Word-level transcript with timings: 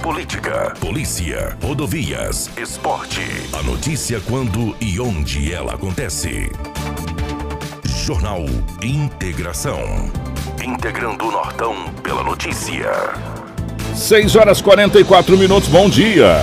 Política, 0.00 0.72
polícia, 0.80 1.54
rodovias, 1.62 2.48
esporte. 2.56 3.20
A 3.52 3.62
notícia 3.62 4.18
quando 4.26 4.74
e 4.80 4.98
onde 4.98 5.52
ela 5.52 5.74
acontece. 5.74 6.50
Jornal 7.84 8.46
Integração. 8.82 10.10
Integrando 10.64 11.26
o 11.26 11.30
Nortão 11.30 11.74
pela 12.02 12.22
notícia. 12.24 12.90
6 13.94 14.36
horas 14.36 14.62
44 14.62 15.36
minutos, 15.36 15.68
bom 15.68 15.86
dia. 15.86 16.38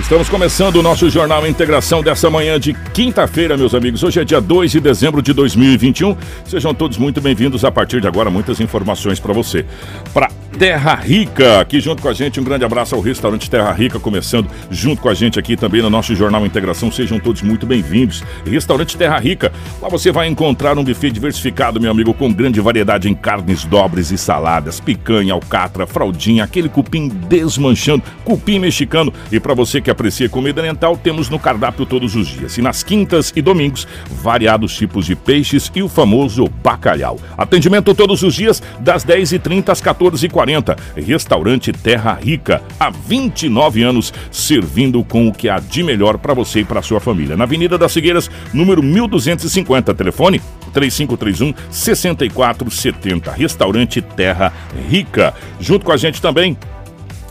Estamos 0.00 0.26
começando 0.30 0.76
o 0.76 0.82
nosso 0.82 1.10
Jornal 1.10 1.46
Integração 1.46 2.02
dessa 2.02 2.30
manhã 2.30 2.58
de 2.58 2.72
quinta-feira, 2.94 3.58
meus 3.58 3.74
amigos. 3.74 4.02
Hoje 4.02 4.20
é 4.20 4.24
dia 4.24 4.40
2 4.40 4.70
de 4.70 4.80
dezembro 4.80 5.20
de 5.20 5.34
2021. 5.34 6.16
Sejam 6.46 6.72
todos 6.72 6.96
muito 6.96 7.20
bem-vindos. 7.20 7.62
A 7.62 7.70
partir 7.70 8.00
de 8.00 8.08
agora, 8.08 8.30
muitas 8.30 8.58
informações 8.58 9.20
para 9.20 9.34
você. 9.34 9.66
Para 10.14 10.30
Terra 10.58 10.94
Rica, 10.94 11.60
aqui 11.60 11.80
junto 11.80 12.02
com 12.02 12.08
a 12.08 12.12
gente. 12.12 12.38
Um 12.38 12.44
grande 12.44 12.64
abraço 12.64 12.94
ao 12.94 13.00
restaurante 13.00 13.50
Terra 13.50 13.72
Rica, 13.72 13.98
começando 13.98 14.48
junto 14.70 15.00
com 15.00 15.08
a 15.08 15.14
gente 15.14 15.38
aqui 15.38 15.56
também 15.56 15.82
no 15.82 15.90
nosso 15.90 16.14
Jornal 16.14 16.44
Integração. 16.46 16.92
Sejam 16.92 17.18
todos 17.18 17.42
muito 17.42 17.66
bem-vindos. 17.66 18.22
Restaurante 18.44 18.96
Terra 18.96 19.18
Rica, 19.18 19.50
lá 19.80 19.88
você 19.88 20.12
vai 20.12 20.28
encontrar 20.28 20.78
um 20.78 20.84
buffet 20.84 21.10
diversificado, 21.10 21.80
meu 21.80 21.90
amigo, 21.90 22.14
com 22.14 22.32
grande 22.32 22.60
variedade 22.60 23.08
em 23.08 23.14
carnes 23.14 23.64
dobres 23.64 24.10
e 24.10 24.18
saladas, 24.18 24.78
picanha, 24.78 25.32
alcatra, 25.32 25.86
fraldinha, 25.86 26.44
aquele 26.44 26.68
cupim 26.68 27.08
desmanchando, 27.08 28.04
cupim 28.24 28.58
mexicano. 28.58 29.12
E 29.32 29.40
para 29.40 29.54
você 29.54 29.80
que 29.80 29.90
aprecia 29.90 30.28
comida 30.28 30.60
oriental, 30.60 30.96
temos 30.96 31.28
no 31.28 31.38
cardápio 31.38 31.86
todos 31.86 32.14
os 32.14 32.28
dias. 32.28 32.56
E 32.58 32.62
nas 32.62 32.82
quintas 32.82 33.32
e 33.34 33.42
domingos, 33.42 33.88
variados 34.10 34.76
tipos 34.76 35.06
de 35.06 35.16
peixes 35.16 35.72
e 35.74 35.82
o 35.82 35.88
famoso 35.88 36.46
bacalhau. 36.62 37.18
Atendimento 37.36 37.94
todos 37.94 38.22
os 38.22 38.34
dias, 38.34 38.62
das 38.78 39.04
10h30 39.04 39.70
às 39.70 39.80
14h40. 39.80 40.41
40. 40.42 40.76
Restaurante 40.96 41.72
Terra 41.72 42.18
Rica, 42.20 42.60
há 42.78 42.90
29 42.90 43.82
anos, 43.82 44.12
servindo 44.30 45.04
com 45.04 45.28
o 45.28 45.32
que 45.32 45.48
há 45.48 45.60
de 45.60 45.84
melhor 45.84 46.18
para 46.18 46.34
você 46.34 46.60
e 46.60 46.64
para 46.64 46.82
sua 46.82 46.98
família. 46.98 47.36
Na 47.36 47.44
Avenida 47.44 47.78
das 47.78 47.94
Figueiras, 47.94 48.28
número 48.52 48.82
1250, 48.82 49.94
telefone 49.94 50.40
3531 50.72 51.54
6470. 51.70 53.30
Restaurante 53.30 54.02
Terra 54.02 54.52
Rica. 54.88 55.32
Junto 55.60 55.84
com 55.84 55.92
a 55.92 55.96
gente 55.96 56.20
também, 56.20 56.56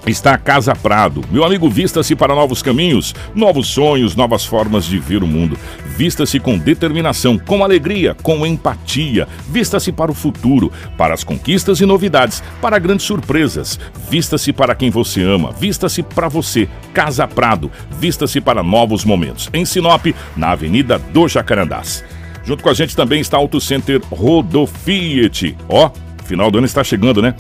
está 0.06 0.34
a 0.34 0.38
Casa 0.38 0.76
Prado. 0.76 1.24
Meu 1.32 1.44
amigo, 1.44 1.70
vista-se 1.70 2.16
para 2.16 2.36
novos 2.36 2.62
caminhos, 2.62 3.14
novos 3.36 3.68
sonhos, 3.68 4.16
novas 4.16 4.46
formas 4.46 4.86
de 4.86 4.98
ver 4.98 5.24
o 5.24 5.28
mundo. 5.28 5.58
Vista-se 5.98 6.40
com 6.40 6.58
determinação, 6.58 7.38
com 7.38 7.64
alegria, 7.64 8.16
com 8.16 8.46
empatia. 8.46 9.28
Vista-se 9.48 9.92
para 9.92 10.12
o 10.12 10.16
futuro, 10.16 10.72
para 10.98 11.14
as 11.14 11.24
conquistas 11.24 11.80
e 11.80 11.86
novidades, 11.86 12.44
para 12.62 12.80
grandes 12.80 13.06
surpresas. 13.06 13.80
Vista-se 14.10 14.52
para 14.52 14.76
quem 14.76 14.90
você 14.90 15.22
ama. 15.22 15.52
Vista-se 15.52 16.02
para 16.02 16.28
você. 16.28 16.68
Casa 16.94 17.28
Prado. 17.28 17.72
Vista-se 18.00 18.42
para 18.42 18.64
novos 18.64 19.06
momentos. 19.06 19.50
Em 19.54 19.66
Sinop, 19.66 20.08
na 20.36 20.52
Avenida 20.52 20.98
do 20.98 21.28
Jacarandás. 21.28 22.04
Junto 22.44 22.64
com 22.64 22.70
a 22.70 22.74
gente 22.74 22.96
também 22.96 23.22
está 23.22 23.38
Auto 23.38 23.62
Center 23.62 24.02
Rodofiat. 24.10 25.56
Ó, 25.70 25.92
final 26.26 26.50
do 26.50 26.58
ano 26.58 26.66
está 26.66 26.84
chegando, 26.84 27.22
né? 27.22 27.36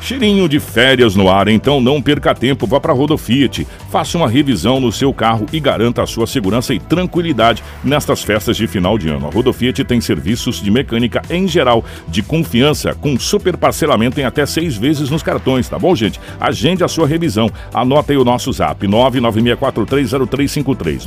Cheirinho 0.00 0.48
de 0.48 0.58
férias 0.58 1.14
no 1.14 1.30
ar, 1.30 1.48
então 1.48 1.80
não 1.80 2.00
perca 2.00 2.34
tempo, 2.34 2.66
vá 2.66 2.80
para 2.80 2.92
a 2.92 2.94
Rodo 2.94 3.18
Fiat, 3.18 3.66
faça 3.90 4.16
uma 4.16 4.28
revisão 4.28 4.80
no 4.80 4.90
seu 4.90 5.12
carro 5.12 5.44
e 5.52 5.60
garanta 5.60 6.02
a 6.02 6.06
sua 6.06 6.26
segurança 6.26 6.72
e 6.72 6.80
tranquilidade 6.80 7.62
nestas 7.84 8.22
festas 8.22 8.56
de 8.56 8.66
final 8.66 8.96
de 8.96 9.08
ano. 9.08 9.26
A 9.26 9.30
Rodo 9.30 9.52
Fiat 9.52 9.84
tem 9.84 10.00
serviços 10.00 10.62
de 10.62 10.70
mecânica 10.70 11.20
em 11.28 11.46
geral, 11.46 11.84
de 12.08 12.22
confiança, 12.22 12.94
com 12.94 13.18
super 13.18 13.56
parcelamento 13.56 14.18
em 14.18 14.24
até 14.24 14.46
seis 14.46 14.76
vezes 14.76 15.10
nos 15.10 15.22
cartões, 15.22 15.68
tá 15.68 15.78
bom, 15.78 15.94
gente? 15.94 16.18
Agende 16.40 16.82
a 16.82 16.88
sua 16.88 17.06
revisão. 17.06 17.50
Anota 17.72 18.12
aí 18.12 18.16
o 18.16 18.24
nosso 18.24 18.52
zap, 18.52 18.84
996430353, 18.86 21.04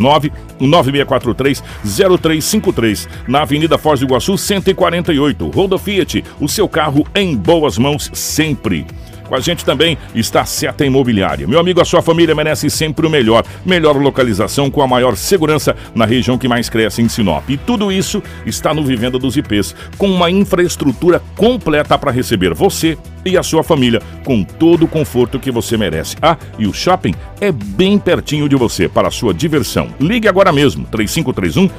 996430353, 0.60 3.08
na 3.28 3.42
Avenida 3.42 3.78
Foz 3.78 4.00
do 4.00 4.06
Iguaçu, 4.06 4.38
148. 4.38 5.50
Rodo 5.50 5.78
Fiat, 5.80 6.24
o 6.40 6.48
seu 6.48 6.70
carro 6.70 7.06
em 7.16 7.36
boas 7.36 7.78
mãos 7.78 8.10
sempre. 8.14 8.83
Com 9.28 9.36
a 9.36 9.40
gente 9.40 9.64
também 9.64 9.98
está 10.14 10.46
Seta 10.46 10.86
Imobiliária. 10.86 11.48
Meu 11.48 11.60
amigo, 11.60 11.82
a 11.82 11.86
sua 11.86 12.02
família 12.02 12.36
merece 12.36 12.70
sempre 12.70 13.08
o 13.08 13.10
melhor. 13.10 13.44
Melhor 13.66 13.96
localização 13.98 14.70
com 14.70 14.82
a 14.82 14.88
maior 14.88 15.16
segurança 15.16 15.76
na 15.96 16.06
região 16.06 16.38
que 16.38 16.48
mais 16.48 16.70
cresce 16.70 17.02
em 17.02 17.10
Sinop. 17.10 17.50
E 17.50 17.58
tudo 17.58 17.92
isso 17.92 18.22
está 18.46 18.74
no 18.74 18.84
Vivenda 18.84 19.18
dos 19.18 19.38
IPs, 19.38 19.76
com 19.98 20.10
uma 20.10 20.30
infraestrutura 20.30 21.22
completa 21.36 21.98
para 21.98 22.12
receber 22.12 22.54
você 22.54 22.98
e 23.26 23.38
a 23.38 23.44
sua 23.44 23.64
família 23.64 24.02
com 24.24 24.44
todo 24.44 24.84
o 24.84 24.88
conforto 24.88 25.40
que 25.40 25.52
você 25.52 25.78
merece. 25.78 26.16
Ah, 26.22 26.38
e 26.60 26.68
o 26.68 26.74
shopping 26.74 27.16
é 27.40 27.52
bem 27.52 27.98
pertinho 27.98 28.50
de 28.50 28.56
você 28.56 28.88
para 28.88 29.08
a 29.08 29.12
sua 29.12 29.34
diversão. 29.34 29.90
Ligue 30.00 30.28
agora 30.28 30.52
mesmo, 30.52 30.86
3531 30.86 31.70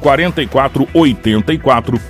4484 0.00 2.00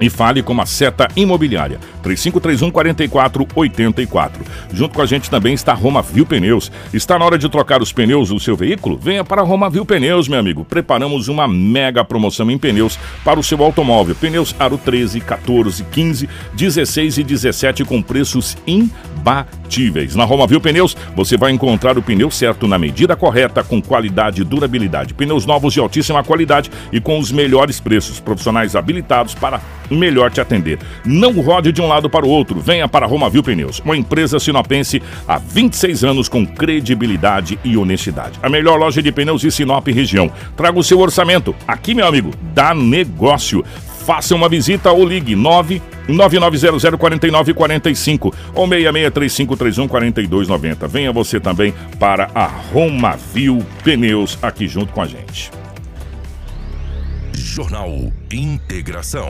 e 0.00 0.08
fale 0.08 0.42
com 0.42 0.60
a 0.60 0.66
Seta 0.66 1.08
Imobiliária. 1.16 1.78
3531 2.02 2.70
4484. 2.70 4.44
Junto 4.72 4.94
com 4.94 5.02
a 5.02 5.06
gente 5.06 5.30
também 5.30 5.54
está 5.54 5.72
Roma 5.72 6.02
Viu 6.02 6.26
Pneus. 6.26 6.70
Está 6.92 7.18
na 7.18 7.24
hora 7.24 7.38
de 7.38 7.48
trocar 7.48 7.82
os 7.82 7.92
pneus 7.92 8.28
do 8.28 8.40
seu 8.40 8.56
veículo? 8.56 8.98
Venha 8.98 9.24
para 9.24 9.42
Roma 9.42 9.68
Viu 9.70 9.84
Pneus, 9.84 10.28
meu 10.28 10.38
amigo. 10.38 10.64
Preparamos 10.64 11.28
uma 11.28 11.48
mega 11.48 12.04
promoção 12.04 12.50
em 12.50 12.58
pneus 12.58 12.98
para 13.24 13.40
o 13.40 13.42
seu 13.42 13.62
automóvel. 13.62 14.14
Pneus 14.14 14.54
Aro 14.58 14.78
13, 14.78 15.20
14, 15.20 15.84
15, 15.84 16.28
16 16.54 17.18
e 17.18 17.24
17 17.24 17.84
com 17.84 18.02
preços 18.02 18.56
imbatíveis. 18.66 20.14
Na 20.14 20.24
Roma 20.24 20.46
Viu 20.46 20.60
Pneus, 20.60 20.96
você 21.14 21.36
vai 21.36 21.50
encontrar 21.50 21.98
o 21.98 22.02
pneu 22.02 22.30
certo 22.30 22.68
na 22.68 22.78
medida 22.78 23.16
correta, 23.16 23.64
com 23.64 23.80
qualidade 23.82 24.42
e 24.42 24.44
durabilidade. 24.44 25.14
Pneus 25.14 25.46
novos 25.46 25.72
de 25.72 25.80
altíssima 25.80 26.22
qualidade 26.22 26.70
e 26.92 27.00
com 27.00 27.18
os 27.18 27.32
melhores 27.32 27.80
preços. 27.80 28.20
Profissionais 28.20 28.76
habilitados 28.76 29.34
para 29.34 29.60
melhor 29.90 30.30
te 30.30 30.40
atender. 30.40 30.78
Não 31.04 31.32
rode 31.40 31.72
de 31.72 31.80
um 31.80 31.88
lado 31.88 31.97
para 32.06 32.26
o 32.26 32.28
outro. 32.28 32.60
Venha 32.60 32.86
para 32.86 33.06
Roma 33.06 33.30
Viu 33.30 33.42
Pneus, 33.42 33.80
uma 33.80 33.96
empresa 33.96 34.38
sinopense 34.38 35.02
há 35.26 35.38
26 35.38 36.04
anos 36.04 36.28
com 36.28 36.44
credibilidade 36.44 37.58
e 37.64 37.78
honestidade. 37.78 38.38
A 38.42 38.50
melhor 38.50 38.78
loja 38.78 39.00
de 39.00 39.10
pneus 39.10 39.40
de 39.40 39.50
Sinop 39.50 39.88
região. 39.88 40.30
Traga 40.54 40.78
o 40.78 40.84
seu 40.84 40.98
orçamento. 40.98 41.56
Aqui, 41.66 41.94
meu 41.94 42.06
amigo, 42.06 42.32
dá 42.52 42.74
negócio. 42.74 43.64
Faça 44.04 44.34
uma 44.34 44.50
visita 44.50 44.92
ou 44.92 45.06
ligue 45.06 45.34
9 45.34 45.80
99004945 46.08 48.34
ou 48.54 48.66
6635314290. 48.66 50.88
Venha 50.88 51.12
você 51.12 51.38
também 51.38 51.74
para 51.98 52.30
a 52.34 52.46
Roma 52.46 53.18
Viu 53.32 53.64
Pneus 53.84 54.38
aqui 54.42 54.66
junto 54.66 54.92
com 54.92 55.02
a 55.02 55.06
gente. 55.06 55.50
Jornal 57.34 58.10
Integração. 58.32 59.28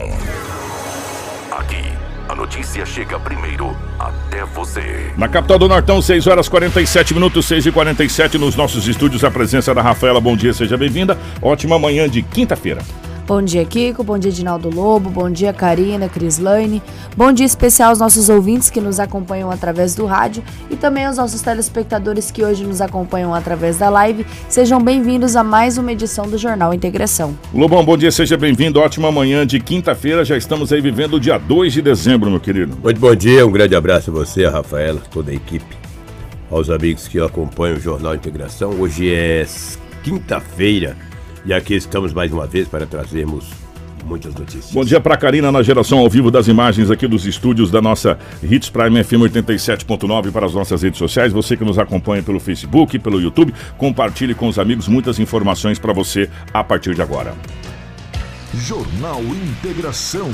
Aqui, 1.51 1.83
a 2.29 2.35
notícia 2.35 2.85
chega 2.85 3.19
primeiro 3.19 3.75
até 3.97 4.45
você. 4.45 5.11
Na 5.17 5.27
capital 5.27 5.57
do 5.57 5.67
Nortão, 5.67 5.99
6 5.99 6.27
horas 6.27 6.47
47 6.47 7.15
minutos, 7.15 7.47
6 7.47 7.65
e 7.65 7.71
47 7.71 8.37
nos 8.37 8.55
nossos 8.55 8.87
estúdios, 8.87 9.23
a 9.23 9.31
presença 9.31 9.73
da 9.73 9.81
Rafaela. 9.81 10.21
Bom 10.21 10.37
dia, 10.37 10.53
seja 10.53 10.77
bem-vinda. 10.77 11.17
Ótima 11.41 11.79
manhã 11.79 12.07
de 12.07 12.21
quinta-feira. 12.21 12.83
Bom 13.29 13.43
dia, 13.43 13.63
Kiko. 13.63 14.03
Bom 14.03 14.17
dia, 14.17 14.31
Dinaldo 14.31 14.71
Lobo. 14.73 15.07
Bom 15.07 15.29
dia, 15.29 15.53
Karina, 15.53 16.09
Crislaine. 16.09 16.81
Bom 17.15 17.31
dia 17.31 17.45
especial 17.45 17.89
aos 17.89 17.99
nossos 17.99 18.27
ouvintes 18.27 18.71
que 18.71 18.81
nos 18.81 18.99
acompanham 18.99 19.51
através 19.51 19.93
do 19.93 20.07
rádio 20.07 20.43
e 20.67 20.75
também 20.75 21.05
aos 21.05 21.17
nossos 21.17 21.39
telespectadores 21.39 22.31
que 22.31 22.43
hoje 22.43 22.63
nos 22.63 22.81
acompanham 22.81 23.31
através 23.31 23.77
da 23.77 23.87
live. 23.87 24.25
Sejam 24.49 24.81
bem-vindos 24.81 25.35
a 25.35 25.43
mais 25.43 25.77
uma 25.77 25.91
edição 25.91 26.27
do 26.27 26.39
Jornal 26.39 26.73
Integração. 26.73 27.37
Lobão, 27.53 27.85
bom 27.85 27.95
dia, 27.95 28.09
seja 28.09 28.35
bem-vindo. 28.35 28.79
Ótima 28.79 29.11
manhã 29.11 29.45
de 29.45 29.59
quinta-feira. 29.59 30.25
Já 30.25 30.35
estamos 30.35 30.73
aí 30.73 30.81
vivendo 30.81 31.17
o 31.17 31.19
dia 31.19 31.37
2 31.37 31.71
de 31.71 31.83
dezembro, 31.83 32.31
meu 32.31 32.39
querido. 32.39 32.75
Muito 32.81 32.99
bom 32.99 33.13
dia, 33.13 33.45
um 33.45 33.51
grande 33.51 33.75
abraço 33.75 34.09
a 34.09 34.13
você, 34.13 34.45
a 34.45 34.49
Rafaela, 34.49 35.03
toda 35.11 35.29
a 35.29 35.35
equipe, 35.35 35.77
aos 36.49 36.67
amigos 36.71 37.07
que 37.07 37.19
acompanham 37.19 37.77
o 37.77 37.79
Jornal 37.79 38.15
Integração. 38.15 38.71
Hoje 38.71 39.13
é 39.13 39.45
quinta-feira 40.01 40.97
e 41.45 41.53
aqui 41.53 41.75
estamos 41.75 42.13
mais 42.13 42.31
uma 42.31 42.47
vez 42.47 42.67
para 42.67 42.85
trazermos 42.85 43.45
muitas 44.05 44.33
notícias. 44.33 44.71
Bom 44.71 44.83
dia 44.83 44.99
para 44.99 45.15
Karina 45.15 45.51
na 45.51 45.61
geração 45.61 45.99
ao 45.99 46.09
vivo 46.09 46.31
das 46.31 46.47
imagens 46.47 46.89
aqui 46.89 47.07
dos 47.07 47.25
estúdios 47.25 47.69
da 47.69 47.81
nossa 47.81 48.17
Hits 48.43 48.69
Prime 48.69 49.03
FM 49.03 49.31
87.9 49.31 50.31
para 50.31 50.45
as 50.45 50.53
nossas 50.53 50.81
redes 50.81 50.97
sociais. 50.97 51.31
Você 51.31 51.55
que 51.55 51.63
nos 51.63 51.77
acompanha 51.77 52.23
pelo 52.23 52.39
Facebook, 52.39 52.97
pelo 52.99 53.21
YouTube, 53.21 53.53
compartilhe 53.77 54.33
com 54.33 54.47
os 54.47 54.57
amigos 54.57 54.87
muitas 54.87 55.19
informações 55.19 55.77
para 55.77 55.93
você 55.93 56.29
a 56.53 56.63
partir 56.63 56.95
de 56.95 57.01
agora. 57.01 57.33
Jornal 58.53 59.21
Integração. 59.21 60.31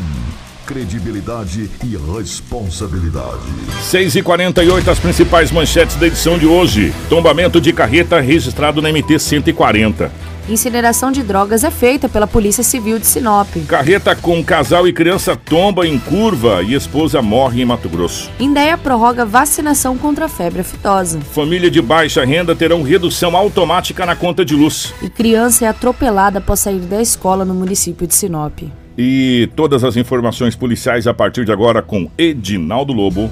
Credibilidade 0.66 1.70
e 1.84 1.96
responsabilidade. 2.18 3.44
6 3.84 4.16
e 4.16 4.24
48 4.24 4.90
as 4.90 5.00
principais 5.00 5.52
manchetes 5.52 5.96
da 5.96 6.08
edição 6.08 6.40
de 6.40 6.48
hoje. 6.48 6.92
Tombamento 7.08 7.62
de 7.62 7.72
carreta 7.72 8.20
registrado 8.20 8.82
na 8.82 8.92
MT 8.92 9.20
140. 9.20 10.12
Incineração 10.48 11.12
de 11.12 11.24
drogas 11.24 11.64
é 11.64 11.72
feita 11.72 12.08
pela 12.08 12.28
Polícia 12.28 12.64
Civil 12.64 13.00
de 13.00 13.08
Sinop. 13.08 13.48
Carreta 13.68 14.16
com 14.16 14.44
casal 14.44 14.88
e 14.88 14.94
criança 14.94 15.36
tomba 15.36 15.88
em 15.88 15.98
curva 15.98 16.62
e 16.62 16.76
esposa 16.76 17.20
morre 17.20 17.64
em 17.64 17.66
Mato 17.66 17.90
Grosso. 17.90 18.30
Indéia 18.40 18.78
prorroga 18.78 19.26
vacinação 19.26 19.98
contra 19.98 20.26
a 20.26 20.30
febre 20.30 20.62
aftosa. 20.62 21.20
Família 21.20 21.72
de 21.72 21.82
baixa 21.82 22.24
renda 22.24 22.56
terão 22.56 22.84
redução 22.84 23.36
automática 23.36 24.06
na 24.06 24.16
conta 24.16 24.46
de 24.46 24.56
luz. 24.56 24.94
E 25.02 25.10
criança 25.10 25.66
é 25.66 25.68
atropelada 25.68 26.38
após 26.38 26.60
sair 26.60 26.80
da 26.80 27.02
escola 27.02 27.44
no 27.44 27.56
município 27.56 28.06
de 28.06 28.14
Sinop. 28.14 28.60
E 28.96 29.50
todas 29.56 29.84
as 29.84 29.98
informações 29.98 30.56
policiais 30.56 31.08
a 31.08 31.14
partir 31.14 31.44
de 31.44 31.52
agora 31.52 31.82
com 31.82 32.08
Edinaldo 32.18 32.94
Lobo. 32.94 33.32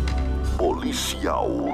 Policial. 0.58 1.73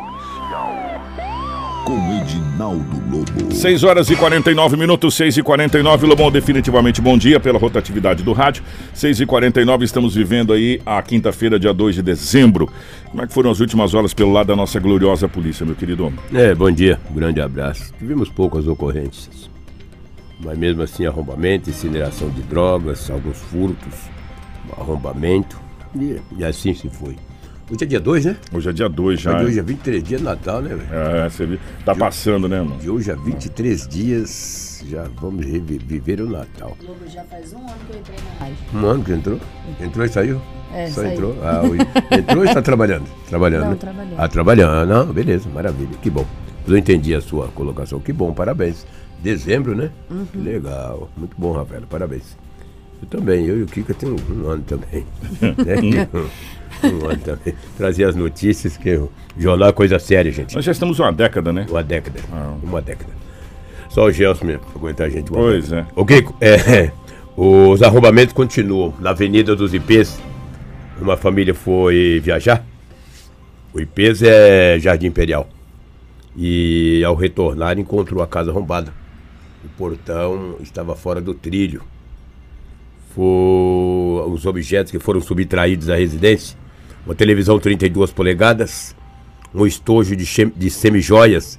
Com 1.85 1.97
Edinaldo 2.21 3.01
Lobo. 3.09 3.53
6 3.53 3.83
horas 3.83 4.09
e 4.09 4.15
49 4.15 4.77
minutos, 4.77 5.15
6 5.15 5.37
e 5.37 5.43
49 5.43 6.05
Lobão, 6.05 6.31
definitivamente 6.31 7.01
bom 7.01 7.17
dia 7.17 7.39
pela 7.39 7.57
rotatividade 7.57 8.23
do 8.23 8.31
rádio. 8.31 8.63
6 8.93 9.21
e 9.21 9.25
49 9.25 9.85
estamos 9.85 10.13
vivendo 10.13 10.53
aí 10.53 10.79
a 10.85 11.01
quinta-feira, 11.01 11.59
dia 11.59 11.73
2 11.73 11.95
de 11.95 12.01
dezembro. 12.01 12.69
Como 13.09 13.23
é 13.23 13.27
que 13.27 13.33
foram 13.33 13.49
as 13.49 13.59
últimas 13.59 13.93
horas 13.93 14.13
pelo 14.13 14.31
lado 14.31 14.47
da 14.47 14.55
nossa 14.55 14.79
gloriosa 14.79 15.27
polícia, 15.27 15.65
meu 15.65 15.75
querido 15.75 16.05
homem? 16.05 16.19
É, 16.33 16.53
bom 16.53 16.69
dia, 16.71 16.99
um 17.09 17.15
grande 17.15 17.41
abraço. 17.41 17.91
Tivemos 17.97 18.29
poucas 18.29 18.67
ocorrências, 18.67 19.49
mas 20.39 20.57
mesmo 20.57 20.83
assim 20.83 21.05
arrombamento, 21.05 21.69
incineração 21.69 22.29
de 22.29 22.41
drogas, 22.43 23.09
alguns 23.09 23.37
furtos, 23.37 23.95
arrombamento, 24.77 25.59
e, 25.95 26.17
e 26.37 26.43
assim 26.45 26.73
se 26.73 26.89
foi. 26.89 27.15
Hoje 27.71 27.83
é 27.83 27.86
dia 27.86 28.00
2, 28.00 28.25
né? 28.25 28.36
Hoje 28.51 28.69
é 28.69 28.74
dia 28.74 28.89
2 28.89 29.21
já. 29.21 29.39
Hoje 29.42 29.60
é 29.60 29.62
23 29.62 30.04
dias 30.04 30.19
de 30.21 30.25
Natal, 30.25 30.60
né, 30.62 30.69
velho? 30.75 30.88
É, 30.92 31.30
você 31.30 31.45
viu? 31.45 31.60
Tá 31.86 31.94
passando, 31.95 32.48
né, 32.50 32.60
mano? 32.62 32.77
De 32.80 32.89
hoje 32.89 33.12
a 33.12 33.16
23 33.16 33.88
dias, 33.88 34.83
já 34.89 35.04
vamos 35.21 35.45
revi- 35.45 35.77
viver 35.77 36.19
o 36.19 36.27
Natal. 36.27 36.75
Lobo, 36.81 37.07
já 37.07 37.24
faz 37.25 37.54
um 37.54 37.57
ano 37.60 37.75
que 37.88 37.94
eu 37.95 38.00
entrei 38.00 38.18
na 38.18 38.39
rádio. 38.45 38.57
Um 38.74 38.86
ano 38.88 39.04
que 39.04 39.12
entrou? 39.12 39.39
Entrou 39.80 40.04
e 40.06 40.10
saiu? 40.10 40.42
É, 40.74 40.88
Só 40.88 41.01
saiu. 41.01 41.13
entrou? 41.13 41.36
Ah, 41.44 41.62
hoje. 41.63 41.81
Entrou 42.19 42.44
e 42.44 42.48
está 42.48 42.62
trabalhando? 42.62 43.06
Trabalhando, 43.27 43.63
Não, 43.66 43.69
né? 43.71 43.75
trabalhando. 43.80 44.16
Ah, 44.18 44.27
trabalhando. 44.27 44.88
Não, 44.89 45.13
beleza, 45.13 45.48
maravilha. 45.50 45.95
Que 46.01 46.10
bom. 46.10 46.25
Eu 46.68 46.75
entendi 46.75 47.13
a 47.13 47.21
sua 47.21 47.50
colocação. 47.50 48.00
Que 48.00 48.12
bom, 48.12 48.33
parabéns. 48.33 48.86
Dezembro, 49.21 49.75
né? 49.75 49.92
Uhum. 50.10 50.25
Que 50.25 50.38
legal. 50.39 51.07
Muito 51.16 51.36
bom, 51.38 51.51
Rafael. 51.51 51.83
Parabéns. 51.88 52.36
Eu 53.01 53.07
também, 53.07 53.45
eu 53.45 53.60
e 53.60 53.63
o 53.63 53.66
Kika 53.68 53.94
tem 53.94 54.10
um, 54.10 54.44
um 54.44 54.48
ano 54.50 54.63
também. 54.63 55.06
né? 55.42 56.07
também. 57.23 57.53
Trazer 57.77 58.05
as 58.05 58.15
notícias, 58.15 58.77
que 58.77 58.95
o 58.95 59.09
jornal 59.37 59.69
é 59.69 59.71
coisa 59.73 59.99
séria, 59.99 60.31
gente. 60.31 60.55
Nós 60.55 60.63
já 60.65 60.71
estamos 60.71 60.99
uma 60.99 61.11
década, 61.11 61.51
né? 61.51 61.65
Uma 61.69 61.83
década. 61.83 62.19
Ah. 62.31 62.55
Uma 62.63 62.81
década. 62.81 63.11
Só 63.89 64.05
o 64.05 64.11
Gelson 64.11 64.45
mesmo, 64.45 64.61
pra 64.61 64.75
aguentar 64.75 65.07
a 65.07 65.09
gente. 65.09 65.31
Pois 65.31 65.69
década. 65.69 65.87
é. 65.89 65.99
O 65.99 66.05
Kiko, 66.05 66.35
é, 66.39 66.91
os 67.35 67.81
arrombamentos 67.81 68.33
continuam. 68.33 68.93
Na 68.99 69.11
Avenida 69.11 69.55
dos 69.55 69.73
Ipês, 69.73 70.19
uma 71.01 71.17
família 71.17 71.53
foi 71.53 72.19
viajar. 72.23 72.63
O 73.73 73.79
Ipês 73.79 74.21
é 74.21 74.77
Jardim 74.79 75.07
Imperial. 75.07 75.47
E 76.35 77.03
ao 77.03 77.15
retornar 77.15 77.77
encontrou 77.79 78.21
a 78.23 78.27
casa 78.27 78.51
arrombada. 78.51 78.93
O 79.63 79.69
portão 79.69 80.55
estava 80.61 80.95
fora 80.95 81.19
do 81.19 81.33
trilho. 81.33 81.81
Foram 83.15 84.31
os 84.31 84.45
objetos 84.45 84.91
que 84.91 84.99
foram 84.99 85.19
subtraídos 85.19 85.89
à 85.89 85.95
residência. 85.95 86.57
Uma 87.09 87.15
televisão 87.15 87.57
32 87.57 88.11
polegadas, 88.11 88.95
um 89.51 89.65
estojo 89.65 90.15
de, 90.15 90.25
de 90.56 90.69
semijoias, 90.69 91.57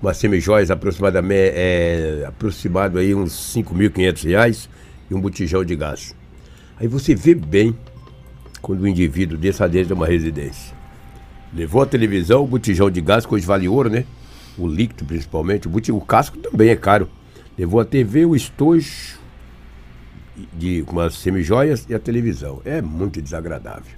umas 0.00 0.16
semijoias 0.16 0.70
aproximadamente 0.70 1.52
é, 1.54 2.24
aproximado 2.26 2.98
aí 2.98 3.14
uns 3.14 3.32
5.500 3.54 4.24
reais 4.24 4.70
e 5.10 5.14
um 5.14 5.20
botijão 5.20 5.62
de 5.62 5.76
gás. 5.76 6.16
Aí 6.80 6.88
você 6.88 7.14
vê 7.14 7.34
bem 7.34 7.76
quando 8.62 8.80
o 8.80 8.88
indivíduo 8.88 9.36
desça 9.36 9.68
dentro 9.68 9.88
de 9.88 9.92
uma 9.92 10.06
residência. 10.06 10.74
Levou 11.52 11.82
a 11.82 11.86
televisão, 11.86 12.42
o 12.42 12.46
botijão 12.46 12.90
de 12.90 13.02
gás, 13.02 13.26
que 13.26 13.34
hoje 13.34 13.44
vale 13.44 13.68
ouro, 13.68 13.90
né? 13.90 14.06
O 14.56 14.66
líquido 14.66 15.04
principalmente, 15.04 15.66
o, 15.66 15.70
botijão, 15.70 15.98
o 15.98 16.00
casco 16.00 16.38
também 16.38 16.70
é 16.70 16.76
caro. 16.76 17.10
Levou 17.58 17.78
a 17.78 17.84
TV, 17.84 18.24
o 18.24 18.34
estojo 18.34 19.18
de 20.54 20.82
umas 20.88 21.12
semijoias 21.12 21.84
e 21.90 21.94
a 21.94 21.98
televisão. 21.98 22.62
É 22.64 22.80
muito 22.80 23.20
desagradável. 23.20 23.97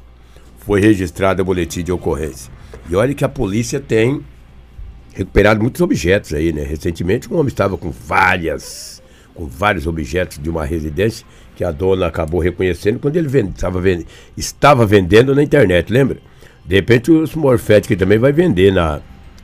Foi 0.71 0.81
registrado 0.81 1.43
o 1.43 1.45
boletim 1.45 1.83
de 1.83 1.91
ocorrência. 1.91 2.49
E 2.89 2.95
olha 2.95 3.13
que 3.13 3.25
a 3.25 3.29
polícia 3.29 3.81
tem 3.81 4.21
recuperado 5.13 5.61
muitos 5.61 5.81
objetos 5.81 6.33
aí, 6.33 6.53
né? 6.53 6.63
Recentemente 6.63 7.29
um 7.29 7.37
homem 7.37 7.49
estava 7.49 7.77
com 7.77 7.91
várias, 7.91 9.03
com 9.35 9.49
vários 9.49 9.89
objetos 9.89 10.39
de 10.39 10.49
uma 10.49 10.65
residência 10.65 11.27
que 11.57 11.65
a 11.65 11.73
dona 11.73 12.07
acabou 12.07 12.39
reconhecendo 12.39 13.01
quando 13.01 13.17
ele 13.17 13.27
vende, 13.27 13.51
estava, 13.51 13.81
vende, 13.81 14.07
estava 14.37 14.87
vendendo 14.87 15.35
na 15.35 15.43
internet, 15.43 15.93
lembra? 15.93 16.19
De 16.65 16.77
repente 16.77 17.11
o 17.11 17.25
Smurfette 17.25 17.89
que 17.89 17.97
também 17.97 18.21
vai 18.21 18.31
vender 18.31 18.73
na 18.73 19.01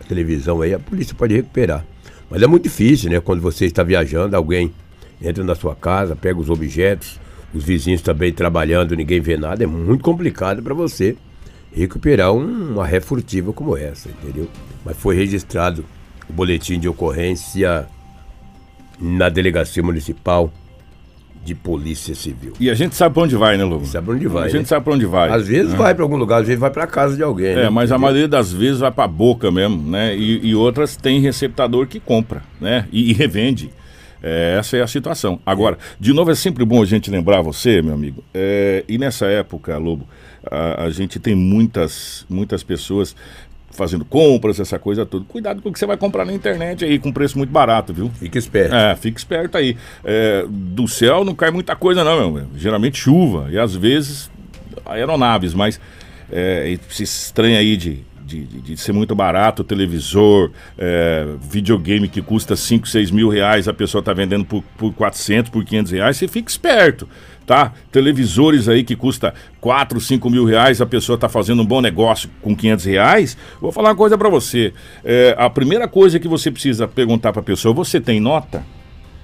televisão 0.06 0.62
aí, 0.62 0.74
a 0.74 0.78
polícia 0.78 1.12
pode 1.12 1.34
recuperar. 1.34 1.84
Mas 2.30 2.40
é 2.40 2.46
muito 2.46 2.62
difícil, 2.62 3.10
né? 3.10 3.18
Quando 3.18 3.40
você 3.40 3.66
está 3.66 3.82
viajando, 3.82 4.36
alguém 4.36 4.72
entra 5.20 5.42
na 5.42 5.56
sua 5.56 5.74
casa, 5.74 6.14
pega 6.14 6.38
os 6.38 6.48
objetos, 6.48 7.18
os 7.56 7.64
vizinhos 7.64 8.02
também 8.02 8.32
trabalhando, 8.32 8.94
ninguém 8.96 9.20
vê 9.20 9.36
nada, 9.36 9.64
é 9.64 9.66
muito 9.66 10.02
complicado 10.04 10.62
para 10.62 10.74
você 10.74 11.16
recuperar 11.72 12.32
um- 12.32 12.72
uma 12.74 12.86
ré 12.86 13.00
furtiva 13.00 13.52
como 13.52 13.76
essa, 13.76 14.08
entendeu? 14.08 14.48
Mas 14.84 14.96
foi 14.96 15.16
registrado 15.16 15.84
o 16.28 16.32
boletim 16.32 16.78
de 16.78 16.88
ocorrência 16.88 17.86
na 19.00 19.28
delegacia 19.28 19.82
municipal 19.82 20.52
de 21.44 21.54
polícia 21.54 22.12
civil. 22.14 22.54
E 22.58 22.68
a 22.68 22.74
gente 22.74 22.96
sabe 22.96 23.14
pra 23.14 23.22
onde 23.22 23.36
vai, 23.36 23.56
né, 23.56 23.62
Lobo? 23.62 23.86
Sabe 23.86 24.06
pra 24.06 24.14
onde 24.16 24.26
vai, 24.26 24.44
A 24.46 24.48
gente 24.48 24.60
né? 24.62 24.64
sabe 24.64 24.84
pra 24.84 24.94
onde 24.94 25.06
vai. 25.06 25.30
Às 25.30 25.46
vezes 25.46 25.70
né? 25.72 25.78
vai 25.78 25.94
para 25.94 26.02
algum 26.02 26.16
lugar, 26.16 26.40
às 26.40 26.46
vezes 26.46 26.58
vai 26.60 26.70
para 26.70 26.86
casa 26.88 27.14
de 27.14 27.22
alguém. 27.22 27.48
É, 27.48 27.54
né? 27.64 27.70
mas 27.70 27.92
a 27.92 27.94
Entendeu? 27.94 27.98
maioria 28.00 28.28
das 28.28 28.52
vezes 28.52 28.80
vai 28.80 28.90
pra 28.90 29.06
boca 29.06 29.48
mesmo, 29.50 29.80
né? 29.88 30.16
E, 30.16 30.48
e 30.48 30.54
outras 30.56 30.96
tem 30.96 31.20
receptador 31.20 31.86
que 31.86 32.00
compra, 32.00 32.42
né? 32.60 32.88
E, 32.90 33.10
e 33.10 33.12
revende. 33.12 33.70
É, 34.22 34.56
essa 34.58 34.76
é 34.76 34.82
a 34.82 34.86
situação. 34.86 35.40
Agora, 35.44 35.78
de 35.98 36.12
novo, 36.12 36.30
é 36.30 36.34
sempre 36.34 36.64
bom 36.64 36.82
a 36.82 36.86
gente 36.86 37.10
lembrar 37.10 37.42
você, 37.42 37.82
meu 37.82 37.94
amigo. 37.94 38.24
é, 38.34 38.84
e 38.88 38.98
nessa 38.98 39.26
época, 39.26 39.76
Lobo, 39.78 40.06
a, 40.50 40.84
a 40.84 40.90
gente 40.90 41.18
tem 41.18 41.34
muitas, 41.34 42.24
muitas 42.28 42.62
pessoas 42.62 43.14
fazendo 43.70 44.04
compras, 44.04 44.58
essa 44.58 44.78
coisa 44.78 45.04
toda. 45.04 45.24
Cuidado 45.26 45.60
com 45.60 45.68
o 45.68 45.72
que 45.72 45.78
você 45.78 45.86
vai 45.86 45.96
comprar 45.96 46.24
na 46.24 46.32
internet 46.32 46.84
aí, 46.84 46.98
com 46.98 47.12
preço 47.12 47.36
muito 47.36 47.50
barato, 47.50 47.92
viu? 47.92 48.10
Fica 48.18 48.38
esperto. 48.38 48.74
É, 48.74 48.96
fica 48.96 49.18
esperto 49.18 49.58
aí. 49.58 49.76
É, 50.02 50.44
do 50.48 50.88
céu 50.88 51.24
não 51.24 51.34
cai 51.34 51.50
muita 51.50 51.76
coisa, 51.76 52.02
não, 52.02 52.32
meu. 52.32 52.46
Geralmente 52.56 52.98
chuva. 52.98 53.48
E 53.50 53.58
às 53.58 53.76
vezes 53.76 54.30
aeronaves, 54.86 55.52
mas 55.52 55.78
é, 56.32 56.76
esse 56.88 57.02
estranho 57.02 57.58
aí 57.58 57.76
de, 57.76 58.04
de, 58.26 58.44
de- 58.44 58.60
de 58.60 58.76
ser 58.76 58.92
muito 58.92 59.14
barato, 59.14 59.62
televisor, 59.62 60.50
é, 60.76 61.26
videogame 61.40 62.08
que 62.08 62.20
custa 62.20 62.56
5, 62.56 62.88
6 62.88 63.10
mil 63.10 63.28
reais, 63.28 63.68
a 63.68 63.72
pessoa 63.72 64.02
tá 64.02 64.12
vendendo 64.12 64.44
por, 64.44 64.62
por 64.76 64.92
400, 64.92 65.50
por 65.50 65.64
500 65.64 65.92
reais, 65.92 66.16
você 66.16 66.26
fica 66.28 66.50
esperto, 66.50 67.08
tá? 67.46 67.72
Televisores 67.92 68.68
aí 68.68 68.82
que 68.82 68.96
custa 68.96 69.32
4, 69.60 70.00
5 70.00 70.28
mil 70.28 70.44
reais, 70.44 70.80
a 70.80 70.86
pessoa 70.86 71.16
tá 71.16 71.28
fazendo 71.28 71.62
um 71.62 71.66
bom 71.66 71.80
negócio 71.80 72.28
com 72.42 72.54
500 72.56 72.84
reais. 72.84 73.36
Vou 73.60 73.70
falar 73.70 73.90
uma 73.90 73.96
coisa 73.96 74.18
para 74.18 74.28
você. 74.28 74.72
É, 75.04 75.34
a 75.38 75.48
primeira 75.48 75.86
coisa 75.86 76.18
que 76.18 76.26
você 76.28 76.50
precisa 76.50 76.88
perguntar 76.88 77.32
pra 77.32 77.42
pessoa, 77.42 77.72
você 77.72 78.00
tem 78.00 78.18
nota? 78.20 78.64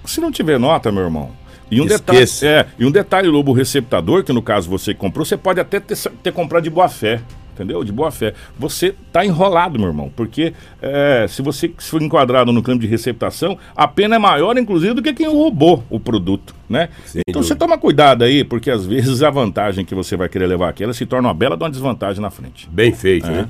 Se 0.05 0.21
não 0.21 0.31
tiver 0.33 0.59
nota, 0.59 0.91
meu 0.93 1.03
irmão. 1.05 1.31
E 1.71 1.81
um 1.81 1.85
detalhe, 1.87 2.19
é, 2.47 2.67
e 2.79 2.85
um 2.85 2.91
detalhe, 2.91 3.29
Lobo, 3.29 3.53
receptador, 3.53 4.23
que 4.25 4.33
no 4.33 4.43
caso 4.43 4.69
você 4.69 4.93
comprou, 4.93 5.25
você 5.25 5.37
pode 5.38 5.59
até 5.59 5.81
ter, 5.81 5.97
ter 6.23 6.31
comprado 6.33 6.65
de 6.65 6.71
boa 6.71 6.88
fé. 6.88 7.21
Entendeu? 7.54 7.85
De 7.85 7.92
boa 7.92 8.11
fé. 8.11 8.32
Você 8.59 8.94
tá 9.12 9.25
enrolado, 9.26 9.78
meu 9.78 9.88
irmão. 9.88 10.11
Porque 10.16 10.54
é, 10.80 11.26
se 11.28 11.42
você 11.42 11.71
for 11.78 12.00
enquadrado 12.00 12.50
no 12.50 12.62
crime 12.62 12.80
de 12.80 12.87
receptação, 12.87 13.59
a 13.76 13.87
pena 13.87 14.16
é 14.16 14.18
maior, 14.18 14.56
inclusive, 14.56 14.94
do 14.94 15.02
que 15.02 15.12
quem 15.12 15.26
roubou 15.28 15.85
o 15.90 16.00
produto, 16.00 16.54
né? 16.68 16.88
Sem 17.04 17.21
então 17.28 17.42
você 17.42 17.54
toma 17.54 17.76
cuidado 17.76 18.25
aí, 18.25 18.42
porque 18.42 18.71
às 18.71 18.87
vezes 18.87 19.23
a 19.23 19.28
vantagem 19.30 19.85
que 19.85 19.94
você 19.94 20.16
vai 20.16 20.28
querer 20.30 20.47
levar 20.47 20.71
aqui, 20.71 20.82
ela 20.82 20.94
se 20.94 21.04
torna 21.04 21.28
uma 21.28 21.35
bela 21.35 21.56
de 21.56 21.62
uma 21.62 21.71
desvantagem 21.71 22.23
na 22.23 22.30
frente. 22.30 22.68
Bem 22.71 22.92
feito, 22.92 23.26
É. 23.26 23.30
né? 23.30 23.49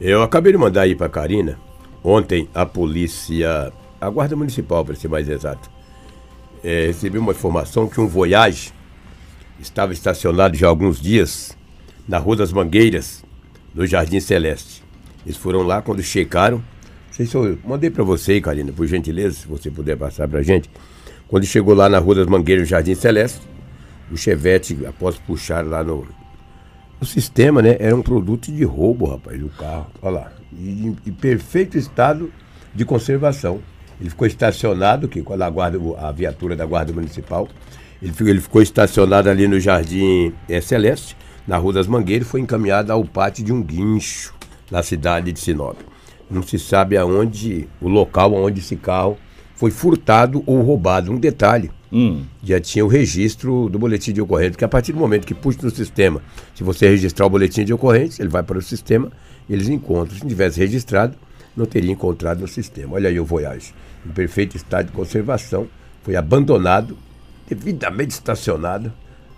Eu 0.00 0.22
acabei 0.22 0.52
de 0.52 0.58
mandar 0.58 0.82
aí 0.82 0.94
pra 0.94 1.08
Karina. 1.08 1.58
Ontem 2.04 2.48
a 2.54 2.64
polícia, 2.64 3.72
a 4.00 4.08
guarda 4.10 4.36
municipal, 4.36 4.84
para 4.84 4.94
ser 4.94 5.08
mais 5.08 5.28
exato, 5.28 5.68
é, 6.62 6.86
recebeu 6.86 7.20
uma 7.20 7.32
informação 7.32 7.88
que 7.88 8.00
um 8.00 8.06
Voyage 8.06 8.72
estava 9.58 9.92
estacionado 9.92 10.56
já 10.56 10.66
há 10.66 10.70
alguns 10.70 11.00
dias 11.00 11.56
na 12.06 12.18
Rua 12.18 12.36
das 12.36 12.52
Mangueiras, 12.52 13.24
no 13.78 13.86
Jardim 13.86 14.18
Celeste. 14.18 14.82
Eles 15.24 15.36
foram 15.36 15.62
lá 15.62 15.80
quando 15.80 16.02
checaram. 16.02 16.62
Sei 17.12 17.26
se 17.26 17.36
eu 17.36 17.56
mandei 17.64 17.88
para 17.88 18.02
você, 18.02 18.40
Karina, 18.40 18.72
por 18.72 18.86
gentileza, 18.88 19.36
se 19.36 19.46
você 19.46 19.70
puder 19.70 19.96
passar 19.96 20.26
pra 20.26 20.42
gente. 20.42 20.68
Quando 21.28 21.44
chegou 21.44 21.74
lá 21.74 21.88
na 21.88 21.98
Rua 21.98 22.16
das 22.16 22.26
Mangueiras, 22.26 22.64
no 22.64 22.68
Jardim 22.68 22.96
Celeste, 22.96 23.40
o 24.10 24.16
Chevette, 24.16 24.76
após 24.84 25.16
puxar 25.16 25.64
lá 25.64 25.84
no, 25.84 26.06
o 27.00 27.04
sistema, 27.04 27.62
né, 27.62 27.76
era 27.78 27.94
um 27.94 28.02
produto 28.02 28.50
de 28.50 28.64
roubo, 28.64 29.06
rapaz, 29.06 29.38
do 29.38 29.48
carro. 29.50 29.86
Olha 30.02 30.14
lá. 30.14 30.32
Em, 30.52 30.96
em 31.06 31.12
perfeito 31.12 31.78
estado 31.78 32.32
de 32.74 32.84
conservação. 32.84 33.60
Ele 34.00 34.10
ficou 34.10 34.26
estacionado, 34.26 35.06
que 35.06 35.22
quando 35.22 35.42
a, 35.42 35.50
guarda, 35.50 35.78
a 35.98 36.10
viatura 36.10 36.56
da 36.56 36.66
Guarda 36.66 36.92
Municipal, 36.92 37.48
ele 38.02 38.12
ficou, 38.12 38.28
ele 38.28 38.40
ficou 38.40 38.62
estacionado 38.62 39.30
ali 39.30 39.46
no 39.46 39.60
Jardim 39.60 40.32
é, 40.48 40.60
Celeste, 40.60 41.16
na 41.48 41.56
Rua 41.56 41.72
das 41.72 41.88
Mangueiras, 41.88 42.28
foi 42.28 42.40
encaminhado 42.40 42.92
ao 42.92 43.04
pátio 43.04 43.44
de 43.44 43.52
um 43.52 43.62
guincho, 43.62 44.34
na 44.70 44.82
cidade 44.82 45.32
de 45.32 45.40
Sinop. 45.40 45.78
Não 46.30 46.42
se 46.42 46.58
sabe 46.58 46.96
aonde, 46.96 47.66
o 47.80 47.88
local 47.88 48.34
onde 48.34 48.60
esse 48.60 48.76
carro 48.76 49.16
foi 49.56 49.70
furtado 49.70 50.44
ou 50.46 50.60
roubado. 50.60 51.10
Um 51.10 51.18
detalhe, 51.18 51.70
Hum. 51.90 52.24
já 52.44 52.60
tinha 52.60 52.84
o 52.84 52.88
registro 52.88 53.70
do 53.70 53.78
boletim 53.78 54.12
de 54.12 54.20
ocorrência, 54.20 54.50
porque 54.52 54.64
a 54.64 54.68
partir 54.68 54.92
do 54.92 54.98
momento 54.98 55.26
que 55.26 55.32
puxa 55.32 55.58
no 55.62 55.70
sistema, 55.70 56.20
se 56.54 56.62
você 56.62 56.86
registrar 56.86 57.24
o 57.24 57.30
boletim 57.30 57.64
de 57.64 57.72
ocorrência, 57.72 58.22
ele 58.22 58.28
vai 58.28 58.42
para 58.42 58.58
o 58.58 58.62
sistema 58.62 59.10
eles 59.48 59.68
encontram. 59.68 60.16
Se 60.16 60.22
não 60.22 60.28
tivesse 60.28 60.58
registrado, 60.58 61.16
não 61.56 61.64
teria 61.64 61.90
encontrado 61.90 62.40
no 62.40 62.48
sistema. 62.48 62.94
Olha 62.94 63.08
aí 63.08 63.18
o 63.18 63.24
Voyage, 63.24 63.74
em 64.06 64.10
perfeito 64.10 64.56
estado 64.56 64.86
de 64.86 64.92
conservação, 64.92 65.66
foi 66.02 66.14
abandonado, 66.16 66.96
devidamente 67.48 68.12
estacionado, 68.12 68.92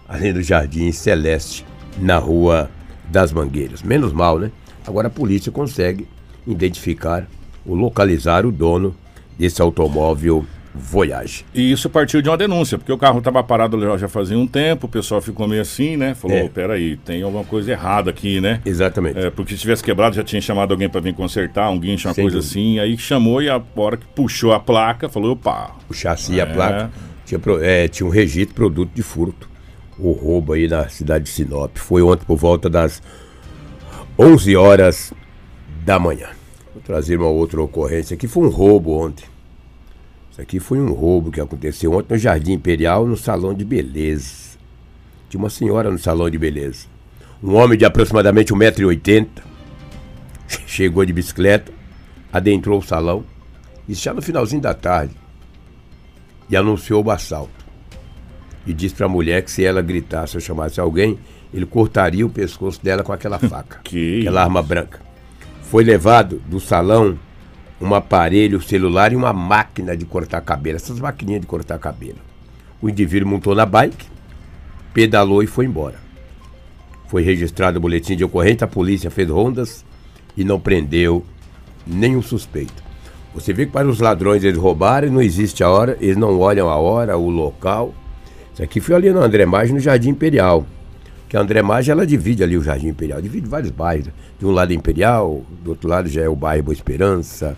ali 0.08 0.32
no 0.32 0.42
Jardim 0.42 0.90
Celeste, 0.90 1.64
na 1.98 2.18
Rua 2.18 2.70
das 3.08 3.32
Mangueiras. 3.32 3.82
Menos 3.82 4.12
mal, 4.12 4.38
né? 4.38 4.50
Agora 4.86 5.08
a 5.08 5.10
polícia 5.10 5.50
consegue 5.52 6.06
identificar 6.46 7.26
ou 7.66 7.74
localizar 7.74 8.44
o 8.46 8.52
dono 8.52 8.94
desse 9.38 9.60
automóvel 9.62 10.44
Voyage. 10.72 11.44
E 11.52 11.72
isso 11.72 11.90
partiu 11.90 12.22
de 12.22 12.28
uma 12.28 12.36
denúncia, 12.36 12.78
porque 12.78 12.92
o 12.92 12.96
carro 12.96 13.18
estava 13.18 13.42
parado 13.42 13.98
já- 13.98 14.06
fazia 14.08 14.38
um 14.38 14.46
tempo, 14.46 14.86
o 14.86 14.88
pessoal 14.88 15.20
ficou 15.20 15.48
meio 15.48 15.60
assim, 15.62 15.96
né? 15.96 16.14
Falou, 16.14 16.36
É. 16.36 16.48
peraí, 16.48 16.96
tem 16.96 17.22
alguma 17.22 17.42
coisa 17.42 17.72
errada 17.72 18.10
aqui, 18.10 18.40
né? 18.40 18.60
Exatamente. 18.64 19.18
É, 19.18 19.30
porque 19.30 19.54
se 19.54 19.60
tivesse 19.62 19.82
quebrado, 19.82 20.14
já 20.14 20.22
tinha 20.22 20.40
chamado 20.40 20.70
alguém 20.70 20.88
para 20.88 21.00
vir 21.00 21.12
consertar, 21.12 21.68
um 21.70 21.78
guincho, 21.78 22.06
uma 22.06 22.14
Sem 22.14 22.22
coisa 22.22 22.36
dúvida. 22.36 22.50
assim. 22.52 22.78
Aí 22.78 22.96
chamou 22.96 23.42
e 23.42 23.48
a 23.50 23.60
hora 23.74 23.96
que 23.96 24.06
puxou 24.14 24.52
a 24.52 24.60
placa, 24.60 25.08
falou, 25.08 25.32
opa, 25.32 25.72
o 25.88 25.92
chassi 25.92 26.34
e 26.34 26.40
a 26.40 26.44
É. 26.44 26.46
placa, 26.46 26.90
tinha, 27.26 27.40
é, 27.62 27.88
tinha 27.88 28.06
um 28.06 28.10
registro 28.10 28.54
produto 28.54 28.92
de 28.94 29.02
furto. 29.02 29.49
O 30.00 30.12
roubo 30.12 30.54
aí 30.54 30.66
na 30.66 30.88
cidade 30.88 31.24
de 31.24 31.30
Sinop. 31.30 31.76
Foi 31.76 32.02
ontem 32.02 32.24
por 32.24 32.36
volta 32.36 32.70
das 32.70 33.02
11 34.18 34.56
horas 34.56 35.12
da 35.84 35.98
manhã. 35.98 36.28
Vou 36.72 36.82
trazer 36.82 37.16
uma 37.18 37.28
outra 37.28 37.60
ocorrência 37.60 38.14
aqui. 38.14 38.26
Foi 38.26 38.44
um 38.44 38.50
roubo 38.50 38.92
ontem. 38.92 39.24
Isso 40.30 40.40
aqui 40.40 40.58
foi 40.58 40.80
um 40.80 40.92
roubo 40.92 41.30
que 41.30 41.40
aconteceu 41.40 41.92
ontem 41.92 42.14
no 42.14 42.18
Jardim 42.18 42.52
Imperial, 42.52 43.06
no 43.06 43.16
salão 43.16 43.52
de 43.52 43.64
beleza. 43.64 44.58
Tinha 45.28 45.38
uma 45.38 45.50
senhora 45.50 45.90
no 45.90 45.98
salão 45.98 46.30
de 46.30 46.38
beleza. 46.38 46.86
Um 47.42 47.54
homem 47.54 47.76
de 47.76 47.84
aproximadamente 47.84 48.52
1,80m 48.52 49.28
chegou 50.66 51.04
de 51.04 51.12
bicicleta, 51.12 51.72
adentrou 52.32 52.78
o 52.78 52.82
salão, 52.82 53.24
isso 53.88 54.02
já 54.02 54.14
no 54.14 54.22
finalzinho 54.22 54.62
da 54.62 54.72
tarde 54.72 55.14
e 56.48 56.56
anunciou 56.56 57.04
o 57.04 57.10
assalto. 57.10 57.59
E 58.66 58.72
disse 58.72 58.94
para 58.94 59.06
a 59.06 59.08
mulher 59.08 59.42
que 59.42 59.50
se 59.50 59.64
ela 59.64 59.80
gritasse 59.80 60.36
ou 60.36 60.40
chamasse 60.40 60.80
alguém, 60.80 61.18
ele 61.52 61.66
cortaria 61.66 62.24
o 62.24 62.30
pescoço 62.30 62.82
dela 62.82 63.02
com 63.02 63.12
aquela 63.12 63.38
faca, 63.40 63.80
Que 63.82 64.20
aquela 64.20 64.42
arma 64.42 64.62
branca. 64.62 65.00
Foi 65.62 65.84
levado 65.84 66.42
do 66.46 66.60
salão 66.60 67.18
um 67.80 67.94
aparelho 67.94 68.60
celular 68.60 69.12
e 69.12 69.16
uma 69.16 69.32
máquina 69.32 69.96
de 69.96 70.04
cortar 70.04 70.42
cabelo, 70.42 70.76
essas 70.76 71.00
maquininhas 71.00 71.40
de 71.40 71.46
cortar 71.46 71.78
cabelo. 71.78 72.18
O 72.82 72.88
indivíduo 72.88 73.28
montou 73.28 73.54
na 73.54 73.64
bike, 73.64 74.06
pedalou 74.92 75.42
e 75.42 75.46
foi 75.46 75.64
embora. 75.64 75.96
Foi 77.08 77.22
registrado 77.22 77.78
o 77.78 77.80
boletim 77.80 78.16
de 78.16 78.24
ocorrência, 78.24 78.66
a 78.66 78.68
polícia 78.68 79.10
fez 79.10 79.28
rondas 79.28 79.84
e 80.36 80.44
não 80.44 80.60
prendeu 80.60 81.24
nenhum 81.86 82.22
suspeito. 82.22 82.82
Você 83.34 83.52
vê 83.52 83.64
que 83.64 83.72
para 83.72 83.88
os 83.88 84.00
ladrões 84.00 84.44
eles 84.44 84.58
roubarem, 84.58 85.10
não 85.10 85.22
existe 85.22 85.62
a 85.62 85.70
hora, 85.70 85.96
eles 86.00 86.16
não 86.16 86.38
olham 86.38 86.68
a 86.68 86.76
hora, 86.76 87.16
o 87.16 87.30
local. 87.30 87.94
Isso 88.60 88.64
aqui 88.66 88.78
foi 88.78 88.94
ali 88.94 89.10
no 89.10 89.22
André 89.22 89.46
Maggi, 89.46 89.72
no 89.72 89.80
Jardim 89.80 90.10
Imperial. 90.10 90.66
Que 91.30 91.34
a 91.34 91.40
André 91.40 91.62
Maggi, 91.62 91.90
ela 91.90 92.06
divide 92.06 92.44
ali 92.44 92.58
o 92.58 92.62
Jardim 92.62 92.88
Imperial, 92.88 93.18
divide 93.22 93.48
vários 93.48 93.70
bairros. 93.70 94.10
De 94.38 94.44
um 94.44 94.50
lado 94.50 94.70
é 94.70 94.76
Imperial, 94.76 95.42
do 95.62 95.70
outro 95.70 95.88
lado 95.88 96.10
já 96.10 96.20
é 96.20 96.28
o 96.28 96.36
bairro 96.36 96.64
Boa 96.64 96.74
Esperança, 96.74 97.56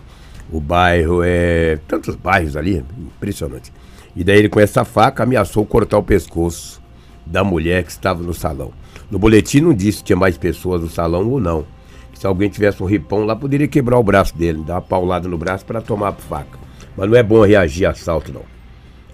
o 0.49 0.61
bairro 0.61 1.21
é. 1.21 1.77
tantos 1.89 2.15
bairros 2.15 2.55
ali, 2.55 2.85
impressionante. 3.17 3.73
E 4.15 4.23
daí 4.23 4.37
ele 4.37 4.47
com 4.47 4.61
essa 4.61 4.85
faca 4.85 5.23
ameaçou 5.23 5.65
cortar 5.65 5.97
o 5.97 6.03
pescoço 6.03 6.81
da 7.25 7.43
mulher 7.43 7.83
que 7.83 7.91
estava 7.91 8.23
no 8.23 8.33
salão. 8.33 8.71
No 9.11 9.19
boletim 9.19 9.59
não 9.59 9.73
disse 9.73 9.97
se 9.97 10.03
tinha 10.05 10.15
mais 10.15 10.37
pessoas 10.37 10.81
no 10.81 10.89
salão 10.89 11.29
ou 11.29 11.37
não. 11.37 11.65
Se 12.13 12.25
alguém 12.25 12.47
tivesse 12.47 12.81
um 12.81 12.85
ripão 12.85 13.25
lá, 13.25 13.35
poderia 13.35 13.67
quebrar 13.67 13.99
o 13.99 14.03
braço 14.03 14.37
dele, 14.37 14.63
dar 14.63 14.75
uma 14.75 14.81
paulada 14.81 15.27
no 15.27 15.37
braço 15.37 15.65
para 15.65 15.81
tomar 15.81 16.07
a 16.07 16.13
faca. 16.13 16.57
Mas 16.95 17.09
não 17.09 17.17
é 17.17 17.21
bom 17.21 17.45
reagir 17.45 17.87
a 17.87 17.89
assalto, 17.89 18.31
não. 18.31 18.53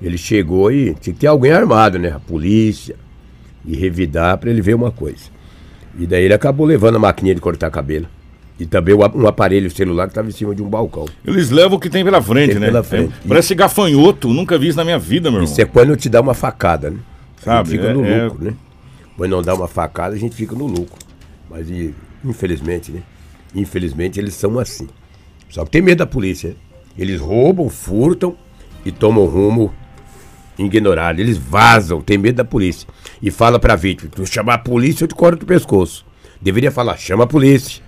Ele 0.02 0.18
chegou 0.18 0.72
e 0.72 0.94
tinha 0.96 1.14
que 1.14 1.20
ter 1.20 1.28
alguém 1.28 1.52
armado, 1.52 2.00
né? 2.00 2.10
A 2.12 2.20
polícia. 2.20 2.96
E 3.66 3.76
revidar 3.76 4.38
para 4.38 4.50
ele 4.50 4.62
ver 4.62 4.74
uma 4.74 4.92
coisa. 4.92 5.26
E 5.98 6.08
daí 6.08 6.24
ele 6.24 6.34
acabou 6.34 6.66
levando 6.66 6.96
a 6.96 7.00
maquininha 7.00 7.36
de 7.36 7.42
cortar 7.42 7.70
cabelo. 7.70 8.08
E 8.58 8.66
também 8.66 8.94
um 8.96 9.28
aparelho 9.28 9.70
celular 9.72 10.06
que 10.08 10.12
estava 10.12 10.28
em 10.28 10.32
cima 10.32 10.54
de 10.56 10.62
um 10.62 10.70
balcão. 10.70 11.06
Eles 11.26 11.50
levam 11.50 11.78
o 11.78 11.80
que 11.80 11.90
tem 11.90 12.04
pela 12.04 12.22
frente, 12.22 12.52
Tem 12.52 12.60
né? 12.60 12.68
pela 12.68 12.84
frente. 12.84 13.14
É, 13.24 13.28
parece 13.28 13.56
gafanhoto, 13.56 14.30
nunca 14.34 14.58
vi 14.58 14.68
isso 14.70 14.78
na 14.78 14.84
minha 14.84 15.00
vida, 15.00 15.30
meu 15.30 15.40
irmão. 15.42 15.52
Isso 15.52 15.62
é 15.62 15.66
quando 15.66 15.96
te 15.96 16.10
dá 16.10 16.20
uma 16.22 16.34
facada, 16.34 16.90
né? 16.90 16.98
Sabe, 17.42 17.56
A 17.58 17.64
gente 17.64 17.72
fica 17.72 17.92
é- 17.92 17.94
no 17.94 18.06
é- 18.06 18.24
lucro, 18.26 18.44
né? 18.46 18.54
Quando 19.16 19.32
não 19.32 19.42
dá 19.42 19.54
uma 19.54 19.68
facada, 19.68 20.16
a 20.16 20.18
gente 20.18 20.36
fica 20.36 20.56
no 20.56 20.66
lucro. 20.66 20.98
Mas 21.50 21.70
e, 21.70 21.94
infelizmente, 22.24 22.92
né? 22.92 23.02
Infelizmente 23.56 24.20
eles 24.20 24.34
são 24.34 24.60
assim. 24.60 24.88
Só 25.50 25.64
que 25.66 25.72
tem 25.72 25.82
medo 25.82 26.00
da 26.00 26.06
polícia. 26.06 26.50
né? 26.50 26.56
Eles 26.98 27.20
roubam, 27.22 27.70
furtam 27.70 28.36
e 28.86 28.92
tomam 28.92 29.26
rumo 29.26 29.74
ignorado. 30.66 31.20
Eles 31.20 31.38
vazam, 31.38 32.02
tem 32.02 32.18
medo 32.18 32.38
da 32.38 32.46
polícia. 32.46 32.88
E 33.22 33.32
fala 33.32 33.60
pra 33.60 33.76
vítima, 33.76 34.12
tu 34.14 34.26
chamar 34.26 34.56
a 34.56 34.60
polícia, 34.60 35.04
eu 35.04 35.08
te 35.08 35.16
corto 35.16 35.44
o 35.44 35.48
pescoço. 35.48 36.06
Deveria 36.42 36.72
falar, 36.72 36.98
chama 36.98 37.24
a 37.24 37.28
polícia. 37.28 37.84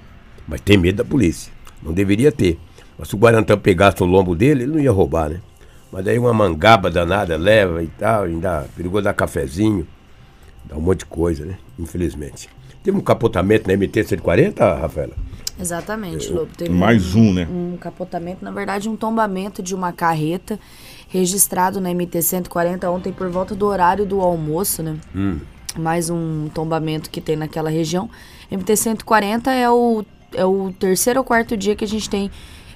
Mas 0.48 0.62
tem 0.62 0.78
medo 0.78 0.98
da 0.98 1.06
polícia. 1.06 1.51
Não 1.82 1.94
deveria 1.94 2.32
ter. 2.32 2.60
Mas 2.98 3.08
se 3.08 3.16
o 3.16 3.18
Guarantã 3.18 3.58
pegasse 3.58 4.01
o 4.04 4.06
lombo 4.06 4.36
dele, 4.36 4.63
ele 4.63 4.72
não 4.72 4.80
ia 4.80 4.92
roubar, 4.92 5.30
né? 5.30 5.40
Mas 5.92 6.06
daí 6.06 6.18
uma 6.18 6.34
mangaba 6.34 6.90
danada 6.90 7.36
leva 7.36 7.84
e 7.84 7.88
tal, 7.88 8.24
ainda 8.24 8.66
perigoso 8.75 9.04
dar 9.04 9.13
cafezinho. 9.13 9.88
Dá 10.66 10.78
um 10.78 10.82
monte 10.82 11.00
de 11.00 11.06
coisa, 11.06 11.46
né? 11.46 11.58
Infelizmente. 11.78 12.50
Teve 12.84 12.98
um 12.98 13.01
capotamento 13.01 13.68
na 13.68 13.74
MT-140, 13.74 14.58
Rafaela? 14.80 15.13
Exatamente, 15.60 16.32
Lobo. 16.32 16.51
Teve 16.58 16.72
Mais 16.72 17.13
um, 17.13 17.34
né? 17.34 17.48
um 17.50 17.78
capotamento, 17.78 18.44
na 18.44 18.51
verdade, 18.51 18.90
um 18.90 18.96
tombamento 18.96 19.62
de 19.62 19.75
uma 19.75 19.92
carreta 19.92 20.60
registrado 21.12 21.82
na 21.82 21.89
MT-140 21.89 22.89
ontem 22.89 23.12
por 23.12 23.30
volta 23.30 23.53
do 23.53 23.65
horário 23.68 24.06
do 24.06 24.22
almoço, 24.22 24.82
né? 24.82 24.96
Mais 25.77 26.10
um 26.10 26.50
tombamento 26.53 27.10
que 27.10 27.20
tem 27.22 27.36
naquela 27.36 27.70
região. 27.70 28.10
MT-140 28.51 29.48
é 29.48 29.70
o, 29.70 30.03
é 30.34 30.46
o 30.46 30.74
terceiro 30.80 31.20
ou 31.20 31.25
quarto 31.25 31.56
dia 31.58 31.75
que 31.75 31.84
a 31.84 31.88
gente 31.88 32.10
tem 32.10 32.32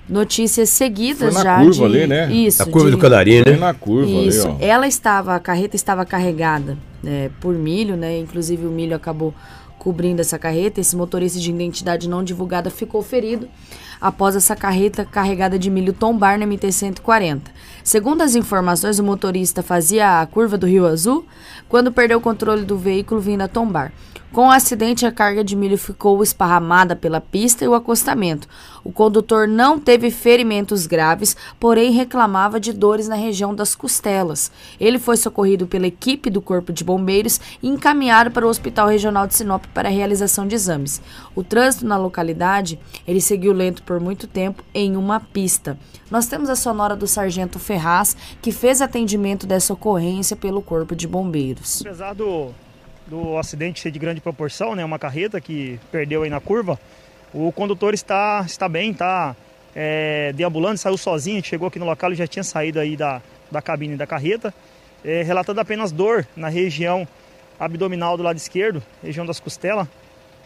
notícias 0.07 0.69
seguidas 0.69 1.33
Foi 1.33 1.43
na 1.43 1.43
já 1.43 1.57
curva 1.63 1.89
de... 1.89 1.95
ali, 1.97 2.07
né? 2.07 2.31
Isso. 2.31 2.61
A 2.61 2.65
curva 2.65 2.89
de- 2.89 2.95
do 2.95 2.97
Canarinho, 2.97 3.43
Bem 3.43 3.53
né? 3.55 3.59
na 3.59 3.73
curva 3.73 4.11
isso. 4.11 4.47
ali, 4.47 4.57
ó. 4.61 4.65
Ela 4.65 4.87
estava, 4.87 5.33
a 5.35 5.39
carreta 5.39 5.75
estava 5.75 6.05
carregada 6.05 6.77
né, 7.01 7.31
por 7.39 7.55
milho, 7.55 7.95
né? 7.95 8.19
Inclusive 8.19 8.65
o 8.65 8.69
milho 8.69 8.95
acabou 8.95 9.33
cobrindo 9.79 10.21
essa 10.21 10.37
carreta. 10.37 10.79
Esse 10.81 10.95
motorista 10.95 11.39
de 11.39 11.49
identidade 11.49 12.07
não 12.09 12.23
divulgada 12.23 12.69
ficou 12.69 13.01
ferido 13.01 13.47
após 13.99 14.35
essa 14.35 14.55
carreta 14.55 15.05
carregada 15.05 15.57
de 15.57 15.69
milho 15.69 15.93
tombar 15.93 16.37
na 16.37 16.45
MT-140. 16.45 17.41
Segundo 17.85 18.23
as 18.23 18.33
informações, 18.33 18.97
o 18.97 19.03
motorista 19.03 19.61
fazia 19.61 20.19
a 20.19 20.25
curva 20.25 20.57
do 20.57 20.65
Rio 20.65 20.87
Azul 20.87 21.23
quando 21.69 21.91
perdeu 21.91 22.17
o 22.17 22.21
controle 22.21 22.65
do 22.65 22.75
veículo 22.75 23.21
vindo 23.21 23.43
a 23.43 23.47
tombar. 23.47 23.93
Com 24.35 24.47
o 24.47 24.51
acidente, 24.51 25.05
a 25.05 25.13
carga 25.13 25.45
de 25.45 25.55
milho 25.55 25.77
ficou 25.77 26.21
esparramada 26.21 26.93
pela 26.93 27.21
pista 27.21 27.63
e 27.63 27.69
o 27.69 27.73
acostamento. 27.73 28.49
O 28.83 28.91
condutor 28.91 29.47
não 29.47 29.79
teve 29.79 30.11
ferimentos 30.11 30.85
graves, 30.85 31.37
porém 31.57 31.93
reclamava 31.93 32.59
de 32.59 32.73
dores 32.73 33.07
na 33.07 33.15
região 33.15 33.55
das 33.55 33.73
costelas. 33.73 34.51
Ele 34.77 34.99
foi 34.99 35.15
socorrido 35.15 35.67
pela 35.67 35.87
equipe 35.87 36.29
do 36.29 36.41
Corpo 36.41 36.73
de 36.73 36.83
Bombeiros 36.83 37.39
e 37.63 37.69
encaminhado 37.69 38.29
para 38.29 38.45
o 38.45 38.49
Hospital 38.49 38.89
Regional 38.89 39.25
de 39.25 39.35
Sinop 39.35 39.63
para 39.73 39.87
a 39.87 39.91
realização 39.91 40.45
de 40.45 40.53
exames. 40.53 41.01
O 41.33 41.41
trânsito 41.41 41.85
na 41.85 41.95
localidade, 41.95 42.77
ele 43.07 43.21
seguiu 43.21 43.53
lento 43.53 43.83
por 43.83 44.01
muito 44.01 44.27
tempo 44.27 44.65
em 44.73 44.97
uma 44.97 45.21
pista. 45.21 45.79
Nós 46.11 46.27
temos 46.27 46.49
a 46.49 46.57
sonora 46.57 46.97
do 46.97 47.07
Sargento 47.07 47.57
Ferraz, 47.57 48.17
que 48.41 48.51
fez 48.51 48.81
atendimento 48.81 49.47
dessa 49.47 49.71
ocorrência 49.71 50.35
pelo 50.35 50.61
Corpo 50.61 50.93
de 50.93 51.07
Bombeiros. 51.07 51.79
Apesar 51.79 52.13
do, 52.13 52.49
do 53.07 53.37
acidente 53.37 53.79
ser 53.79 53.91
de 53.91 53.99
grande 53.99 54.21
proporção, 54.21 54.75
né, 54.75 54.83
uma 54.83 54.97
carreta 54.97 55.39
que 55.39 55.79
perdeu 55.91 56.23
aí 56.23 56.29
na 56.29 56.39
curva, 56.39 56.79
o 57.33 57.51
condutor 57.51 57.93
está, 57.93 58.43
está 58.45 58.67
bem, 58.67 58.91
está 58.91 59.35
é, 59.75 60.33
deambulando, 60.33 60.77
saiu 60.77 60.97
sozinho, 60.97 61.43
chegou 61.43 61.67
aqui 61.67 61.77
no 61.77 61.85
local 61.85 62.11
e 62.11 62.15
já 62.15 62.25
tinha 62.25 62.43
saído 62.43 62.79
aí 62.79 62.95
da, 62.97 63.21
da 63.51 63.61
cabine 63.61 63.95
da 63.95 64.07
carreta, 64.07 64.53
é, 65.03 65.21
relatando 65.21 65.61
apenas 65.61 65.91
dor 65.91 66.25
na 66.35 66.49
região 66.49 67.07
abdominal 67.59 68.17
do 68.17 68.23
lado 68.23 68.37
esquerdo, 68.37 68.81
região 69.03 69.25
das 69.25 69.39
costelas, 69.39 69.87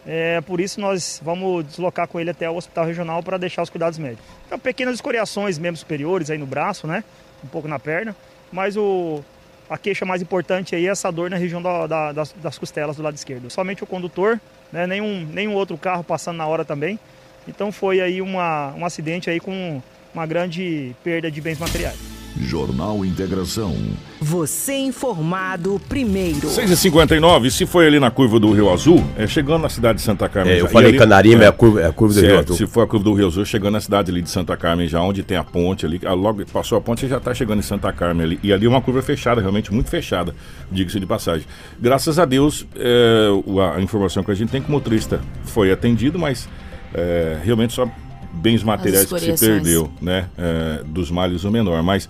É, 0.06 0.40
por 0.40 0.60
isso 0.60 0.80
nós 0.80 1.20
vamos 1.22 1.62
deslocar 1.66 2.08
com 2.08 2.18
ele 2.18 2.30
até 2.30 2.48
o 2.48 2.56
hospital 2.56 2.86
regional 2.86 3.22
para 3.22 3.36
deixar 3.36 3.62
os 3.62 3.68
cuidados 3.68 3.98
médicos. 3.98 4.24
Então, 4.46 4.58
pequenas 4.58 4.94
escoriações 4.94 5.58
mesmo 5.58 5.76
superiores 5.76 6.30
aí 6.30 6.38
no 6.38 6.46
braço, 6.46 6.86
né? 6.86 7.04
Um 7.44 7.48
pouco 7.48 7.68
na 7.68 7.78
perna, 7.78 8.16
mas 8.50 8.76
o, 8.76 9.22
a 9.70 9.78
queixa 9.78 10.04
mais 10.04 10.20
importante 10.20 10.74
aí 10.74 10.88
é 10.88 10.90
essa 10.90 11.12
dor 11.12 11.30
na 11.30 11.36
região 11.36 11.62
da, 11.62 11.86
da, 11.86 12.12
das, 12.12 12.34
das, 12.42 12.58
costelas 12.58 12.96
do 12.96 13.02
lado 13.04 13.14
esquerdo. 13.14 13.48
Somente 13.48 13.84
o 13.84 13.86
condutor, 13.86 14.40
né? 14.72 14.84
nenhum, 14.84 15.24
nenhum 15.24 15.54
outro 15.54 15.78
carro 15.78 16.02
passando 16.02 16.38
na 16.38 16.46
hora 16.46 16.64
também. 16.64 16.98
Então 17.46 17.70
foi 17.70 18.00
aí 18.00 18.20
uma, 18.20 18.74
um 18.74 18.84
acidente 18.84 19.30
aí 19.30 19.38
com 19.38 19.80
uma 20.12 20.26
grande 20.26 20.94
perda 21.04 21.30
de 21.30 21.40
bens 21.40 21.60
materiais. 21.60 21.96
Jornal 22.36 23.04
Integração. 23.04 23.76
Você 24.20 24.74
informado 24.74 25.80
primeiro. 25.88 26.46
6h59, 26.48 27.50
se 27.50 27.64
foi 27.64 27.86
ali 27.86 27.98
na 27.98 28.10
curva 28.10 28.38
do 28.38 28.52
Rio 28.52 28.70
Azul, 28.70 29.02
é 29.16 29.26
chegando 29.26 29.62
na 29.62 29.70
cidade 29.70 29.96
de 29.96 30.04
Santa 30.04 30.28
Carmen. 30.28 30.52
É, 30.52 30.60
eu 30.60 30.68
falei 30.68 30.90
ali, 30.90 30.98
Canarim, 30.98 31.36
é, 31.36 31.44
é, 31.44 31.46
a 31.46 31.52
curva, 31.52 31.80
é 31.80 31.86
a 31.86 31.92
curva 31.92 32.14
do 32.14 32.20
Rio 32.20 32.38
Azul. 32.38 32.56
Se 32.56 32.66
for 32.66 32.82
a 32.82 32.86
curva 32.86 33.04
do 33.04 33.14
Rio 33.14 33.28
Azul, 33.28 33.46
chegando 33.46 33.72
na 33.72 33.80
cidade 33.80 34.10
ali 34.10 34.20
de 34.20 34.28
Santa 34.28 34.54
Carmen, 34.58 34.86
já 34.86 35.00
onde 35.00 35.22
tem 35.22 35.38
a 35.38 35.44
ponte 35.44 35.86
ali, 35.86 35.98
logo 36.04 36.44
passou 36.52 36.76
a 36.76 36.80
ponte, 36.82 37.00
você 37.00 37.08
já 37.08 37.16
está 37.16 37.32
chegando 37.32 37.60
em 37.60 37.62
Santa 37.62 37.90
Carmen 37.92 38.26
ali. 38.26 38.40
E 38.42 38.52
ali 38.52 38.66
é 38.66 38.68
uma 38.68 38.82
curva 38.82 39.00
fechada, 39.00 39.40
realmente 39.40 39.72
muito 39.72 39.88
fechada, 39.88 40.34
diga-se 40.70 41.00
de 41.00 41.06
passagem. 41.06 41.46
Graças 41.80 42.18
a 42.18 42.26
Deus, 42.26 42.66
é, 42.76 43.28
a 43.74 43.80
informação 43.80 44.22
que 44.22 44.30
a 44.30 44.34
gente 44.34 44.50
tem 44.50 44.60
que 44.60 44.68
o 44.68 44.72
motorista 44.72 45.20
foi 45.44 45.72
atendido, 45.72 46.18
mas 46.18 46.46
é, 46.92 47.38
realmente 47.42 47.72
só 47.72 47.88
bens 48.32 48.62
materiais 48.62 49.06
que 49.06 49.36
se 49.36 49.46
perdeu, 49.46 49.90
né? 50.00 50.28
É, 50.38 50.82
dos 50.84 51.10
males 51.10 51.44
o 51.44 51.50
menor. 51.50 51.82
Mas 51.82 52.08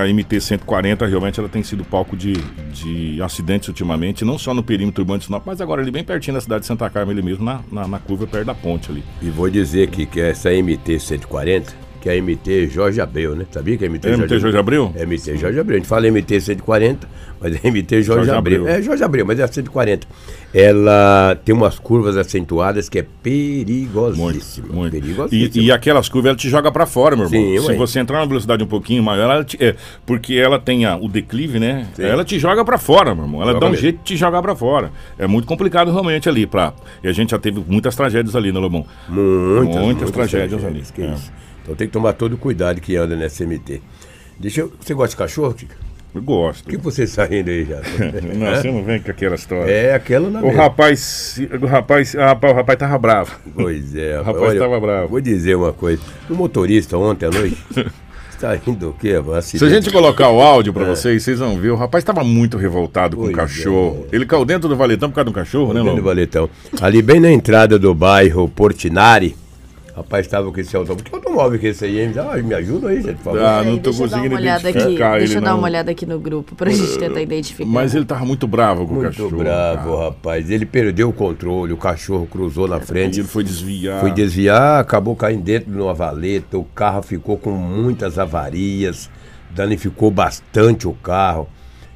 a 0.00 0.06
MT-140 0.06 1.08
realmente 1.08 1.40
ela 1.40 1.48
tem 1.48 1.62
sido 1.62 1.84
palco 1.84 2.16
de, 2.16 2.34
de 2.72 3.20
acidentes 3.22 3.68
ultimamente, 3.68 4.24
não 4.24 4.38
só 4.38 4.52
no 4.52 4.62
perímetro 4.62 5.02
urbano 5.02 5.18
de 5.18 5.26
Sinop, 5.26 5.42
mas 5.46 5.60
agora 5.60 5.82
ali 5.82 5.90
bem 5.90 6.04
pertinho 6.04 6.34
da 6.34 6.40
cidade 6.40 6.60
de 6.62 6.66
Santa 6.66 6.88
Carmen, 6.90 7.12
ali 7.12 7.22
mesmo, 7.22 7.44
na, 7.44 7.60
na, 7.70 7.88
na 7.88 7.98
curva 7.98 8.26
perto 8.26 8.46
da 8.46 8.54
ponte 8.54 8.90
ali. 8.90 9.02
E 9.22 9.30
vou 9.30 9.48
dizer 9.48 9.88
aqui 9.88 10.06
que 10.06 10.20
essa 10.20 10.50
MT-140 10.50 11.86
que 12.06 12.10
é 12.10 12.18
a 12.18 12.22
MT 12.22 12.68
Jorge 12.68 13.00
Abreu, 13.00 13.34
né? 13.34 13.44
Sabia 13.50 13.76
que 13.76 13.84
é 13.84 13.88
MT, 13.88 14.08
é 14.08 14.16
MT 14.16 14.38
Jorge 14.38 14.56
Abreu? 14.56 14.92
É 14.94 15.04
MT 15.04 15.38
Jorge 15.38 15.58
Abreu. 15.58 15.76
A 15.76 15.78
gente 15.80 15.88
fala 15.88 16.08
MT 16.08 16.40
140, 16.40 17.08
mas 17.40 17.54
é 17.54 17.70
MT 17.70 18.02
Jorge, 18.02 18.26
Jorge 18.26 18.30
Abreu. 18.30 18.60
Abreu. 18.62 18.74
É 18.74 18.82
Jorge 18.82 19.04
Abreu, 19.04 19.26
mas 19.26 19.38
é 19.38 19.42
a 19.42 19.48
140. 19.48 20.06
Ela 20.54 21.38
tem 21.44 21.54
umas 21.54 21.78
curvas 21.78 22.16
acentuadas 22.16 22.88
que 22.88 22.98
é 22.98 23.06
perigosíssima. 23.22 24.68
Muito, 24.68 24.74
muito. 24.74 24.92
Perigosíssima. 24.92 25.64
E, 25.64 25.66
e 25.66 25.72
aquelas 25.72 26.08
curvas 26.08 26.30
ela 26.30 26.36
te 26.36 26.48
joga 26.48 26.72
para 26.72 26.86
fora, 26.86 27.14
meu 27.16 27.26
irmão. 27.26 27.40
Sim, 27.40 27.58
Se 27.60 27.68
ué. 27.72 27.76
você 27.76 28.00
entrar 28.00 28.18
numa 28.18 28.26
velocidade 28.26 28.62
um 28.62 28.66
pouquinho 28.66 29.02
maior, 29.02 29.30
ela 29.30 29.44
te, 29.44 29.62
é, 29.62 29.76
porque 30.04 30.34
ela 30.34 30.58
tem 30.58 30.84
a, 30.84 30.96
o 30.96 31.08
declive, 31.08 31.58
né? 31.58 31.88
Sim. 31.94 32.04
Ela 32.04 32.24
te 32.24 32.38
joga 32.38 32.64
para 32.64 32.78
fora, 32.78 33.14
meu 33.14 33.24
irmão. 33.24 33.42
Ela 33.42 33.52
joga 33.52 33.60
dá 33.60 33.66
um 33.66 33.70
mesmo. 33.70 33.82
jeito 33.82 33.98
de 33.98 34.04
te 34.04 34.16
jogar 34.16 34.40
para 34.40 34.56
fora. 34.56 34.90
É 35.18 35.26
muito 35.26 35.46
complicado 35.46 35.90
realmente 35.92 36.28
ali. 36.28 36.46
Pra, 36.46 36.72
e 37.02 37.08
a 37.08 37.12
gente 37.12 37.30
já 37.30 37.38
teve 37.38 37.62
muitas 37.66 37.94
tragédias 37.94 38.34
ali, 38.34 38.52
né, 38.52 38.58
Lobão? 38.58 38.86
Muitas, 39.08 39.64
muitas, 39.64 39.82
muitas 39.82 40.10
tragédias, 40.10 40.60
tragédias 40.60 40.92
ali. 40.96 41.06
É. 41.12 41.14
Então 41.62 41.74
tem 41.74 41.86
que 41.86 41.92
tomar 41.92 42.12
todo 42.12 42.34
o 42.34 42.38
cuidado 42.38 42.80
que 42.80 42.96
anda 42.96 43.16
nessa 43.16 43.44
MT. 43.44 43.82
Deixa 44.38 44.60
eu, 44.60 44.72
você 44.78 44.94
gosta 44.94 45.10
de 45.10 45.16
cachorro, 45.16 45.52
Kika? 45.54 45.85
Eu 46.16 46.22
gosto. 46.22 46.64
O 46.64 46.70
que 46.70 46.78
você 46.78 47.02
está 47.02 47.26
rindo 47.26 47.50
aí 47.50 47.66
já? 47.66 47.76
não, 48.34 48.56
você 48.56 48.72
não 48.72 48.82
vem 48.82 48.98
com 49.00 49.10
aquela 49.10 49.34
história. 49.34 49.70
É, 49.70 49.94
aquela 49.94 50.30
na 50.30 50.40
O 50.40 50.50
rapaz, 50.50 51.38
o 51.60 51.66
rapaz, 51.66 52.14
o 52.14 52.18
rapaz, 52.18 52.52
o 52.54 52.56
rapaz 52.56 52.78
tava 52.78 52.98
bravo. 52.98 53.38
Pois 53.54 53.94
é. 53.94 54.16
o 54.18 54.22
rapaz 54.22 54.54
estava 54.54 54.80
bravo. 54.80 55.08
Vou 55.08 55.20
dizer 55.20 55.56
uma 55.56 55.74
coisa. 55.74 56.02
O 56.30 56.34
motorista 56.34 56.96
ontem 56.96 57.26
à 57.26 57.30
noite 57.30 57.62
Está 58.30 58.54
rindo 58.56 58.88
o 58.88 58.92
quê? 58.94 59.12
Acidente. 59.36 59.58
Se 59.58 59.64
a 59.66 59.68
gente 59.68 59.92
colocar 59.92 60.30
o 60.30 60.40
áudio 60.40 60.72
para 60.72 60.84
é. 60.84 60.86
vocês, 60.86 61.22
vocês 61.22 61.38
vão 61.38 61.58
ver. 61.58 61.68
O 61.68 61.76
rapaz 61.76 62.00
estava 62.00 62.24
muito 62.24 62.56
revoltado 62.56 63.18
pois 63.18 63.28
com 63.28 63.34
o 63.34 63.36
cachorro. 63.36 64.06
É. 64.10 64.16
Ele 64.16 64.24
caiu 64.24 64.46
dentro 64.46 64.70
do 64.70 64.76
valetão 64.76 65.10
por 65.10 65.16
causa 65.16 65.30
do 65.30 65.34
cachorro, 65.34 65.74
né, 65.74 65.82
Dentro 65.82 65.96
do 65.96 66.02
valetão. 66.02 66.48
Ali 66.80 67.02
bem 67.02 67.20
na 67.20 67.30
entrada 67.30 67.78
do 67.78 67.94
bairro 67.94 68.48
Portinari, 68.48 69.36
Rapaz, 69.96 70.26
estava 70.26 70.52
com 70.52 70.60
esse 70.60 70.76
automóvel. 70.76 71.02
Que 71.02 71.14
automóvel 71.14 71.58
que 71.58 71.68
é 71.68 71.70
esse 71.70 71.86
aí, 71.86 72.00
hein? 72.00 72.12
Ah, 72.18 72.36
me 72.36 72.52
ajuda 72.52 72.88
aí, 72.88 73.00
gente, 73.00 73.16
por 73.16 73.24
favor. 73.24 73.40
Ah, 73.40 73.64
não 73.64 73.78
tô 73.78 73.94
conseguindo 73.94 74.38
identificar 74.38 75.14
aqui, 75.14 75.18
Deixa 75.20 75.38
eu 75.38 75.40
dar 75.40 75.54
uma 75.54 75.66
olhada 75.66 75.90
aqui 75.90 76.04
no 76.04 76.20
grupo 76.20 76.54
pra 76.54 76.68
gente 76.70 76.98
tentar 76.98 77.22
identificar. 77.22 77.66
Mas 77.66 77.94
ele 77.94 78.04
tava 78.04 78.22
muito 78.26 78.46
bravo 78.46 78.86
com 78.86 78.92
muito 78.92 79.06
o 79.06 79.08
cachorro. 79.08 79.30
Muito 79.30 79.42
bravo, 79.44 79.92
cara. 79.96 80.04
rapaz. 80.10 80.50
Ele 80.50 80.66
perdeu 80.66 81.08
o 81.08 81.14
controle, 81.14 81.72
o 81.72 81.78
cachorro 81.78 82.26
cruzou 82.26 82.68
na 82.68 82.78
frente. 82.78 83.20
Ele 83.20 83.26
foi 83.26 83.42
desviar. 83.42 84.00
Foi 84.00 84.10
desviar, 84.10 84.80
acabou 84.80 85.16
caindo 85.16 85.42
dentro 85.42 85.72
de 85.72 85.80
uma 85.80 85.94
valeta, 85.94 86.58
o 86.58 86.64
carro 86.64 87.00
ficou 87.00 87.38
com 87.38 87.52
muitas 87.52 88.18
avarias, 88.18 89.08
danificou 89.50 90.10
bastante 90.10 90.86
o 90.86 90.92
carro. 90.92 91.48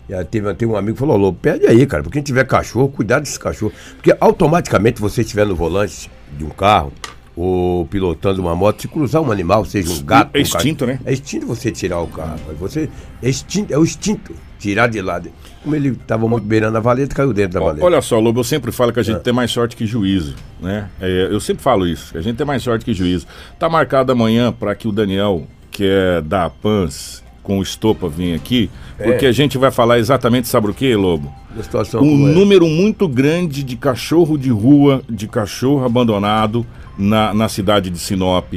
E 0.08 0.24
teve, 0.24 0.54
teve 0.54 0.72
um 0.72 0.76
amigo 0.76 0.94
que 0.94 1.00
falou, 1.00 1.18
Lô, 1.18 1.34
pede 1.34 1.66
aí, 1.66 1.86
cara, 1.86 2.02
porque 2.02 2.18
quem 2.18 2.22
tiver 2.22 2.46
cachorro, 2.46 2.88
cuidado 2.88 3.24
desse 3.24 3.38
cachorro. 3.38 3.74
Porque 3.96 4.16
automaticamente 4.18 4.98
você 4.98 5.20
estiver 5.20 5.44
no 5.44 5.54
volante 5.54 6.10
de 6.36 6.44
um 6.44 6.48
carro, 6.48 6.90
ou 7.36 7.86
pilotando 7.86 8.40
uma 8.40 8.54
moto, 8.54 8.82
se 8.82 8.88
cruzar 8.88 9.22
um 9.22 9.30
animal, 9.30 9.64
seja 9.64 9.90
um 9.90 10.02
gato. 10.02 10.30
É 10.34 10.40
extinto, 10.40 10.84
um 10.84 10.88
né? 10.88 11.00
É 11.04 11.12
extinto 11.12 11.46
você 11.46 11.70
tirar 11.70 12.00
o 12.00 12.06
carro. 12.06 12.38
Você, 12.58 12.88
é, 13.22 13.28
extinto, 13.28 13.72
é 13.72 13.78
o 13.78 13.84
instinto 13.84 14.34
tirar 14.58 14.88
de 14.88 15.00
lado. 15.00 15.30
Como 15.62 15.74
ele 15.74 15.90
estava 15.90 16.28
muito 16.28 16.44
beirando 16.44 16.76
a 16.76 16.80
valeta, 16.80 17.14
caiu 17.14 17.32
dentro 17.32 17.54
da 17.58 17.60
valeta. 17.60 17.84
Olha 17.84 18.00
só, 18.02 18.18
Lobo, 18.18 18.40
eu 18.40 18.44
sempre 18.44 18.70
falo 18.70 18.92
que 18.92 19.00
a 19.00 19.02
gente 19.02 19.16
é. 19.16 19.20
tem 19.20 19.32
mais 19.32 19.50
sorte 19.50 19.74
que 19.74 19.86
juízo, 19.86 20.34
né? 20.60 20.88
É, 21.00 21.28
eu 21.30 21.40
sempre 21.40 21.62
falo 21.62 21.86
isso, 21.86 22.16
a 22.16 22.20
gente 22.20 22.36
tem 22.36 22.46
mais 22.46 22.62
sorte 22.62 22.84
que 22.84 22.92
juízo. 22.92 23.26
Tá 23.58 23.68
marcado 23.68 24.12
amanhã 24.12 24.52
para 24.52 24.74
que 24.74 24.86
o 24.86 24.92
Daniel, 24.92 25.46
que 25.70 25.84
é 25.84 26.20
da 26.20 26.50
PANS, 26.50 27.22
com 27.42 27.58
o 27.58 27.62
Estopa 27.62 28.08
vir 28.08 28.34
aqui, 28.34 28.70
é. 28.98 29.04
porque 29.04 29.26
a 29.26 29.32
gente 29.32 29.56
vai 29.56 29.70
falar 29.70 29.98
exatamente, 29.98 30.46
sabe 30.46 30.68
o 30.68 30.74
que, 30.74 30.94
Lobo? 30.94 31.32
um 32.00 32.28
é. 32.28 32.32
número 32.32 32.66
muito 32.66 33.08
grande 33.08 33.64
de 33.64 33.76
cachorro 33.76 34.36
de 34.36 34.50
rua, 34.50 35.02
de 35.08 35.26
cachorro 35.26 35.84
abandonado 35.84 36.66
na, 37.00 37.34
na 37.34 37.48
cidade 37.48 37.90
de 37.90 37.98
Sinop. 37.98 38.54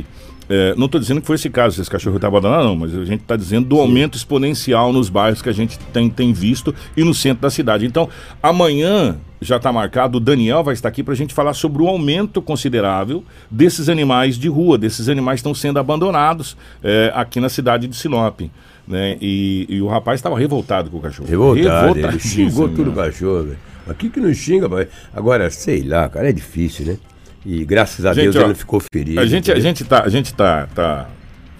É, 0.49 0.75
não 0.75 0.85
estou 0.87 0.99
dizendo 0.99 1.21
que 1.21 1.27
foi 1.27 1.35
esse 1.35 1.49
caso, 1.49 1.81
esse 1.81 1.89
cachorro 1.89 2.17
está 2.17 2.27
abandonado, 2.27 2.65
não, 2.65 2.75
mas 2.75 2.93
a 2.95 3.05
gente 3.05 3.21
está 3.21 3.35
dizendo 3.35 3.65
do 3.67 3.75
Sim. 3.75 3.81
aumento 3.81 4.17
exponencial 4.17 4.91
nos 4.91 5.09
bairros 5.09 5.41
que 5.41 5.49
a 5.49 5.53
gente 5.53 5.79
tem, 5.91 6.09
tem 6.09 6.33
visto 6.33 6.75
e 6.97 7.03
no 7.03 7.13
centro 7.13 7.41
da 7.41 7.49
cidade. 7.49 7.85
Então, 7.85 8.09
amanhã 8.41 9.17
já 9.41 9.57
está 9.57 9.71
marcado, 9.71 10.17
o 10.17 10.19
Daniel 10.19 10.63
vai 10.63 10.73
estar 10.73 10.89
aqui 10.89 11.01
para 11.01 11.13
a 11.13 11.17
gente 11.17 11.33
falar 11.33 11.53
sobre 11.53 11.81
o 11.81 11.87
aumento 11.87 12.41
considerável 12.41 13.23
desses 13.49 13.87
animais 13.89 14.37
de 14.37 14.47
rua, 14.47 14.77
desses 14.77 15.07
animais 15.07 15.35
que 15.35 15.39
estão 15.47 15.55
sendo 15.55 15.79
abandonados 15.79 16.57
é, 16.83 17.11
aqui 17.15 17.39
na 17.39 17.49
cidade 17.49 17.87
de 17.87 17.95
Sinop. 17.95 18.41
Né? 18.85 19.17
E, 19.21 19.65
e 19.69 19.81
o 19.81 19.87
rapaz 19.87 20.19
estava 20.19 20.37
revoltado 20.37 20.89
com 20.89 20.97
o 20.97 21.01
cachorro. 21.01 21.29
Revoltado, 21.29 21.97
ele 21.97 22.19
xingou 22.19 22.67
tudo 22.67 22.91
o 22.91 22.93
cachorro. 22.93 23.55
Aqui 23.87 24.09
que 24.09 24.19
não 24.19 24.33
xinga, 24.33 24.67
mas 24.69 24.87
agora, 25.13 25.49
sei 25.49 25.83
lá, 25.83 26.07
cara, 26.09 26.29
é 26.29 26.33
difícil, 26.33 26.85
né? 26.85 26.97
E 27.45 27.65
graças 27.65 28.05
a 28.05 28.13
gente, 28.13 28.31
Deus 28.31 28.35
ó, 28.37 28.45
ele 28.45 28.55
ficou 28.55 28.79
ferido. 28.79 29.19
A 29.19 29.25
gente, 29.25 29.51
a 29.51 29.59
gente, 29.59 29.83
tá, 29.83 30.03
a 30.03 30.09
gente 30.09 30.33
tá, 30.33 30.67
tá, 30.67 31.09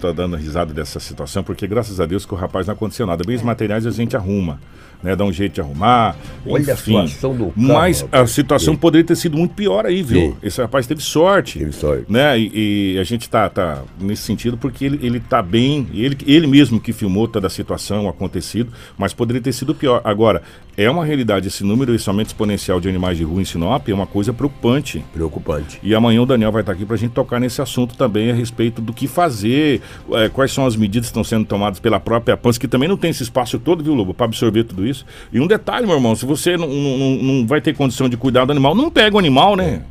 tá 0.00 0.12
dando 0.12 0.36
risada 0.36 0.72
dessa 0.72 0.98
situação, 0.98 1.44
porque 1.44 1.66
graças 1.66 2.00
a 2.00 2.06
Deus 2.06 2.24
que 2.24 2.32
o 2.32 2.36
rapaz 2.36 2.66
não 2.66 2.74
aconteceu 2.74 3.06
nada. 3.06 3.22
Bens 3.24 3.42
materiais 3.42 3.86
a 3.86 3.90
gente 3.90 4.16
arruma 4.16 4.58
né? 5.02 5.14
Dá 5.14 5.24
um 5.24 5.32
jeito 5.32 5.54
de 5.54 5.60
arrumar. 5.60 6.16
Olha 6.46 6.62
enfim. 6.62 6.70
a 6.72 6.76
situação 6.76 7.34
do 7.34 7.46
carro. 7.46 7.54
Mas 7.56 8.06
a 8.10 8.26
situação 8.26 8.76
poderia 8.76 9.06
ter 9.06 9.16
sido 9.16 9.36
muito 9.36 9.54
pior 9.54 9.86
aí, 9.86 10.02
viu? 10.02 10.36
Esse 10.42 10.60
rapaz 10.60 10.86
teve 10.86 11.02
sorte. 11.02 11.58
Teve 11.58 11.72
sorte. 11.72 12.10
Né? 12.10 12.38
E, 12.38 12.94
e, 12.94 12.98
a 12.98 13.04
gente 13.04 13.28
tá, 13.28 13.48
tá 13.48 13.82
nesse 14.00 14.22
sentido 14.22 14.56
porque 14.56 14.84
ele, 14.84 15.06
ele 15.06 15.20
tá 15.20 15.42
bem, 15.42 15.88
ele, 15.92 16.16
ele 16.26 16.46
mesmo 16.46 16.80
que 16.80 16.92
filmou 16.92 17.28
toda 17.28 17.46
a 17.46 17.50
situação 17.50 18.08
acontecido, 18.08 18.72
mas 18.96 19.12
poderia 19.12 19.42
ter 19.42 19.52
sido 19.52 19.74
pior. 19.74 20.00
Agora, 20.04 20.42
é 20.76 20.90
uma 20.90 21.04
realidade, 21.04 21.46
esse 21.46 21.62
número 21.62 21.94
esse 21.94 22.08
aumento 22.08 22.28
exponencial 22.28 22.80
de 22.80 22.88
animais 22.88 23.16
de 23.16 23.24
rua 23.24 23.40
em 23.40 23.44
Sinop 23.44 23.88
é 23.88 23.94
uma 23.94 24.06
coisa 24.06 24.32
preocupante. 24.32 25.04
Preocupante. 25.12 25.78
E 25.82 25.94
amanhã 25.94 26.22
o 26.22 26.26
Daniel 26.26 26.50
vai 26.50 26.62
estar 26.62 26.72
aqui 26.72 26.84
para 26.84 26.94
a 26.94 26.98
gente 26.98 27.12
tocar 27.12 27.38
nesse 27.38 27.62
assunto 27.62 27.96
também 27.96 28.30
a 28.30 28.34
respeito 28.34 28.82
do 28.82 28.92
que 28.92 29.06
fazer, 29.06 29.80
é, 30.12 30.28
quais 30.28 30.52
são 30.52 30.66
as 30.66 30.74
medidas 30.74 31.06
que 31.06 31.10
estão 31.10 31.22
sendo 31.22 31.44
tomadas 31.44 31.78
pela 31.78 32.00
própria 32.00 32.36
PANS, 32.36 32.58
que 32.58 32.66
também 32.66 32.88
não 32.88 32.96
tem 32.96 33.10
esse 33.10 33.22
espaço 33.22 33.58
todo, 33.58 33.84
viu, 33.84 33.94
Lobo, 33.94 34.12
para 34.12 34.26
absorver 34.26 34.64
tudo 34.64 34.83
isso. 34.86 35.04
E 35.32 35.40
um 35.40 35.46
detalhe, 35.46 35.86
meu 35.86 35.96
irmão, 35.96 36.14
se 36.14 36.24
você 36.26 36.56
não, 36.56 36.68
não, 36.68 37.16
não 37.22 37.46
vai 37.46 37.60
ter 37.60 37.74
condição 37.74 38.08
de 38.08 38.16
cuidar 38.16 38.44
do 38.44 38.52
animal, 38.52 38.74
não 38.74 38.90
pega 38.90 39.16
o 39.16 39.18
animal, 39.18 39.56
né? 39.56 39.82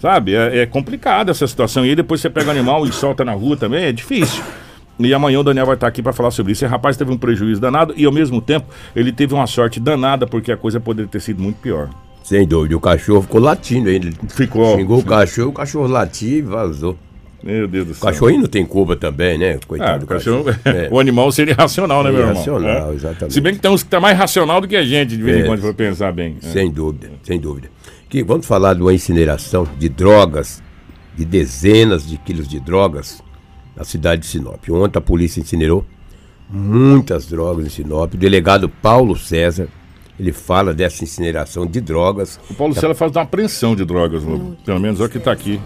Sabe? 0.00 0.34
É, 0.34 0.60
é 0.60 0.66
complicado 0.66 1.30
essa 1.30 1.46
situação. 1.46 1.84
E 1.84 1.90
aí 1.90 1.96
depois 1.96 2.20
você 2.20 2.28
pega 2.28 2.48
o 2.48 2.50
animal 2.50 2.86
e 2.86 2.92
solta 2.92 3.24
na 3.24 3.32
rua 3.32 3.56
também, 3.56 3.84
é 3.84 3.92
difícil. 3.92 4.42
E 4.98 5.12
amanhã 5.12 5.40
o 5.40 5.42
Daniel 5.42 5.66
vai 5.66 5.74
estar 5.74 5.88
aqui 5.88 6.02
para 6.02 6.12
falar 6.12 6.30
sobre 6.30 6.52
isso. 6.52 6.64
Esse 6.64 6.70
rapaz 6.70 6.96
teve 6.96 7.10
um 7.10 7.16
prejuízo 7.18 7.60
danado 7.60 7.94
e 7.96 8.04
ao 8.04 8.12
mesmo 8.12 8.40
tempo 8.40 8.66
ele 8.94 9.12
teve 9.12 9.34
uma 9.34 9.46
sorte 9.46 9.80
danada 9.80 10.26
porque 10.26 10.52
a 10.52 10.56
coisa 10.56 10.78
poderia 10.78 11.10
ter 11.10 11.20
sido 11.20 11.42
muito 11.42 11.56
pior. 11.56 11.90
Sem 12.22 12.46
dúvida, 12.46 12.76
o 12.76 12.80
cachorro 12.80 13.22
ficou 13.22 13.40
latindo 13.40 13.88
ainda. 13.88 14.10
Ficou. 14.28 14.78
Xingou 14.78 15.00
o 15.00 15.04
cachorro, 15.04 15.48
o 15.50 15.52
cachorro 15.52 15.86
latiu 15.86 16.38
e 16.38 16.42
vazou. 16.42 16.96
Meu 17.44 17.68
Deus 17.68 17.86
do 17.88 17.94
céu. 17.94 18.08
O 18.08 18.12
cachorrinho 18.12 18.40
não 18.40 18.48
tem 18.48 18.64
culpa 18.64 18.96
também, 18.96 19.36
né? 19.36 19.58
Coitado 19.66 19.92
ah, 19.92 19.98
do 19.98 20.06
cachorro. 20.06 20.44
cachorro. 20.44 20.76
É. 20.76 20.88
o 20.90 20.98
animal 20.98 21.30
seria 21.30 21.54
racional, 21.54 22.02
né, 22.02 22.10
meu 22.10 22.20
irmão? 22.20 22.34
Racional, 22.34 22.90
é. 22.90 22.94
exatamente. 22.94 23.34
Se 23.34 23.40
bem 23.40 23.54
que 23.54 23.60
tem 23.60 23.70
uns 23.70 23.82
que 23.82 23.90
tá 23.90 24.00
mais 24.00 24.16
racional 24.16 24.62
do 24.62 24.66
que 24.66 24.76
a 24.76 24.84
gente, 24.84 25.16
de 25.16 25.22
vez 25.22 25.38
em 25.38 25.42
é. 25.42 25.44
quando, 25.44 25.60
for 25.60 25.74
pensar 25.74 26.10
bem. 26.10 26.38
É. 26.42 26.46
Sem 26.46 26.70
dúvida, 26.70 27.10
sem 27.22 27.38
dúvida. 27.38 27.68
Que 28.08 28.24
vamos 28.24 28.46
falar 28.46 28.74
de 28.74 28.80
uma 28.80 28.94
incineração 28.94 29.68
de 29.78 29.88
drogas, 29.90 30.62
de 31.14 31.24
dezenas 31.24 32.08
de 32.08 32.16
quilos 32.16 32.48
de 32.48 32.58
drogas 32.58 33.22
na 33.76 33.84
cidade 33.84 34.22
de 34.22 34.26
Sinop. 34.28 34.66
Ontem 34.70 34.98
a 34.98 35.02
polícia 35.02 35.40
incinerou 35.40 35.84
muitas 36.48 37.26
drogas 37.26 37.66
em 37.66 37.68
Sinop. 37.68 38.14
O 38.14 38.16
delegado 38.16 38.68
Paulo 38.68 39.16
César 39.18 39.68
ele 40.18 40.32
fala 40.32 40.72
dessa 40.72 41.02
incineração 41.02 41.66
de 41.66 41.80
drogas. 41.80 42.38
O 42.48 42.54
Paulo 42.54 42.72
César 42.72 42.94
faz 42.94 43.10
uma 43.12 43.22
apreensão 43.22 43.74
de 43.74 43.84
drogas, 43.84 44.22
Lobo. 44.22 44.56
Pelo 44.64 44.80
menos 44.80 45.00
é 45.00 45.04
o 45.04 45.08
que 45.08 45.18
está 45.18 45.32
aqui. 45.32 45.60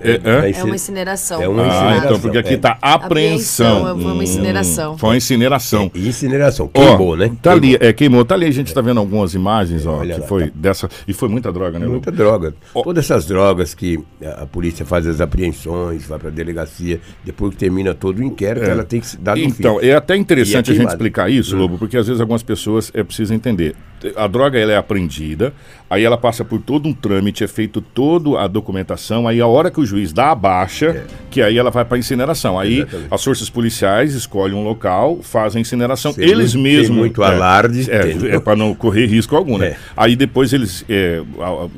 Incineração. 0.00 0.42
É, 0.42 0.50
é? 0.50 0.52
É 0.60 0.64
uma 0.64 0.74
incineração. 0.74 1.42
É 1.42 1.48
uma 1.48 1.62
Ah, 1.62 1.66
incineração. 1.68 2.04
então, 2.06 2.20
porque 2.20 2.38
aqui 2.38 2.50
é. 2.50 2.54
está 2.54 2.78
apreensão. 2.80 3.76
Apreensão, 3.86 4.00
foi 4.02 4.12
uma 4.12 4.22
incineração. 4.24 4.94
Hum, 4.94 4.98
foi 4.98 5.08
uma 5.10 5.16
incineração. 5.16 5.90
E 5.94 6.08
incineração, 6.08 6.70
Ó, 6.74 6.80
queimou, 6.86 7.16
né? 7.16 7.28
Tá 7.42 7.52
Queimou. 7.52 7.76
ali, 7.76 7.86
é, 7.88 7.92
queimou. 7.92 8.24
Tá 8.24 8.34
ali, 8.34 8.46
a 8.46 8.50
gente 8.50 8.72
tá 8.72 8.80
vendo 8.80 8.98
algumas 8.98 9.34
imagens, 9.34 9.86
ó, 9.86 10.00
que 10.00 10.06
lá, 10.08 10.20
foi 10.20 10.44
tá. 10.46 10.52
dessa. 10.54 10.88
E 11.06 11.12
foi 11.12 11.28
muita 11.28 11.52
droga, 11.52 11.78
né, 11.78 11.84
Lobo? 11.84 11.92
Muita 11.92 12.12
droga. 12.12 12.54
Ó. 12.74 12.82
Todas 12.82 13.04
essas 13.04 13.26
drogas 13.26 13.74
que 13.74 13.98
a 14.24 14.38
a 14.38 14.46
polícia 14.46 14.86
faz 14.86 15.06
as 15.06 15.20
apreensões, 15.20 16.06
vai 16.06 16.18
para 16.18 16.28
a 16.28 16.32
delegacia, 16.32 17.00
depois 17.24 17.52
que 17.52 17.58
termina 17.58 17.92
todo 17.92 18.20
o 18.20 18.22
inquérito, 18.22 18.64
ela 18.66 18.84
tem 18.84 19.00
que 19.00 19.16
dar 19.16 19.36
no 19.36 19.42
Então, 19.42 19.78
fim. 19.80 19.86
é 19.86 19.94
até 19.94 20.16
interessante 20.16 20.70
é 20.70 20.74
a 20.74 20.76
gente 20.76 20.88
explicar 20.88 21.28
isso, 21.30 21.56
Lobo, 21.56 21.76
porque 21.76 21.96
às 21.96 22.06
vezes 22.06 22.20
algumas 22.20 22.42
pessoas 22.42 22.90
é 22.94 23.02
preciso 23.02 23.34
entender. 23.34 23.74
A 24.16 24.26
droga 24.26 24.58
ela 24.58 24.72
é 24.72 24.76
apreendida, 24.76 25.52
aí 25.88 26.04
ela 26.04 26.16
passa 26.18 26.44
por 26.44 26.60
todo 26.60 26.88
um 26.88 26.92
trâmite, 26.92 27.44
é 27.44 27.48
feito 27.48 27.80
toda 27.80 28.40
a 28.40 28.46
documentação, 28.46 29.26
aí 29.26 29.40
a 29.40 29.46
hora 29.46 29.70
que 29.70 29.80
o 29.80 29.86
juiz 29.86 30.12
dá 30.12 30.30
a 30.30 30.34
baixa, 30.34 31.04
que 31.30 31.40
aí 31.40 31.56
ela 31.56 31.70
vai 31.70 31.84
para 31.84 31.98
incineração. 31.98 32.58
Aí 32.58 32.80
É. 32.80 32.82
Exatamente. 32.82 33.14
as 33.14 33.24
forças 33.24 33.50
policiais 33.50 34.14
escolhem 34.14 34.54
um 34.56 34.64
local, 34.64 35.18
fazem 35.22 35.60
a 35.60 35.62
incineração. 35.62 36.12
Sem 36.12 36.24
eles 36.24 36.54
mesmos. 36.54 36.96
muito 36.96 37.22
é, 37.22 37.26
alarde, 37.26 37.90
É, 37.90 38.34
é 38.36 38.40
para 38.40 38.56
não 38.56 38.74
correr 38.74 39.06
risco 39.06 39.36
algum, 39.36 39.58
né? 39.58 39.68
É. 39.68 39.76
Aí 39.96 40.16
depois 40.16 40.52
eles. 40.52 40.84
é, 40.88 41.22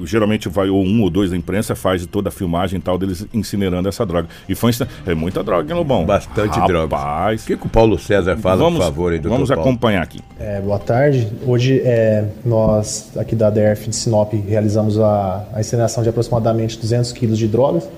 geralmente 0.04 0.48
vai 0.48 0.68
ou 0.68 0.82
um 0.82 1.02
ou 1.02 1.10
dois 1.10 1.30
da 1.30 1.36
imprensa, 1.36 1.74
faz 1.74 2.04
toda 2.06 2.28
a 2.28 2.32
filmagem 2.32 2.78
e 2.78 2.82
tal, 2.82 2.98
deles 2.98 3.26
incinerando 3.32 3.88
essa 3.88 4.04
droga. 4.06 4.28
E 4.48 4.54
foi 4.54 4.70
É 5.06 5.14
muita 5.14 5.42
droga, 5.42 5.70
hein, 5.72 5.78
Lobão? 5.78 6.04
Bastante 6.04 6.58
droga. 6.66 6.96
Rapaz. 6.96 7.42
O 7.42 7.46
que, 7.46 7.56
que 7.56 7.66
o 7.66 7.68
Paulo 7.68 7.98
César 7.98 8.36
fala, 8.36 8.56
vamos, 8.56 8.78
por 8.78 8.84
favor, 8.84 9.12
aí, 9.12 9.18
doutor 9.18 9.34
Vamos 9.36 9.48
Paulo? 9.48 9.62
acompanhar 9.62 10.02
aqui. 10.02 10.20
É, 10.38 10.60
boa 10.60 10.78
tarde. 10.78 11.28
Hoje 11.46 11.80
é, 11.84 12.09
nós, 12.44 13.08
aqui 13.16 13.34
da 13.34 13.50
DRF 13.50 13.88
de 13.88 13.96
Sinop, 13.96 14.32
realizamos 14.32 14.98
a, 14.98 15.44
a 15.52 15.60
incineração 15.60 16.02
de 16.02 16.08
aproximadamente 16.08 16.78
200 16.78 17.12
quilos 17.12 17.38
de 17.38 17.46
drogas. 17.46 17.88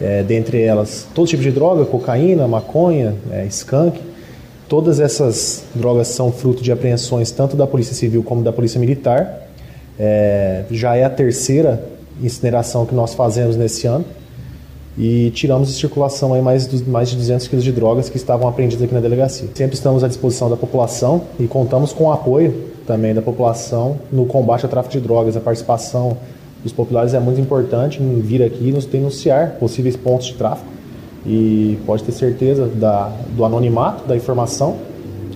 É, 0.00 0.22
dentre 0.22 0.62
elas, 0.62 1.06
todo 1.14 1.26
tipo 1.26 1.42
de 1.42 1.50
droga, 1.50 1.84
cocaína, 1.84 2.46
maconha, 2.46 3.14
é, 3.30 3.44
skunk. 3.46 4.00
Todas 4.68 5.00
essas 5.00 5.64
drogas 5.74 6.08
são 6.08 6.30
fruto 6.30 6.62
de 6.62 6.70
apreensões 6.70 7.30
tanto 7.30 7.56
da 7.56 7.66
Polícia 7.66 7.94
Civil 7.94 8.22
como 8.22 8.42
da 8.42 8.52
Polícia 8.52 8.78
Militar. 8.78 9.48
É, 9.98 10.64
já 10.70 10.94
é 10.94 11.04
a 11.04 11.10
terceira 11.10 11.82
incineração 12.22 12.86
que 12.86 12.94
nós 12.94 13.14
fazemos 13.14 13.56
nesse 13.56 13.86
ano 13.86 14.04
e 14.98 15.30
tiramos 15.30 15.68
de 15.68 15.74
circulação 15.74 16.34
aí 16.34 16.42
mais, 16.42 16.66
mais 16.82 17.08
de 17.08 17.16
200 17.16 17.46
quilos 17.46 17.64
de 17.64 17.70
drogas 17.70 18.08
que 18.08 18.16
estavam 18.16 18.48
apreendidas 18.48 18.84
aqui 18.84 18.92
na 18.92 19.00
delegacia. 19.00 19.48
Sempre 19.54 19.74
estamos 19.74 20.02
à 20.02 20.08
disposição 20.08 20.50
da 20.50 20.56
população 20.56 21.22
e 21.38 21.46
contamos 21.46 21.92
com 21.92 22.04
o 22.04 22.12
apoio 22.12 22.77
também 22.88 23.14
da 23.14 23.20
população 23.20 24.00
no 24.10 24.24
combate 24.24 24.64
ao 24.64 24.70
tráfico 24.70 24.94
de 24.94 25.00
drogas. 25.00 25.36
A 25.36 25.40
participação 25.40 26.16
dos 26.62 26.72
populares 26.72 27.12
é 27.12 27.20
muito 27.20 27.38
importante 27.38 28.02
em 28.02 28.20
vir 28.20 28.42
aqui 28.42 28.68
e 28.68 28.72
nos 28.72 28.86
denunciar 28.86 29.50
possíveis 29.60 29.94
pontos 29.94 30.26
de 30.28 30.34
tráfico 30.34 30.66
e 31.26 31.78
pode 31.84 32.02
ter 32.02 32.12
certeza 32.12 32.66
da, 32.66 33.12
do 33.36 33.44
anonimato 33.44 34.08
da 34.08 34.16
informação 34.16 34.78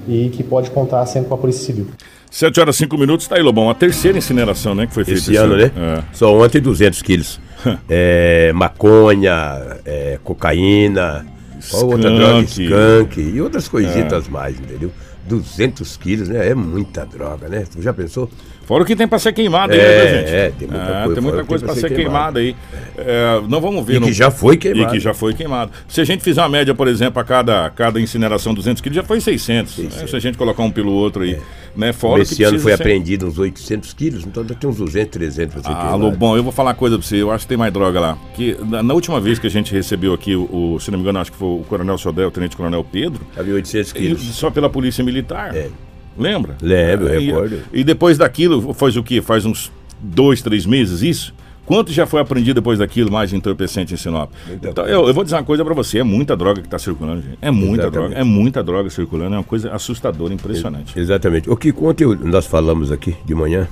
e 0.08 0.30
que 0.30 0.42
pode 0.42 0.70
contar 0.70 1.04
sempre 1.06 1.28
com 1.28 1.34
a 1.34 1.38
Polícia 1.38 1.64
Civil. 1.66 1.86
7 2.30 2.58
horas 2.60 2.76
5 2.76 2.96
minutos, 2.96 3.28
tá 3.28 3.36
aí, 3.36 3.42
Lobão. 3.42 3.68
A 3.68 3.74
terceira 3.74 4.16
incineração, 4.16 4.74
né? 4.74 4.86
Que 4.86 4.94
foi 4.94 5.04
feita 5.04 5.20
Esse 5.20 5.36
ano, 5.36 5.54
né? 5.54 5.70
É. 5.76 6.02
Só 6.14 6.34
ontem 6.34 6.62
200 6.62 7.02
quilos. 7.02 7.38
é, 7.88 8.50
maconha, 8.54 9.78
é, 9.84 10.18
cocaína, 10.24 11.26
qual 11.70 11.88
outra 11.88 12.10
droga? 12.10 12.40
Skunk. 12.40 12.62
Skunk 12.62 13.20
e 13.20 13.40
outras 13.40 13.68
coisitas 13.68 14.28
mais, 14.28 14.58
entendeu? 14.58 14.90
200 15.28 15.96
quilos, 15.96 16.28
né? 16.28 16.48
É 16.48 16.54
muita 16.54 17.04
droga, 17.04 17.48
né? 17.48 17.64
Já 17.78 17.92
pensou? 17.92 18.28
Fora 18.72 18.84
o 18.84 18.86
que 18.86 18.96
tem 18.96 19.06
pra 19.06 19.18
ser 19.18 19.34
queimado 19.34 19.74
aí, 19.74 19.78
É, 19.78 19.84
né, 19.84 20.18
gente? 20.20 20.34
é, 20.34 20.52
tem 20.58 20.66
muita 20.68 20.86
coisa, 20.86 21.14
tem 21.14 21.22
muita 21.22 21.44
coisa 21.44 21.66
tem 21.66 21.74
pra 21.74 21.88
ser 21.88 21.94
queimada 21.94 22.40
aí. 22.40 22.56
É, 22.96 23.42
não 23.46 23.60
vamos 23.60 23.84
ver. 23.84 23.96
E 23.96 24.00
no- 24.00 24.06
que 24.06 24.14
já 24.14 24.30
foi 24.30 24.56
queimado. 24.56 24.88
E 24.88 24.92
que 24.92 24.98
já 25.00 25.12
foi 25.12 25.34
queimado. 25.34 25.70
Se 25.86 26.00
a 26.00 26.04
gente 26.04 26.22
fizer 26.24 26.40
uma 26.40 26.48
média, 26.48 26.74
por 26.74 26.88
exemplo, 26.88 27.20
a 27.20 27.24
cada, 27.24 27.68
cada 27.68 28.00
incineração 28.00 28.54
200 28.54 28.80
quilos, 28.80 28.96
já 28.96 29.02
foi 29.02 29.20
600. 29.20 29.76
né? 29.76 30.06
Se 30.06 30.16
a 30.16 30.18
gente 30.18 30.38
colocar 30.38 30.62
um 30.62 30.70
pelo 30.70 30.90
outro 30.90 31.22
aí, 31.22 31.38
né? 31.76 31.92
Fora 31.92 32.22
Esse 32.22 32.42
ano 32.44 32.58
foi 32.58 32.72
ser- 32.74 32.80
apreendido 32.80 33.26
uns 33.26 33.38
800 33.38 33.92
quilos, 33.92 34.24
então 34.24 34.42
deve 34.42 34.58
ter 34.58 34.66
uns 34.66 34.78
200, 34.78 35.10
300 35.12 35.52
pra 35.52 35.62
ser 35.64 35.68
Ah, 35.70 35.74
queimado. 35.74 35.98
Lobão, 36.04 36.34
eu 36.34 36.42
vou 36.42 36.50
falar 36.50 36.70
uma 36.70 36.74
coisa 36.74 36.96
pra 36.98 37.06
você. 37.06 37.16
Eu 37.20 37.30
acho 37.30 37.44
que 37.44 37.48
tem 37.50 37.58
mais 37.58 37.74
droga 37.74 38.00
lá. 38.00 38.16
Que 38.34 38.56
na, 38.64 38.82
na 38.82 38.94
última 38.94 39.20
vez 39.20 39.38
que 39.38 39.46
a 39.46 39.50
gente 39.50 39.70
recebeu 39.70 40.14
aqui, 40.14 40.34
o, 40.34 40.74
o- 40.74 40.80
se 40.80 40.90
não 40.90 40.96
me 40.98 41.02
engano, 41.02 41.18
acho 41.18 41.30
que 41.30 41.36
foi 41.36 41.48
o 41.48 41.64
Coronel 41.68 41.98
Sodel, 41.98 42.28
o 42.28 42.30
Tenente 42.30 42.56
Coronel 42.56 42.82
Pedro, 42.82 43.20
Havia 43.36 43.52
800 43.52 43.90
e 43.90 43.94
quilos. 43.94 44.22
só 44.34 44.50
pela 44.50 44.70
Polícia 44.70 45.04
Militar. 45.04 45.54
É. 45.54 45.68
Lembra? 46.18 46.56
Lembro, 46.60 47.08
eu 47.08 47.20
E- 47.20 47.26
recordo. 47.26 47.58
E 47.72 47.82
depois 47.84 48.18
daquilo, 48.18 48.72
faz 48.74 48.96
o 48.96 49.02
quê? 49.02 49.20
Faz 49.22 49.44
uns 49.44 49.70
dois, 50.00 50.42
três 50.42 50.66
meses 50.66 51.02
isso? 51.02 51.34
Quanto 51.64 51.92
já 51.92 52.06
foi 52.06 52.20
aprendido 52.20 52.56
depois 52.56 52.80
daquilo, 52.80 53.10
mais 53.10 53.32
entorpecente 53.32 53.94
em 53.94 53.96
Sinop? 53.96 54.30
Então, 54.62 54.84
eu, 54.84 55.06
eu 55.06 55.14
vou 55.14 55.22
dizer 55.22 55.36
uma 55.36 55.44
coisa 55.44 55.64
pra 55.64 55.72
você, 55.72 56.00
é 56.00 56.02
muita 56.02 56.36
droga 56.36 56.60
que 56.60 56.68
tá 56.68 56.76
circulando, 56.78 57.22
gente. 57.22 57.38
É 57.40 57.50
muita 57.52 57.84
Exatamente. 57.84 57.92
droga, 58.10 58.14
é 58.20 58.24
muita 58.24 58.62
droga 58.64 58.90
circulando, 58.90 59.34
é 59.36 59.38
uma 59.38 59.44
coisa 59.44 59.70
assustadora, 59.72 60.34
impressionante. 60.34 60.98
Exatamente. 60.98 61.48
O 61.48 61.56
que 61.56 61.72
ontem 61.80 62.04
nós 62.24 62.46
falamos 62.46 62.90
aqui 62.90 63.14
de 63.24 63.32
manhã, 63.34 63.68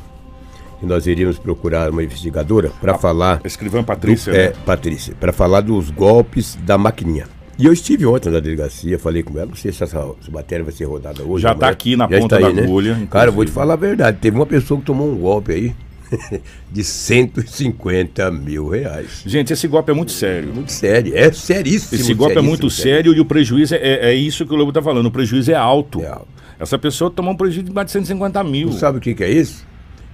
que 0.78 0.86
nós 0.86 1.06
iríamos 1.08 1.36
procurar 1.38 1.90
uma 1.90 2.02
investigadora 2.02 2.70
para 2.80 2.96
falar. 2.96 3.40
Escrivã 3.44 3.82
Patrícia, 3.82 4.32
do- 4.32 4.38
é, 4.38 4.48
né? 4.50 4.54
Patrícia, 4.64 5.12
para 5.18 5.32
falar 5.32 5.60
dos 5.60 5.90
golpes 5.90 6.56
da 6.64 6.78
maquininha. 6.78 7.26
E 7.60 7.66
eu 7.66 7.72
estive 7.74 8.06
ontem 8.06 8.30
na 8.30 8.40
delegacia, 8.40 8.98
falei 8.98 9.22
com 9.22 9.36
ela, 9.36 9.46
não 9.48 9.54
sei 9.54 9.70
se 9.70 9.82
essa, 9.84 9.98
essa 9.98 10.30
matéria 10.30 10.64
vai 10.64 10.72
ser 10.72 10.84
rodada 10.84 11.22
hoje. 11.22 11.42
Já 11.42 11.50
amanhã. 11.50 11.60
tá 11.60 11.68
aqui 11.68 11.94
na 11.94 12.08
Já 12.08 12.18
ponta 12.18 12.36
está 12.36 12.38
da 12.50 12.62
agulha, 12.62 12.88
inclusive. 12.92 13.06
Cara, 13.08 13.28
eu 13.28 13.32
vou 13.34 13.44
te 13.44 13.50
falar 13.50 13.74
a 13.74 13.76
verdade. 13.76 14.16
Teve 14.18 14.36
uma 14.36 14.46
pessoa 14.46 14.80
que 14.80 14.86
tomou 14.86 15.06
um 15.12 15.16
golpe 15.18 15.52
aí 15.52 15.74
de 16.72 16.82
150 16.82 18.30
mil 18.30 18.66
reais. 18.68 19.22
Gente, 19.26 19.52
esse 19.52 19.68
golpe 19.68 19.90
é 19.90 19.94
muito 19.94 20.10
sério. 20.10 20.54
Muito 20.54 20.72
sério, 20.72 21.12
é 21.14 21.30
seríssimo. 21.32 22.00
Esse 22.00 22.14
golpe 22.14 22.38
é 22.38 22.40
muito 22.40 22.70
sério 22.70 23.14
e 23.14 23.20
o 23.20 23.26
prejuízo 23.26 23.74
é, 23.74 23.78
é- 23.78 24.10
é 24.10 24.14
isso 24.14 24.46
que 24.46 24.54
o 24.54 24.56
Lobo 24.56 24.72
tá 24.72 24.80
falando. 24.80 25.06
O 25.06 25.10
prejuízo 25.10 25.52
é 25.52 25.54
alto. 25.54 26.00
É 26.00 26.08
alto. 26.08 26.28
Essa 26.58 26.78
pessoa 26.78 27.10
tomou 27.10 27.34
um 27.34 27.36
prejuízo 27.36 27.64
de 27.64 27.72
mais 27.72 27.86
de 27.86 27.92
150 27.92 28.42
mil. 28.42 28.70
Tu 28.70 28.76
sabe 28.78 28.96
o 28.96 29.00
que, 29.02 29.14
que 29.14 29.22
é 29.22 29.30
isso? 29.30 29.66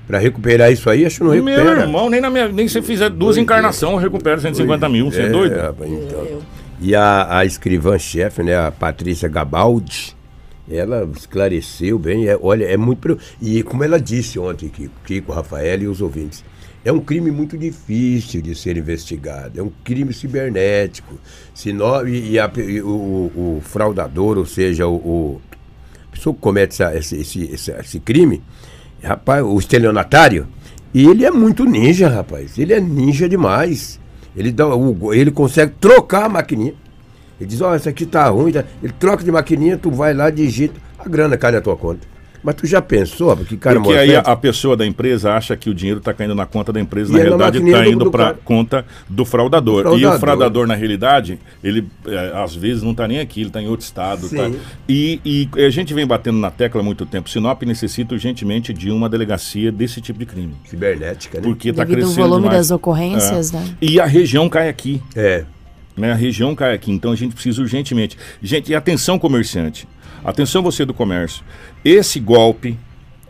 Para 0.07 0.19
recuperar 0.19 0.71
isso 0.73 0.89
aí, 0.89 1.05
acho 1.05 1.19
que 1.19 1.25
não 1.25 1.31
recupera. 1.33 1.65
Meu 1.65 1.81
irmão, 1.81 2.09
nem, 2.11 2.21
na 2.21 2.31
minha, 2.31 2.49
nem 2.49 2.69
se 2.69 2.81
fizer 2.83 3.09
duas 3.11 3.37
encarnações 3.37 3.93
eu 3.95 3.99
recupero 3.99 4.41
150 4.41 4.89
mil. 4.89 5.11
Você 5.11 5.23
é, 5.23 5.29
doido? 5.29 5.57
rapaz, 5.57 5.91
então. 5.91 6.39
E 6.81 6.95
a, 6.95 7.39
a 7.39 7.45
escrivã-chefe, 7.45 8.43
né, 8.43 8.57
a 8.57 8.71
Patrícia 8.71 9.29
Gabaldi, 9.29 10.15
ela 10.71 11.09
esclareceu 11.17 11.99
bem. 11.99 12.27
é- 12.29 12.39
olha, 12.41 12.65
é 12.65 12.77
muito. 12.77 13.19
E 13.41 13.63
como 13.63 13.83
ela 13.85 13.99
disse 14.01 14.39
ontem, 14.39 14.69
Kiko, 14.69 14.95
Kiko, 15.05 15.33
Rafael 15.33 15.83
e 15.83 15.87
os 15.89 16.01
ouvintes, 16.01 16.45
é 16.85 16.93
um 16.93 17.01
crime 17.01 17.31
muito 17.31 17.57
difícil 17.57 18.43
de 18.43 18.55
ser 18.55 18.77
investigado. 18.77 19.59
É 19.59 19.63
um 19.63 19.71
crime 19.85 20.13
cibernético. 20.13 21.15
Se 21.55 21.73
nó- 21.73 22.05
e 22.05 22.33
e 22.33 22.39
a 22.39 22.51
e 22.57 22.81
o, 22.83 22.89
o- 22.89 23.57
o 23.59 23.61
fraudador, 23.63 24.37
ou 24.39 24.47
seja, 24.47 24.87
o, 24.87 24.95
o- 24.97 25.41
a 26.09 26.13
pessoa 26.13 26.35
que 26.35 26.41
comete 26.41 26.75
essa- 26.83 26.95
esse, 27.17 27.17
esse, 27.45 27.71
esse 27.71 28.01
crime, 28.01 28.43
rapaz, 29.03 29.43
o 29.45 29.59
estelionatário, 29.59 30.47
ele 30.95 31.25
é 31.25 31.31
muito 31.31 31.65
ninja, 31.65 32.09
rapaz. 32.09 32.59
Ele 32.59 32.73
é 32.75 32.81
ninja 32.81 33.29
demais. 33.29 33.99
Ele, 34.37 34.53
dá, 34.53 34.67
o, 34.67 35.15
ele 35.15 35.31
consegue 35.31 35.73
trocar 35.81 36.25
a 36.25 36.29
maquininha. 36.29 36.75
Ele 37.41 37.49
diz, 37.49 37.61
ó, 37.61 37.75
essa 37.75 37.91
aqui 37.91 38.05
tá 38.05 38.29
ruim. 38.29 38.53
tá? 38.53 38.65
Ele 38.83 38.93
troca 38.93 39.25
de 39.25 39.33
maquininha, 39.33 39.79
tu 39.79 39.91
vai 39.91 40.13
lá, 40.13 40.31
digita, 40.31 40.81
a 40.99 41.09
grana 41.09 41.37
cai 41.37 41.53
na 41.53 41.61
tua 41.61 41.77
conta. 41.77 42.07
Mas 42.47 42.55
tu 42.55 42.65
já 42.65 42.81
pensou, 42.81 43.37
que 43.39 43.57
cara 43.57 43.81
Porque 43.81 43.99
aí 43.99 44.15
a, 44.15 44.37
pessoa 44.37 44.77
da 44.77 44.87
empresa 44.87 45.33
acha 45.33 45.57
que 45.57 45.69
o 45.69 45.75
dinheiro 45.75 45.99
está 45.99 46.15
caindo 46.15 46.33
na 46.33 46.47
conta 46.47 46.73
da 46.73 46.81
empresa, 46.81 47.11
E 47.11 47.17
na 47.17 47.19
realidade 47.25 47.59
está 47.59 47.83
do- 47.83 47.91
indo 47.91 48.05
do 48.05 48.11
para 48.13 48.25
cara. 48.27 48.39
conta 48.45 48.87
do 49.09 49.25
fraudador. 49.25 49.83
Do 49.83 49.89
E 49.91 49.95
o 49.95 49.99
fraudador. 49.99 50.21
fraudador, 50.21 50.67
na 50.69 50.77
realidade, 50.77 51.41
ele 51.65 51.89
é, 52.07 52.41
às 52.41 52.55
vezes 52.55 52.85
não 52.85 52.93
está 52.93 53.09
nem 53.09 53.19
aqui, 53.19 53.41
ele 53.41 53.49
está 53.49 53.61
em 53.61 53.67
outro 53.67 53.85
estado. 53.85 54.29
Tá? 54.29 54.49
E, 54.89 55.21
e 55.57 55.65
a 55.65 55.71
gente 55.71 55.93
vem 55.93 56.07
batendo 56.07 56.39
na 56.39 56.53
tecla 56.53 56.81
há 56.81 56.85
muito 56.85 57.05
tempo. 57.05 57.29
Sinop 57.29 57.61
necessita 57.65 58.15
urgentemente 58.15 58.73
de 58.73 58.93
uma 58.93 59.09
delegacia 59.09 59.73
desse 59.73 60.01
tipo 60.01 60.21
de 60.21 60.27
crime. 60.27 60.55
Cibernética, 60.67 61.39
né? 61.39 61.45
Porque 61.45 61.71
está 61.71 61.85
crescendo 61.85 62.15
volume 62.15 62.43
demais. 62.43 62.59
das 62.59 62.71
ocorrências, 62.71 63.53
É. 63.53 63.57
né? 63.59 63.65
E 63.83 63.99
a 63.99 64.07
região 64.07 64.49
cai 64.49 64.69
aqui. 64.69 65.03
É. 65.17 65.43
né? 65.97 66.13
A 66.13 66.15
região 66.15 66.55
cai 66.55 66.75
aqui, 66.75 66.93
então 66.93 67.13
a 67.13 67.17
gente 67.17 67.35
precisa 67.35 67.63
urgentemente. 67.63 68.17
Gente, 68.43 68.71
e 68.71 68.75
atenção 68.75 69.19
comerciante, 69.19 69.89
atenção 70.25 70.63
você 70.63 70.85
do 70.85 70.93
comércio. 70.93 71.45
Esse 71.85 72.21
golpe 72.21 72.79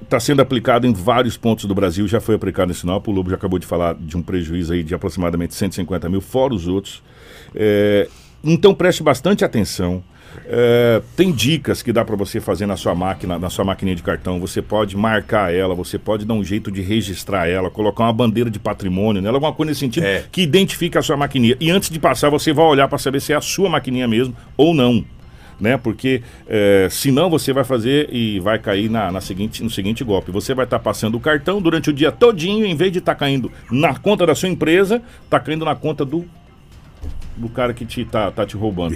está 0.03 0.21
sendo 0.21 0.41
aplicado 0.41 0.87
em 0.87 0.93
vários 0.93 1.37
pontos 1.37 1.65
do 1.65 1.75
Brasil, 1.75 2.07
já 2.07 2.21
foi 2.21 2.35
aplicado 2.35 2.71
em 2.71 2.75
Sinop, 2.75 3.07
o 3.09 3.11
Lobo 3.11 3.31
já 3.31 3.37
acabou 3.37 3.59
de 3.59 3.67
falar 3.67 3.95
de 3.95 4.17
um 4.17 4.23
prejuízo 4.23 4.73
aí 4.73 4.83
de 4.83 4.95
aproximadamente 4.95 5.55
150 5.55 6.09
mil, 6.09 6.21
fora 6.21 6.55
os 6.55 6.69
outros. 6.69 7.03
É, 7.55 8.09
então 8.43 8.75
preste 8.75 9.03
bastante 9.03 9.45
atenção. 9.45 10.03
É, 10.47 11.01
tem 11.17 11.33
dicas 11.33 11.83
que 11.83 11.93
dá 11.93 12.05
para 12.05 12.17
você 12.17 12.41
fazer 12.41 12.67
na 12.67 12.77
sua 12.77 12.95
máquina, 12.95 13.39
na 13.39 13.49
sua 13.51 13.65
maquininha 13.65 13.97
de 13.97 14.03
cartão. 14.03 14.39
Você 14.41 14.61
pode 14.61 14.97
marcar 14.97 15.53
ela, 15.55 15.75
você 15.75 15.99
pode 15.99 16.25
dar 16.25 16.35
um 16.35 16.45
jeito 16.45 16.71
de 16.71 16.83
registrar 16.83 17.49
ela, 17.49 17.71
colocar 17.71 18.05
uma 18.05 18.13
bandeira 18.13 18.51
de 18.51 18.59
patrimônio 18.59 19.23
nela, 19.23 19.37
alguma 19.37 19.53
coisa 19.53 19.71
nesse 19.71 19.81
sentido 19.81 20.05
É. 20.05 20.25
que 20.31 20.43
identifique 20.43 20.99
a 20.99 21.03
sua 21.03 21.17
maquininha. 21.17 21.57
E 21.61 21.71
antes 21.71 21.89
de 21.91 21.99
passar, 21.99 22.29
você 22.31 22.53
vai 22.53 22.65
olhar 22.67 22.89
para 22.89 22.99
saber 22.99 23.21
se 23.21 23.33
é 23.33 23.37
a 23.37 23.41
sua 23.41 23.69
maquininha 23.69 24.07
mesmo 24.09 24.37
ou 24.57 24.75
não. 24.75 25.05
né? 25.59 25.79
Porque 25.79 26.21
é, 26.47 26.87
senão 26.91 27.31
você 27.31 27.51
vai 27.51 27.65
fazer 27.65 28.11
e 28.13 28.39
vai 28.41 28.59
cair 28.59 28.91
na, 28.91 29.11
na 29.11 29.23
seguinte, 29.23 29.65
no 29.65 29.71
seguinte 29.71 30.05
golpe. 30.05 30.31
Você 30.31 30.53
vai 30.55 30.67
estar 30.67 30.79
passando 30.79 31.15
o 31.15 31.21
cartão 31.21 31.63
durante 31.63 31.89
o 31.89 31.95
dia 31.95 32.13
todinho, 32.13 32.67
em 32.67 32.75
vez 32.77 32.93
de 32.93 32.99
estar 32.99 33.15
caindo 33.15 33.51
na 33.71 33.95
conta 33.99 34.27
da 34.27 34.35
sua 34.35 34.51
empresa, 34.51 35.01
está 35.25 35.41
caindo 35.41 35.65
na 35.65 35.75
conta 35.75 36.05
do 36.05 36.27
do 37.37 37.49
cara 37.49 37.75
que 37.75 37.85
te, 37.85 38.05
tá, 38.05 38.31
tá 38.31 38.47
te 38.47 38.57
roubando. 38.57 38.95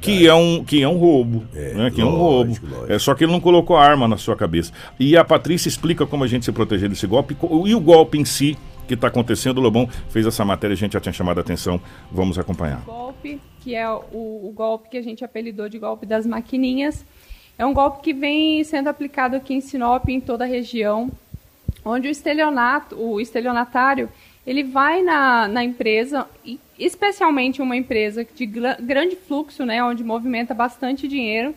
Que 0.00 0.26
é 0.26 0.34
um, 0.34 0.64
que 0.64 0.82
é 0.82 0.88
um 0.88 0.96
roubo. 0.96 1.44
É, 1.54 1.74
né? 1.74 1.90
Que 1.90 2.00
é 2.00 2.04
um 2.04 2.16
lógico, 2.16 2.66
roubo. 2.66 2.80
lógico. 2.80 2.92
É, 2.92 2.98
só 2.98 3.14
que 3.14 3.24
ele 3.24 3.32
não 3.32 3.40
colocou 3.40 3.76
a 3.76 3.84
arma 3.84 4.08
na 4.08 4.16
sua 4.16 4.36
cabeça. 4.36 4.72
E 4.98 5.16
a 5.16 5.24
Patrícia 5.24 5.68
explica 5.68 6.06
como 6.06 6.24
a 6.24 6.26
gente 6.26 6.44
se 6.44 6.52
proteger 6.52 6.88
desse 6.88 7.06
golpe 7.06 7.36
e 7.66 7.74
o 7.74 7.80
golpe 7.80 8.18
em 8.18 8.24
si 8.24 8.56
que 8.86 8.94
está 8.94 9.08
acontecendo. 9.08 9.58
O 9.58 9.60
Lobão 9.60 9.88
fez 10.10 10.26
essa 10.26 10.44
matéria, 10.44 10.74
a 10.74 10.76
gente 10.76 10.92
já 10.92 11.00
tinha 11.00 11.12
chamado 11.12 11.38
a 11.38 11.40
atenção. 11.40 11.80
Vamos 12.10 12.38
acompanhar. 12.38 12.80
golpe, 12.80 13.40
que 13.60 13.74
é 13.74 13.88
o, 13.88 14.48
o 14.48 14.52
golpe 14.54 14.88
que 14.88 14.96
a 14.96 15.02
gente 15.02 15.24
apelidou 15.24 15.68
de 15.68 15.78
golpe 15.78 16.06
das 16.06 16.26
maquininhas. 16.26 17.04
É 17.58 17.66
um 17.66 17.74
golpe 17.74 18.02
que 18.02 18.12
vem 18.12 18.64
sendo 18.64 18.88
aplicado 18.88 19.36
aqui 19.36 19.54
em 19.54 19.60
Sinop, 19.60 20.08
em 20.08 20.20
toda 20.20 20.44
a 20.44 20.46
região, 20.46 21.10
onde 21.84 22.08
o 22.08 22.10
estelionato, 22.10 22.96
o 22.96 23.20
estelionatário, 23.20 24.08
ele 24.46 24.62
vai 24.62 25.02
na, 25.02 25.46
na 25.48 25.62
empresa, 25.62 26.28
especialmente 26.78 27.62
uma 27.62 27.76
empresa 27.76 28.24
de 28.24 28.46
gra- 28.46 28.78
grande 28.80 29.16
fluxo, 29.16 29.64
né, 29.64 29.82
onde 29.82 30.02
movimenta 30.02 30.52
bastante 30.52 31.06
dinheiro, 31.06 31.54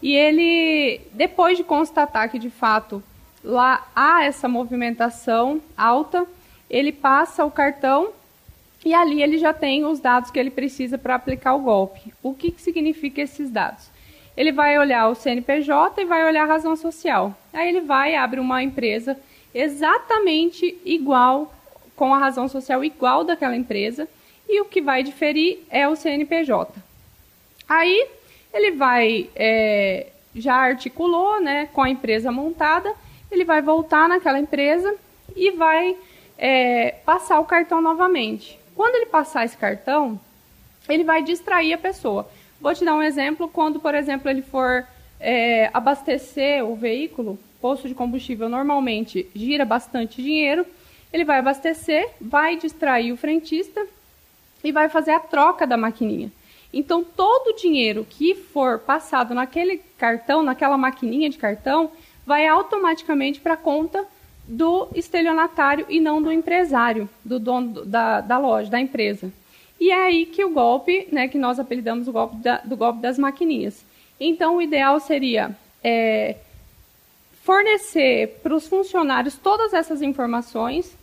e 0.00 0.14
ele, 0.14 1.00
depois 1.12 1.56
de 1.56 1.64
constatar 1.64 2.30
que 2.30 2.38
de 2.38 2.50
fato 2.50 3.02
lá 3.44 3.86
há 3.94 4.24
essa 4.24 4.48
movimentação 4.48 5.60
alta, 5.76 6.26
ele 6.68 6.90
passa 6.90 7.44
o 7.44 7.50
cartão 7.50 8.10
e 8.84 8.94
ali 8.94 9.22
ele 9.22 9.38
já 9.38 9.52
tem 9.52 9.84
os 9.84 10.00
dados 10.00 10.30
que 10.30 10.38
ele 10.38 10.50
precisa 10.50 10.98
para 10.98 11.14
aplicar 11.14 11.54
o 11.54 11.60
golpe. 11.60 12.12
O 12.22 12.34
que, 12.34 12.50
que 12.50 12.62
significa 12.62 13.20
esses 13.20 13.50
dados? 13.50 13.90
Ele 14.36 14.50
vai 14.50 14.78
olhar 14.78 15.08
o 15.08 15.14
CNPJ 15.14 16.00
e 16.00 16.04
vai 16.04 16.26
olhar 16.26 16.44
a 16.44 16.46
razão 16.46 16.74
social. 16.74 17.36
Aí 17.52 17.68
ele 17.68 17.82
vai 17.82 18.14
abre 18.14 18.40
uma 18.40 18.62
empresa 18.62 19.16
exatamente 19.54 20.76
igual, 20.84 21.54
com 21.96 22.14
a 22.14 22.18
razão 22.18 22.48
social 22.48 22.84
igual 22.84 23.24
daquela 23.24 23.56
empresa, 23.56 24.08
e 24.48 24.60
o 24.60 24.64
que 24.64 24.80
vai 24.80 25.02
diferir 25.02 25.60
é 25.70 25.88
o 25.88 25.96
CNPJ. 25.96 26.74
Aí 27.68 28.08
ele 28.52 28.72
vai, 28.72 29.30
é, 29.34 30.08
já 30.34 30.54
articulou 30.54 31.40
né, 31.40 31.68
com 31.72 31.82
a 31.82 31.88
empresa 31.88 32.30
montada, 32.30 32.92
ele 33.30 33.44
vai 33.44 33.62
voltar 33.62 34.08
naquela 34.08 34.38
empresa 34.38 34.94
e 35.34 35.50
vai 35.52 35.96
é, 36.36 36.96
passar 37.04 37.40
o 37.40 37.44
cartão 37.44 37.80
novamente. 37.80 38.58
Quando 38.74 38.96
ele 38.96 39.06
passar 39.06 39.44
esse 39.44 39.56
cartão, 39.56 40.20
ele 40.88 41.04
vai 41.04 41.22
distrair 41.22 41.72
a 41.72 41.78
pessoa. 41.78 42.28
Vou 42.60 42.74
te 42.74 42.84
dar 42.84 42.94
um 42.94 43.02
exemplo, 43.02 43.48
quando, 43.48 43.80
por 43.80 43.94
exemplo, 43.94 44.30
ele 44.30 44.42
for 44.42 44.86
é, 45.18 45.70
abastecer 45.72 46.64
o 46.64 46.76
veículo, 46.76 47.38
posto 47.60 47.88
de 47.88 47.94
combustível 47.94 48.48
normalmente 48.48 49.28
gira 49.34 49.64
bastante 49.64 50.20
dinheiro, 50.20 50.66
ele 51.12 51.24
vai 51.24 51.38
abastecer, 51.38 52.08
vai 52.20 52.56
distrair 52.56 53.12
o 53.12 53.16
frentista 53.16 53.86
e 54.64 54.72
vai 54.72 54.88
fazer 54.88 55.12
a 55.12 55.20
troca 55.20 55.66
da 55.66 55.76
maquininha. 55.76 56.30
Então, 56.72 57.04
todo 57.04 57.48
o 57.50 57.56
dinheiro 57.56 58.06
que 58.08 58.34
for 58.34 58.78
passado 58.78 59.34
naquele 59.34 59.78
cartão, 59.98 60.42
naquela 60.42 60.78
maquininha 60.78 61.28
de 61.28 61.36
cartão, 61.36 61.90
vai 62.24 62.46
automaticamente 62.46 63.40
para 63.40 63.54
a 63.54 63.58
conta 63.58 64.06
do 64.48 64.88
estelionatário 64.94 65.84
e 65.88 66.00
não 66.00 66.22
do 66.22 66.32
empresário, 66.32 67.08
do 67.24 67.38
dono 67.38 67.68
do- 67.72 67.84
da, 67.84 68.20
da 68.20 68.38
loja, 68.38 68.70
da 68.70 68.80
empresa. 68.80 69.30
E 69.78 69.90
é 69.90 70.06
aí 70.06 70.26
que 70.26 70.44
o 70.44 70.50
golpe, 70.50 71.08
né, 71.12 71.28
que 71.28 71.36
nós 71.38 71.58
apelidamos 71.58 72.08
o 72.08 72.12
golpe 72.12 72.36
da- 72.36 72.58
do 72.64 72.76
golpe 72.76 73.00
das 73.00 73.18
maquininhas. 73.18 73.84
Então, 74.18 74.56
o 74.56 74.62
ideal 74.62 74.98
seria 75.00 75.54
é, 75.84 76.36
fornecer 77.42 78.38
para 78.42 78.54
os 78.54 78.66
funcionários 78.68 79.36
todas 79.36 79.72
essas 79.74 80.00
informações, 80.02 80.96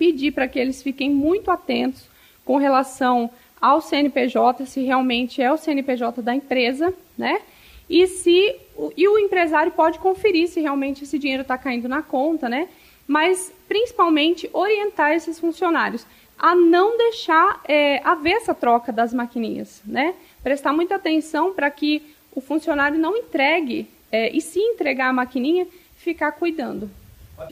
pedir 0.00 0.32
para 0.32 0.48
que 0.48 0.58
eles 0.58 0.82
fiquem 0.82 1.10
muito 1.10 1.50
atentos 1.50 2.08
com 2.42 2.56
relação 2.56 3.28
ao 3.60 3.82
CNPJ, 3.82 4.64
se 4.64 4.80
realmente 4.80 5.42
é 5.42 5.52
o 5.52 5.58
CNPJ 5.58 6.22
da 6.22 6.34
empresa, 6.34 6.94
né? 7.18 7.42
E 7.86 8.06
se 8.06 8.56
e 8.96 9.06
o 9.06 9.18
empresário 9.18 9.70
pode 9.72 9.98
conferir 9.98 10.48
se 10.48 10.58
realmente 10.58 11.04
esse 11.04 11.18
dinheiro 11.18 11.42
está 11.42 11.58
caindo 11.58 11.86
na 11.86 12.00
conta, 12.00 12.48
né? 12.48 12.66
Mas 13.06 13.52
principalmente 13.68 14.48
orientar 14.54 15.12
esses 15.12 15.38
funcionários 15.38 16.06
a 16.38 16.54
não 16.54 16.96
deixar 16.96 17.60
é, 17.68 18.00
haver 18.02 18.36
essa 18.36 18.54
troca 18.54 18.90
das 18.90 19.12
maquininhas, 19.12 19.82
né? 19.84 20.14
Prestar 20.42 20.72
muita 20.72 20.94
atenção 20.94 21.52
para 21.52 21.70
que 21.70 22.02
o 22.34 22.40
funcionário 22.40 22.98
não 22.98 23.14
entregue 23.18 23.86
é, 24.10 24.34
e 24.34 24.40
se 24.40 24.58
entregar 24.58 25.10
a 25.10 25.12
maquininha, 25.12 25.66
ficar 25.98 26.32
cuidando. 26.32 26.90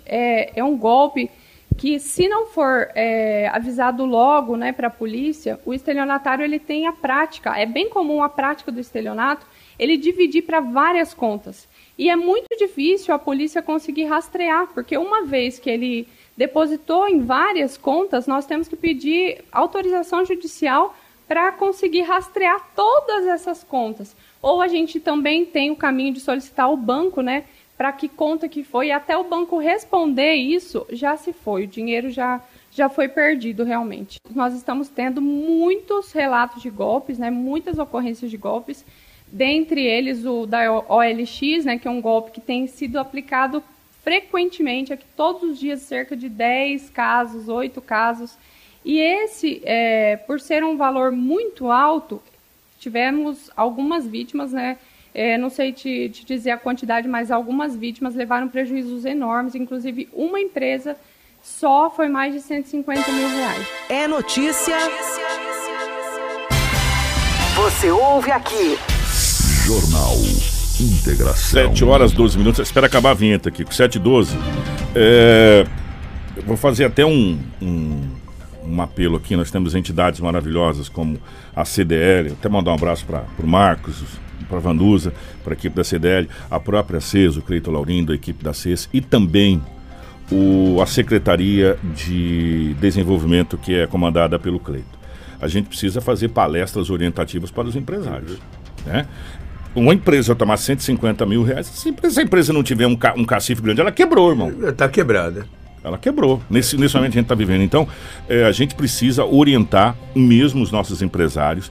É, 0.06 0.58
é 0.58 0.64
um 0.64 0.78
golpe 0.78 1.30
que 1.78 2.00
se 2.00 2.28
não 2.28 2.46
for 2.46 2.90
é, 2.92 3.48
avisado 3.52 4.04
logo 4.04 4.56
né, 4.56 4.72
para 4.72 4.88
a 4.88 4.90
polícia, 4.90 5.60
o 5.64 5.72
estelionatário 5.72 6.44
ele 6.44 6.58
tem 6.58 6.88
a 6.88 6.92
prática, 6.92 7.56
é 7.56 7.64
bem 7.64 7.88
comum 7.88 8.20
a 8.20 8.28
prática 8.28 8.72
do 8.72 8.80
estelionato, 8.80 9.46
ele 9.78 9.96
dividir 9.96 10.42
para 10.42 10.58
várias 10.58 11.14
contas. 11.14 11.68
E 11.96 12.10
é 12.10 12.16
muito 12.16 12.48
difícil 12.58 13.14
a 13.14 13.18
polícia 13.18 13.62
conseguir 13.62 14.06
rastrear, 14.06 14.66
porque 14.74 14.98
uma 14.98 15.24
vez 15.24 15.60
que 15.60 15.70
ele 15.70 16.08
depositou 16.36 17.08
em 17.08 17.20
várias 17.20 17.78
contas, 17.78 18.26
nós 18.26 18.44
temos 18.44 18.66
que 18.66 18.76
pedir 18.76 19.44
autorização 19.52 20.24
judicial 20.24 20.96
para 21.28 21.52
conseguir 21.52 22.02
rastrear 22.02 22.70
todas 22.74 23.24
essas 23.24 23.62
contas. 23.62 24.16
Ou 24.42 24.60
a 24.60 24.66
gente 24.66 24.98
também 24.98 25.44
tem 25.44 25.70
o 25.70 25.76
caminho 25.76 26.12
de 26.12 26.20
solicitar 26.20 26.66
ao 26.66 26.76
banco, 26.76 27.20
né, 27.20 27.44
para 27.78 27.92
que 27.92 28.08
conta 28.08 28.48
que 28.48 28.64
foi, 28.64 28.88
e 28.88 28.92
até 28.92 29.16
o 29.16 29.22
banco 29.22 29.56
responder 29.56 30.34
isso, 30.34 30.84
já 30.90 31.16
se 31.16 31.32
foi, 31.32 31.62
o 31.62 31.68
dinheiro 31.68 32.10
já, 32.10 32.42
já 32.72 32.88
foi 32.88 33.06
perdido 33.06 33.62
realmente. 33.62 34.18
Nós 34.34 34.52
estamos 34.52 34.88
tendo 34.88 35.22
muitos 35.22 36.10
relatos 36.10 36.60
de 36.60 36.70
golpes, 36.70 37.18
né, 37.20 37.30
muitas 37.30 37.78
ocorrências 37.78 38.32
de 38.32 38.36
golpes, 38.36 38.84
dentre 39.28 39.80
eles 39.86 40.26
o 40.26 40.44
da 40.44 40.72
OLX, 40.72 41.64
né, 41.64 41.78
que 41.78 41.86
é 41.86 41.90
um 41.90 42.00
golpe 42.00 42.32
que 42.32 42.40
tem 42.40 42.66
sido 42.66 42.98
aplicado 42.98 43.62
frequentemente, 44.02 44.92
aqui 44.92 45.04
todos 45.16 45.44
os 45.44 45.58
dias 45.60 45.82
cerca 45.82 46.16
de 46.16 46.28
10 46.28 46.90
casos, 46.90 47.48
8 47.48 47.80
casos, 47.80 48.36
e 48.84 48.98
esse, 48.98 49.62
é, 49.64 50.16
por 50.16 50.40
ser 50.40 50.64
um 50.64 50.76
valor 50.76 51.12
muito 51.12 51.70
alto, 51.70 52.20
tivemos 52.80 53.52
algumas 53.56 54.04
vítimas, 54.04 54.52
né? 54.52 54.78
É, 55.14 55.36
não 55.38 55.50
sei 55.50 55.72
te, 55.72 56.08
te 56.10 56.24
dizer 56.24 56.50
a 56.50 56.58
quantidade, 56.58 57.08
mas 57.08 57.30
algumas 57.30 57.74
vítimas 57.74 58.14
levaram 58.14 58.48
prejuízos 58.48 59.04
enormes. 59.04 59.54
Inclusive, 59.54 60.08
uma 60.12 60.40
empresa 60.40 60.96
só 61.42 61.90
foi 61.90 62.08
mais 62.08 62.34
de 62.34 62.40
150 62.40 63.10
mil 63.12 63.28
reais. 63.28 63.66
É 63.88 64.06
notícia. 64.06 64.76
Você 67.56 67.90
ouve 67.90 68.30
aqui. 68.30 68.78
Jornal 69.66 70.14
Integração. 70.80 71.68
7 71.68 71.84
horas 71.84 72.12
12 72.12 72.38
minutos. 72.38 72.60
Espera 72.60 72.86
acabar 72.86 73.10
a 73.10 73.14
vinheta 73.14 73.48
aqui, 73.48 73.64
com 73.64 73.72
7 73.72 73.96
e 73.96 73.98
12. 73.98 74.36
É, 74.94 75.66
eu 76.36 76.42
vou 76.44 76.56
fazer 76.56 76.84
até 76.84 77.04
um, 77.04 77.38
um, 77.60 78.08
um 78.64 78.80
apelo 78.80 79.16
aqui. 79.16 79.34
Nós 79.34 79.50
temos 79.50 79.74
entidades 79.74 80.20
maravilhosas 80.20 80.88
como 80.88 81.18
a 81.54 81.64
CDL. 81.64 82.32
Até 82.32 82.48
mandar 82.48 82.70
um 82.70 82.74
abraço 82.74 83.04
para 83.04 83.24
o 83.42 83.46
Marcos, 83.46 84.02
para 84.46 84.58
a 84.58 84.60
Vanduza, 84.60 85.12
para 85.42 85.54
a 85.54 85.56
equipe 85.56 85.74
da 85.74 85.84
CDL, 85.84 86.28
a 86.50 86.60
própria 86.60 87.00
CES, 87.00 87.36
o 87.36 87.42
Cleito 87.42 87.70
Laurindo, 87.70 88.12
a 88.12 88.14
equipe 88.14 88.44
da 88.44 88.52
CES 88.52 88.88
e 88.92 89.00
também 89.00 89.62
o, 90.30 90.80
a 90.80 90.86
Secretaria 90.86 91.78
de 91.94 92.74
Desenvolvimento, 92.80 93.56
que 93.56 93.74
é 93.74 93.86
comandada 93.86 94.38
pelo 94.38 94.60
Cleito. 94.60 94.98
A 95.40 95.48
gente 95.48 95.68
precisa 95.68 96.00
fazer 96.00 96.28
palestras 96.28 96.90
orientativas 96.90 97.50
para 97.50 97.68
os 97.68 97.76
empresários. 97.76 98.38
Né? 98.84 99.06
Uma 99.74 99.94
empresa 99.94 100.34
tomar 100.34 100.56
150 100.56 101.24
mil 101.26 101.42
reais, 101.42 101.66
se 101.66 101.94
essa 102.02 102.22
empresa 102.22 102.52
não 102.52 102.62
tiver 102.62 102.86
um, 102.86 102.96
ca, 102.96 103.14
um 103.16 103.24
cacife 103.24 103.62
grande, 103.62 103.80
ela 103.80 103.92
quebrou, 103.92 104.30
irmão. 104.30 104.52
Está 104.68 104.88
quebrada. 104.88 105.46
Ela 105.82 105.96
quebrou. 105.96 106.42
Nesse, 106.50 106.76
nesse 106.76 106.94
momento 106.96 107.12
a 107.12 107.14
gente 107.14 107.24
está 107.24 107.34
vivendo. 107.34 107.62
Então, 107.62 107.86
é, 108.28 108.44
a 108.44 108.52
gente 108.52 108.74
precisa 108.74 109.24
orientar 109.24 109.96
mesmo 110.14 110.62
os 110.62 110.72
nossos 110.72 111.02
empresários. 111.02 111.70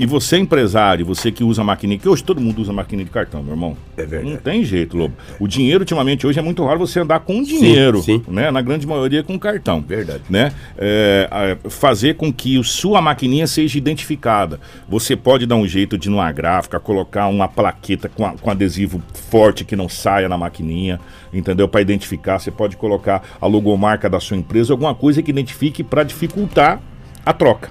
E 0.00 0.06
você, 0.06 0.38
empresário, 0.38 1.04
você 1.04 1.30
que 1.30 1.44
usa 1.44 1.62
maquininha, 1.62 1.98
que 1.98 2.08
hoje 2.08 2.24
todo 2.24 2.40
mundo 2.40 2.58
usa 2.62 2.72
maquininha 2.72 3.04
de 3.04 3.10
cartão, 3.10 3.42
meu 3.42 3.52
irmão. 3.52 3.76
É 3.98 4.06
verdade. 4.06 4.32
Não 4.32 4.38
tem 4.40 4.64
jeito, 4.64 4.96
Lobo. 4.96 5.14
O 5.38 5.46
dinheiro, 5.46 5.80
ultimamente, 5.82 6.26
hoje 6.26 6.38
é 6.38 6.42
muito 6.42 6.64
raro 6.64 6.78
você 6.78 7.00
andar 7.00 7.20
com 7.20 7.42
dinheiro. 7.42 8.00
sim. 8.00 8.22
Né? 8.26 8.50
Na 8.50 8.62
grande 8.62 8.86
maioria 8.86 9.22
com 9.22 9.38
cartão. 9.38 9.82
Verdade. 9.86 10.22
Né? 10.30 10.52
É, 10.78 11.58
fazer 11.68 12.14
com 12.14 12.32
que 12.32 12.56
o 12.56 12.64
sua 12.64 13.02
maquininha 13.02 13.46
seja 13.46 13.76
identificada. 13.76 14.58
Você 14.88 15.14
pode 15.14 15.44
dar 15.44 15.56
um 15.56 15.68
jeito 15.68 15.98
de, 15.98 16.08
numa 16.08 16.32
gráfica, 16.32 16.80
colocar 16.80 17.26
uma 17.26 17.46
plaqueta 17.46 18.08
com, 18.08 18.24
a- 18.24 18.32
com 18.32 18.50
adesivo 18.50 19.02
forte 19.30 19.66
que 19.66 19.76
não 19.76 19.86
saia 19.88 20.30
na 20.30 20.38
maquininha, 20.38 20.98
entendeu? 21.30 21.68
Para 21.68 21.82
identificar. 21.82 22.38
Você 22.38 22.50
pode 22.50 22.74
colocar 22.74 23.22
a 23.38 23.46
logomarca 23.46 24.08
da 24.08 24.18
sua 24.18 24.38
empresa, 24.38 24.72
alguma 24.72 24.94
coisa 24.94 25.22
que 25.22 25.30
identifique 25.30 25.84
para 25.84 26.02
dificultar 26.04 26.80
a 27.26 27.34
troca. 27.34 27.68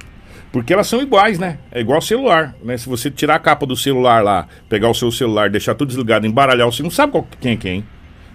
Porque 0.52 0.74
elas 0.74 0.88
são 0.88 1.02
iguais, 1.02 1.38
né? 1.38 1.60
É 1.72 1.80
igual 1.80 2.02
celular, 2.02 2.56
né? 2.64 2.76
Se 2.78 2.90
você 2.90 3.12
tirar 3.12 3.36
a 3.36 3.40
capa 3.40 3.66
do 3.66 3.76
celular 3.76 4.24
lá, 4.24 4.48
pegar 4.68 4.90
o 4.90 4.94
seu 4.94 5.12
celular, 5.12 5.50
deixar 5.50 5.76
tudo 5.76 5.90
desligado, 5.90 6.26
embaralhar, 6.26 6.66
você 6.66 6.82
não 6.82 6.90
sabe 6.90 7.12
qual, 7.12 7.28
quem 7.40 7.54
é 7.54 7.56
quem. 7.56 7.84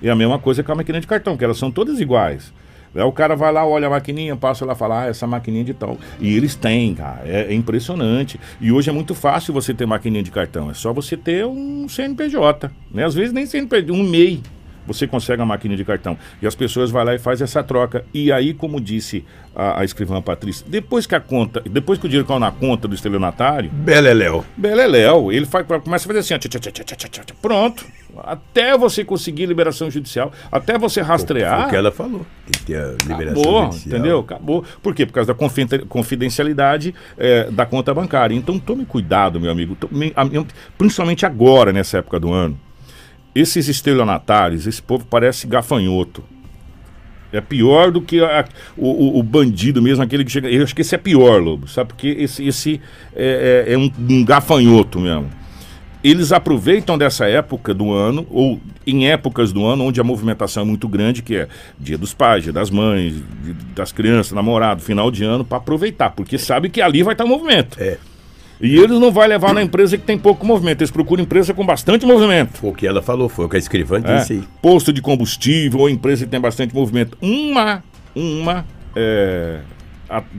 E 0.00 0.08
a 0.08 0.14
mesma 0.14 0.38
coisa 0.38 0.62
com 0.62 0.70
a 0.70 0.74
maquininha 0.76 1.00
de 1.00 1.06
cartão, 1.06 1.36
que 1.36 1.44
elas 1.44 1.58
são 1.58 1.70
todas 1.70 2.00
iguais. 2.00 2.52
Aí 2.94 3.02
o 3.02 3.10
cara 3.10 3.34
vai 3.34 3.52
lá, 3.52 3.66
olha 3.66 3.88
a 3.88 3.90
maquininha, 3.90 4.36
passa 4.36 4.64
lá 4.64 4.74
e 4.74 4.76
fala, 4.76 5.02
ah, 5.02 5.06
essa 5.06 5.26
maquininha 5.26 5.64
de 5.64 5.74
tal. 5.74 5.98
E 6.20 6.36
eles 6.36 6.54
têm, 6.54 6.94
cara. 6.94 7.22
É, 7.24 7.46
é 7.50 7.54
impressionante. 7.54 8.38
E 8.60 8.70
hoje 8.70 8.88
é 8.88 8.92
muito 8.92 9.14
fácil 9.14 9.52
você 9.52 9.74
ter 9.74 9.84
maquininha 9.84 10.22
de 10.22 10.30
cartão. 10.30 10.70
É 10.70 10.74
só 10.74 10.92
você 10.92 11.16
ter 11.16 11.44
um 11.44 11.88
CNPJ. 11.88 12.70
Né? 12.92 13.04
Às 13.04 13.14
vezes 13.14 13.32
nem 13.32 13.46
CNPJ, 13.46 13.90
um 13.90 14.04
MEI 14.04 14.40
você 14.86 15.06
consegue 15.06 15.42
a 15.42 15.46
máquina 15.46 15.76
de 15.76 15.84
cartão. 15.84 16.16
E 16.40 16.46
as 16.46 16.54
pessoas 16.54 16.90
vão 16.90 17.04
lá 17.04 17.14
e 17.14 17.18
fazem 17.18 17.44
essa 17.44 17.62
troca. 17.62 18.04
E 18.12 18.30
aí, 18.32 18.54
como 18.54 18.80
disse 18.80 19.24
a, 19.54 19.80
a 19.80 19.84
escrivã 19.84 20.20
Patrícia, 20.20 20.66
depois 20.68 21.06
que 21.06 21.14
a 21.14 21.20
conta, 21.20 21.60
depois 21.60 21.98
que 21.98 22.06
o 22.06 22.08
dinheiro 22.08 22.26
caiu 22.26 22.40
na 22.40 22.50
conta 22.50 22.88
do 22.88 22.94
estelionatário. 22.94 23.70
Beleléu. 23.70 24.44
Beleléu. 24.56 25.32
Ele 25.32 25.46
faz, 25.46 25.66
começa 25.66 26.04
a 26.04 26.08
fazer 26.08 26.18
assim, 26.20 26.34
ó, 26.34 26.38
tch, 26.38 26.48
tch, 26.48 26.96
tch, 26.96 27.32
pronto. 27.40 27.84
Até 28.22 28.76
você 28.78 29.04
conseguir 29.04 29.46
liberação 29.46 29.90
judicial, 29.90 30.32
até 30.50 30.78
você 30.78 31.00
rastrear. 31.00 31.56
Foi 31.58 31.66
o 31.66 31.70
que 31.70 31.76
ela 31.76 31.90
falou. 31.90 32.26
Que 32.46 32.62
tem 32.64 32.76
a 32.76 32.94
liberação 33.02 33.42
acabou, 33.42 33.62
judicial. 33.64 33.98
Entendeu? 33.98 34.18
Acabou. 34.20 34.64
Por 34.82 34.94
quê? 34.94 35.04
Por 35.04 35.12
causa 35.12 35.34
da 35.34 35.84
confidencialidade 35.88 36.94
é, 37.18 37.50
da 37.50 37.66
conta 37.66 37.92
bancária. 37.92 38.34
Então 38.34 38.58
tome 38.58 38.84
cuidado, 38.84 39.40
meu 39.40 39.50
amigo. 39.50 39.74
Tome, 39.74 40.14
principalmente 40.78 41.26
agora, 41.26 41.72
nessa 41.72 41.98
época 41.98 42.20
do 42.20 42.32
ano 42.32 42.58
esses 43.34 43.68
estelionatários, 43.68 44.66
esse 44.66 44.82
povo 44.82 45.04
parece 45.08 45.46
gafanhoto. 45.46 46.22
É 47.32 47.40
pior 47.40 47.90
do 47.90 48.00
que 48.00 48.20
a, 48.22 48.44
o, 48.76 49.18
o, 49.18 49.22
bandido 49.22 49.82
mesmo, 49.82 50.04
aquele 50.04 50.24
que 50.24 50.30
chega. 50.30 50.48
Eu 50.48 50.62
acho 50.62 50.72
que 50.72 50.82
esse 50.82 50.94
é 50.94 50.98
pior, 50.98 51.42
Lobo, 51.42 51.66
sabe? 51.66 51.88
Porque 51.88 52.06
esse, 52.06 52.46
esse 52.46 52.80
é, 53.12 53.64
é, 53.66 53.72
é 53.74 53.78
um, 53.78 53.90
um, 54.08 54.24
gafanhoto 54.24 55.00
mesmo. 55.00 55.28
Eles 56.02 56.30
aproveitam 56.30 56.96
dessa 56.96 57.26
época 57.26 57.74
do 57.74 57.92
ano, 57.92 58.24
ou 58.30 58.60
em 58.86 59.08
épocas 59.08 59.52
do 59.52 59.66
ano, 59.66 59.84
onde 59.84 60.00
a 60.00 60.04
movimentação 60.04 60.62
é 60.62 60.66
muito 60.66 60.86
grande, 60.86 61.22
que 61.22 61.34
é 61.34 61.48
dia 61.80 61.98
dos 61.98 62.14
pais, 62.14 62.44
dia 62.44 62.52
das 62.52 62.70
mães, 62.70 63.14
das 63.74 63.90
crianças, 63.90 64.30
namorado, 64.30 64.80
final 64.80 65.10
de 65.10 65.24
ano, 65.24 65.44
para 65.44 65.58
aproveitar, 65.58 66.10
porque 66.10 66.38
sabe 66.38 66.68
que 66.68 66.80
ali 66.80 67.02
vai 67.02 67.14
estar 67.14 67.26
movimento. 67.26 67.78
É. 67.80 67.98
E 68.60 68.76
eles 68.76 68.98
não 68.98 69.10
vai 69.10 69.26
levar 69.28 69.52
na 69.52 69.62
empresa 69.62 69.98
que 69.98 70.04
tem 70.04 70.18
pouco 70.18 70.46
movimento, 70.46 70.80
eles 70.80 70.90
procuram 70.90 71.22
empresa 71.22 71.52
com 71.52 71.66
bastante 71.66 72.06
movimento. 72.06 72.66
O 72.66 72.72
que 72.72 72.86
ela 72.86 73.02
falou, 73.02 73.28
foi 73.28 73.46
o 73.46 73.48
que 73.48 73.56
a 73.56 73.58
escrivã 73.58 74.00
é, 74.02 74.18
disse 74.18 74.34
aí. 74.34 74.44
Posto 74.62 74.92
de 74.92 75.02
combustível 75.02 75.80
ou 75.80 75.90
empresa 75.90 76.24
que 76.24 76.30
tem 76.30 76.40
bastante 76.40 76.74
movimento. 76.74 77.18
Uma, 77.20 77.82
uma 78.14 78.64
é, 78.94 79.60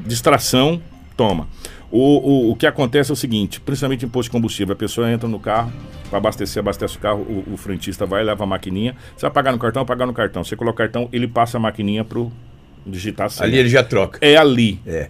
distração, 0.06 0.82
toma. 1.15 1.47
O, 1.91 1.99
o, 1.99 2.51
o, 2.51 2.56
que 2.56 2.65
acontece 2.65 3.12
é 3.12 3.13
o 3.13 3.15
seguinte, 3.15 3.62
principalmente 3.62 4.06
em 4.06 4.10
posto 4.10 4.30
de 4.30 4.32
combustível, 4.32 4.73
a 4.73 4.75
pessoa 4.75 5.10
entra 5.10 5.30
no 5.30 5.39
carro 5.39 5.71
para 6.10 6.17
abastecer, 6.17 6.60
abastece 6.60 6.97
o 6.97 6.99
carro, 6.99 7.21
o, 7.21 7.54
o, 7.54 7.58
frentista 7.58 8.06
vai, 8.06 8.23
leva 8.23 8.43
a 8.43 8.47
maquininha, 8.47 8.95
você 9.15 9.21
vai 9.21 9.32
pagar 9.32 9.51
no 9.51 9.60
cartão, 9.60 9.86
pagar 9.86 10.06
no 10.06 10.13
cartão. 10.13 10.43
Você 10.43 10.56
coloca 10.56 10.75
o 10.75 10.78
cartão, 10.78 11.10
ele 11.13 11.28
passa 11.28 11.58
a 11.58 11.60
maquininha 11.60 12.04
pro 12.04 12.32
digitar 12.86 13.28
a 13.28 13.30
senha. 13.30 13.47
Ali 13.47 13.58
ele 13.58 13.69
já 13.69 13.84
troca. 13.84 14.19
É 14.21 14.36
ali. 14.36 14.80
É. 14.86 15.10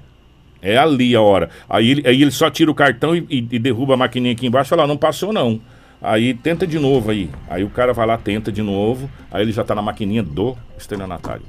É 0.62 0.78
ali 0.78 1.16
a 1.16 1.22
hora. 1.22 1.50
Aí 1.70 1.92
ele, 1.92 2.08
aí 2.08 2.22
ele 2.22 2.32
só 2.32 2.50
tira 2.50 2.72
o 2.72 2.76
cartão 2.76 3.16
e, 3.16 3.26
e, 3.30 3.38
e 3.38 3.60
derruba 3.60 3.94
a 3.94 3.98
maquininha 3.98 4.34
aqui 4.34 4.48
embaixo 4.48 4.70
e 4.70 4.72
fala, 4.72 4.88
não 4.88 4.98
passou 4.98 5.32
não. 5.32 5.62
Aí 6.02 6.34
tenta 6.34 6.68
de 6.68 6.78
novo 6.78 7.12
aí. 7.12 7.30
Aí 7.50 7.64
o 7.64 7.70
cara 7.70 7.94
vai 7.94 8.06
lá, 8.06 8.18
tenta 8.18 8.52
de 8.52 8.62
novo. 8.62 9.10
Aí 9.32 9.42
ele 9.42 9.52
já 9.52 9.64
tá 9.64 9.74
na 9.74 9.82
maquininha 9.82 10.22
do 10.22 10.56
estelionatário. 10.78 11.44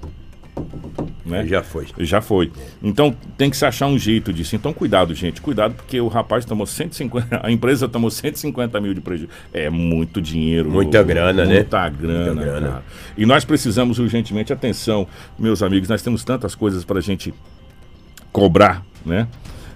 Né? 1.25 1.45
Já 1.45 1.63
foi. 1.63 1.87
Já 1.99 2.23
foi. 2.23 2.53
Então 2.83 3.15
tem 3.37 3.51
que 3.51 3.57
se 3.57 3.67
achar 3.67 3.87
um 3.87 3.99
jeito 3.99 4.33
disso. 4.33 4.55
Então 4.55 4.73
cuidado, 4.73 5.13
gente. 5.15 5.41
Cuidado, 5.41 5.75
porque 5.75 6.01
o 6.01 6.09
rapaz 6.09 6.45
tomou 6.45 6.67
150. 6.67 7.41
A 7.45 7.51
empresa 7.51 7.89
tomou 7.89 8.11
150 8.11 8.81
mil 8.81 8.95
de 8.95 9.01
prejuízo. 9.01 9.33
É 9.53 9.69
muito 9.69 10.23
dinheiro. 10.23 10.71
Muita 10.71 11.03
grana, 11.03 11.45
muita 11.45 11.47
né? 11.47 11.55
Muita 11.55 11.89
grana, 11.89 12.43
grana. 12.43 12.69
Cara. 12.69 12.85
E 13.19 13.27
nós 13.27 13.45
precisamos 13.45 13.99
urgentemente, 13.99 14.53
atenção, 14.53 15.07
meus 15.39 15.63
amigos, 15.63 15.89
nós 15.89 16.01
temos 16.01 16.23
tantas 16.23 16.55
coisas 16.55 16.85
para 16.85 16.99
a 16.99 17.03
gente 17.03 17.35
cobrar 18.31 18.85
né? 19.07 19.27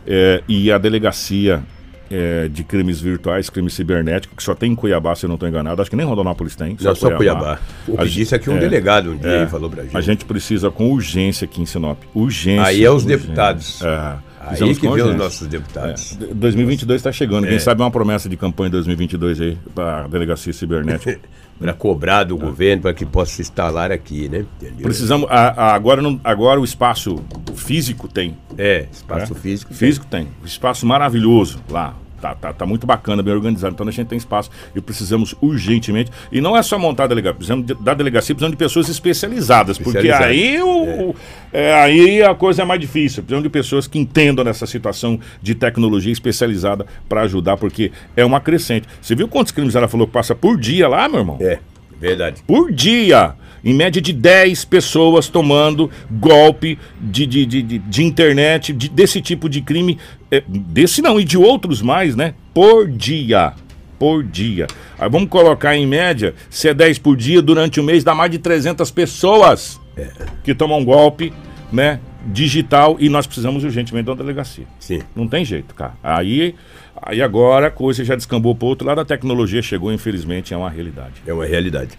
É, 0.07 0.43
e 0.49 0.73
a 0.73 0.79
delegacia 0.79 1.62
é, 2.11 2.49
de 2.49 2.64
crimes 2.64 3.01
virtuais, 3.01 3.49
crimes 3.49 3.75
cibernéticos, 3.75 4.37
que 4.37 4.43
só 4.43 4.55
tem 4.55 4.73
em 4.73 4.75
Cuiabá, 4.75 5.14
se 5.14 5.25
eu 5.25 5.29
não 5.29 5.35
estou 5.35 5.49
enganado. 5.49 5.81
Acho 5.81 5.90
que 5.90 5.97
nem 5.97 6.05
Rondonópolis 6.05 6.57
tem. 6.57 6.77
Só, 6.79 6.88
não, 6.88 6.95
só 6.97 7.11
Cuiabá. 7.16 7.61
O 7.87 7.97
que 7.97 8.09
disse 8.09 8.35
aqui 8.35 8.51
um 8.51 8.57
é, 8.57 8.61
delegado 8.61 9.12
um 9.12 9.16
dia 9.16 9.31
é, 9.31 9.47
falou 9.47 9.71
pra 9.71 9.85
gente. 9.85 9.97
A 9.97 10.01
gente 10.01 10.25
precisa 10.25 10.71
com 10.71 10.90
urgência 10.90 11.45
aqui 11.45 11.62
em 11.62 11.66
Sinop. 11.66 11.99
Urgência. 12.14 12.66
Aí 12.66 12.85
é 12.85 12.90
os 12.90 13.05
urgência. 13.05 13.27
deputados. 13.27 13.83
É. 13.83 14.30
Aí 14.40 14.74
que 14.74 14.88
vê 14.88 15.03
os 15.03 15.16
nossos 15.16 15.46
deputados. 15.46 16.16
É, 16.18 16.33
2022 16.33 16.98
está 16.98 17.12
chegando. 17.12 17.46
Quem 17.46 17.57
é. 17.57 17.59
sabe 17.59 17.83
uma 17.83 17.90
promessa 17.90 18.26
de 18.26 18.38
campanha 18.38 18.70
2022 18.70 19.40
aí 19.40 19.59
para 19.74 20.05
a 20.05 20.09
delegacia 20.09 20.53
cibernética. 20.53 21.20
para 21.61 21.74
cobrar 21.74 22.24
do 22.24 22.38
governo 22.38 22.81
para 22.85 22.94
que 22.94 23.05
possa 23.05 23.33
se 23.33 23.42
instalar 23.42 23.92
aqui, 23.92 24.31
né? 24.31 24.46
Entendeu? 24.57 24.85
Precisamos. 24.85 25.29
A, 25.31 25.48
a, 25.48 25.74
agora, 25.74 26.00
não, 26.00 26.18
agora 26.24 26.59
o 26.59 26.64
espaço 26.64 27.22
físico 27.55 28.09
tem. 28.09 28.35
É, 28.57 28.87
espaço 28.90 29.35
é? 29.35 29.37
físico. 29.37 29.74
Físico 29.74 30.07
tem. 30.07 30.24
tem. 30.24 30.33
Espaço 30.42 30.87
maravilhoso 30.87 31.61
lá. 31.68 31.94
Tá, 32.21 32.35
tá, 32.35 32.53
tá 32.53 32.67
muito 32.67 32.87
bacana, 32.87 33.23
bem 33.23 33.33
organizado. 33.33 33.75
Então 33.75 33.89
a 33.89 33.91
gente 33.91 34.09
tem 34.09 34.19
espaço 34.19 34.51
e 34.75 34.81
precisamos 34.81 35.35
urgentemente. 35.41 36.11
E 36.31 36.41
não 36.41 36.57
é 36.57 36.63
só 36.63 36.79
montar 36.79 37.05
a 37.05 37.07
delegacia, 37.07 37.35
precisamos 37.35 37.67
de, 37.67 37.75
da 37.75 37.95
delegacia, 37.95 38.35
precisamos 38.35 38.53
de 38.53 38.59
pessoas 38.59 38.89
especializadas. 38.89 39.79
Porque 39.79 40.11
aí, 40.11 40.61
o, 40.63 41.15
é. 41.53 41.71
É, 41.71 41.75
aí 41.75 42.23
a 42.23 42.35
coisa 42.35 42.63
é 42.63 42.65
mais 42.65 42.81
difícil. 42.81 43.23
Precisamos 43.23 43.43
de 43.43 43.51
pessoas 43.51 43.87
que 43.87 43.99
entendam 43.99 44.45
nessa 44.45 44.67
situação 44.67 45.19
de 45.41 45.55
tecnologia 45.55 46.13
especializada 46.13 46.87
para 47.09 47.23
ajudar, 47.23 47.57
porque 47.57 47.91
é 48.17 48.25
uma 48.25 48.41
crescente. 48.41 48.87
Você 49.01 49.15
viu 49.15 49.27
quantos 49.27 49.53
crimes 49.53 49.75
ela 49.75 49.89
falou 49.89 50.07
que 50.07 50.13
passa 50.13 50.35
por 50.35 50.59
dia 50.59 50.89
lá, 50.89 51.09
meu 51.09 51.21
irmão? 51.21 51.39
É, 51.41 51.59
verdade. 51.99 52.43
Por 52.47 52.71
dia 52.73 53.35
em 53.64 53.75
média 53.75 54.01
de 54.01 54.12
10 54.12 54.64
pessoas 54.64 55.29
tomando 55.29 55.90
golpe 56.11 56.79
de, 57.01 57.27
de, 57.27 57.46
de, 57.46 57.62
de, 57.62 57.79
de 57.79 58.03
internet, 58.03 58.73
de, 58.73 58.88
desse 58.88 59.20
tipo 59.20 59.49
de 59.49 59.61
crime, 59.61 59.99
é, 60.31 60.42
desse 60.49 61.03
não, 61.03 61.20
e 61.20 61.25
de 61.25 61.37
outros 61.37 61.83
mais, 61.83 62.16
né? 62.16 62.35
Por 62.55 62.88
dia. 62.88 63.53
Por 63.99 64.25
dia. 64.25 64.66
Aí 64.99 65.09
vamos 65.11 65.29
colocar 65.29 65.77
em 65.77 65.87
média, 65.87 66.35
se 66.49 66.68
é 66.68 66.75
10 66.75 66.99
por 66.99 67.16
dia, 67.16 67.42
durante 67.42 67.79
o 67.81 67.83
mês 67.83 68.03
dá 68.03 68.14
mais 68.14 68.31
de 68.31 68.38
300 68.38 68.90
pessoas 68.90 69.81
é. 69.96 70.09
que 70.42 70.55
tomam 70.55 70.85
golpe, 70.85 71.33
né? 71.73 72.01
Digital 72.27 72.96
e 73.01 73.09
nós 73.09 73.27
precisamos 73.27 73.64
urgentemente 73.64 74.05
de 74.05 74.11
uma 74.11 74.16
delegacia. 74.16 74.66
Sim. 74.79 75.01
Não 75.16 75.27
tem 75.27 75.44
jeito, 75.44 75.75
cara. 75.75 75.94
Aí, 76.03 76.55
aí 77.01 77.23
agora 77.23 77.68
a 77.68 77.70
coisa 77.70 78.05
já 78.05 78.14
descambou 78.14 78.55
para 78.55 78.68
outro 78.68 78.87
lado, 78.87 79.01
a 79.01 79.05
tecnologia 79.05 79.62
chegou, 79.62 79.92
infelizmente, 79.92 80.53
é 80.53 80.57
uma 80.57 80.68
realidade. 80.68 81.14
É 81.27 81.33
uma 81.33 81.46
realidade. 81.46 81.99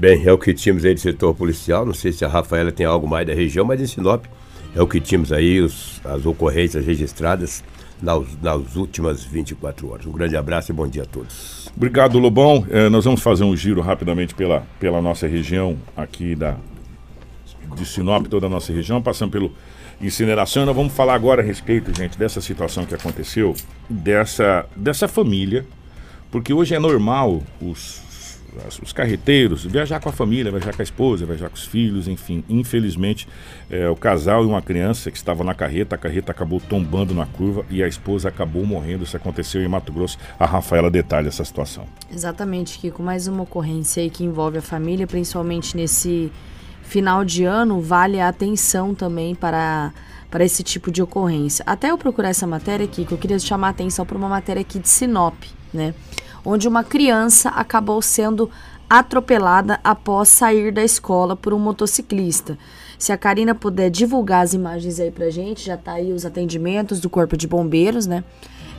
Bem, 0.00 0.26
é 0.26 0.32
o 0.32 0.38
que 0.38 0.54
tínhamos 0.54 0.82
aí 0.86 0.94
do 0.94 1.00
setor 1.00 1.34
policial. 1.34 1.84
Não 1.84 1.92
sei 1.92 2.10
se 2.10 2.24
a 2.24 2.28
Rafaela 2.28 2.72
tem 2.72 2.86
algo 2.86 3.06
mais 3.06 3.26
da 3.26 3.34
região, 3.34 3.66
mas 3.66 3.82
em 3.82 3.86
Sinop 3.86 4.24
é 4.74 4.80
o 4.80 4.86
que 4.86 4.98
tínhamos 4.98 5.30
aí, 5.30 5.60
os, 5.60 6.00
as 6.02 6.24
ocorrências 6.24 6.86
registradas 6.86 7.62
nas, 8.00 8.24
nas, 8.40 8.76
últimas 8.76 9.22
24 9.22 9.90
horas. 9.90 10.06
Um 10.06 10.12
grande 10.12 10.38
abraço 10.38 10.72
e 10.72 10.74
bom 10.74 10.88
dia 10.88 11.02
a 11.02 11.04
todos. 11.04 11.70
Obrigado, 11.76 12.18
Lobão. 12.18 12.64
É, 12.70 12.88
nós 12.88 13.04
vamos 13.04 13.20
fazer 13.20 13.44
um 13.44 13.54
giro 13.54 13.82
rapidamente 13.82 14.34
pela, 14.34 14.66
pela 14.78 15.02
nossa 15.02 15.26
região 15.26 15.76
aqui 15.94 16.34
da, 16.34 16.56
de 17.76 17.84
Sinop, 17.84 18.26
toda 18.26 18.46
a 18.46 18.48
nossa 18.48 18.72
região, 18.72 19.02
passando 19.02 19.30
pelo 19.30 19.52
incineração. 20.00 20.64
Nós 20.64 20.74
vamos 20.74 20.94
falar 20.94 21.12
agora 21.12 21.42
a 21.42 21.44
respeito, 21.44 21.94
gente, 21.94 22.18
dessa 22.18 22.40
situação 22.40 22.86
que 22.86 22.94
aconteceu, 22.94 23.54
dessa, 23.86 24.64
dessa 24.74 25.06
família, 25.06 25.66
porque 26.30 26.54
hoje 26.54 26.74
é 26.74 26.78
normal 26.78 27.42
os 27.60 28.08
os 28.82 28.92
carreteiros, 28.92 29.64
viajar 29.64 30.00
com 30.00 30.08
a 30.08 30.12
família, 30.12 30.50
viajar 30.50 30.74
com 30.74 30.82
a 30.82 30.84
esposa, 30.84 31.26
viajar 31.26 31.48
com 31.48 31.54
os 31.54 31.64
filhos, 31.64 32.08
enfim. 32.08 32.44
Infelizmente, 32.48 33.28
é, 33.70 33.88
o 33.88 33.96
casal 33.96 34.42
e 34.44 34.46
uma 34.46 34.62
criança 34.62 35.10
que 35.10 35.16
estavam 35.16 35.44
na 35.44 35.54
carreta, 35.54 35.94
a 35.94 35.98
carreta 35.98 36.32
acabou 36.32 36.60
tombando 36.60 37.14
na 37.14 37.26
curva 37.26 37.64
e 37.70 37.82
a 37.82 37.88
esposa 37.88 38.28
acabou 38.28 38.64
morrendo. 38.64 39.04
Isso 39.04 39.16
aconteceu 39.16 39.62
em 39.62 39.68
Mato 39.68 39.92
Grosso. 39.92 40.18
A 40.38 40.46
Rafaela 40.46 40.90
detalha 40.90 41.28
essa 41.28 41.44
situação. 41.44 41.86
Exatamente, 42.12 42.78
Kiko. 42.78 43.02
Mais 43.02 43.26
uma 43.26 43.42
ocorrência 43.42 44.02
aí 44.02 44.10
que 44.10 44.24
envolve 44.24 44.58
a 44.58 44.62
família, 44.62 45.06
principalmente 45.06 45.76
nesse 45.76 46.30
final 46.82 47.24
de 47.24 47.44
ano, 47.44 47.80
vale 47.80 48.20
a 48.20 48.28
atenção 48.28 48.94
também 48.94 49.34
para 49.34 49.92
para 50.30 50.44
esse 50.44 50.62
tipo 50.62 50.90
de 50.92 51.02
ocorrência. 51.02 51.64
Até 51.66 51.90
eu 51.90 51.98
procurar 51.98 52.28
essa 52.28 52.46
matéria 52.46 52.84
aqui, 52.84 53.04
que 53.04 53.12
eu 53.12 53.18
queria 53.18 53.38
chamar 53.38 53.66
a 53.66 53.70
atenção 53.70 54.06
para 54.06 54.16
uma 54.16 54.28
matéria 54.28 54.60
aqui 54.60 54.78
de 54.78 54.88
Sinop, 54.88 55.34
né? 55.74 55.92
Onde 56.44 56.68
uma 56.68 56.84
criança 56.84 57.50
acabou 57.50 58.00
sendo 58.02 58.50
atropelada 58.88 59.78
após 59.84 60.28
sair 60.28 60.72
da 60.72 60.82
escola 60.82 61.36
por 61.36 61.54
um 61.54 61.58
motociclista. 61.58 62.58
Se 62.98 63.12
a 63.12 63.16
Karina 63.16 63.54
puder 63.54 63.88
divulgar 63.88 64.42
as 64.42 64.52
imagens 64.52 64.98
aí 64.98 65.10
pra 65.10 65.30
gente, 65.30 65.64
já 65.64 65.76
tá 65.76 65.92
aí 65.92 66.12
os 66.12 66.26
atendimentos 66.26 67.00
do 67.00 67.08
Corpo 67.08 67.36
de 67.36 67.46
Bombeiros, 67.46 68.06
né? 68.06 68.24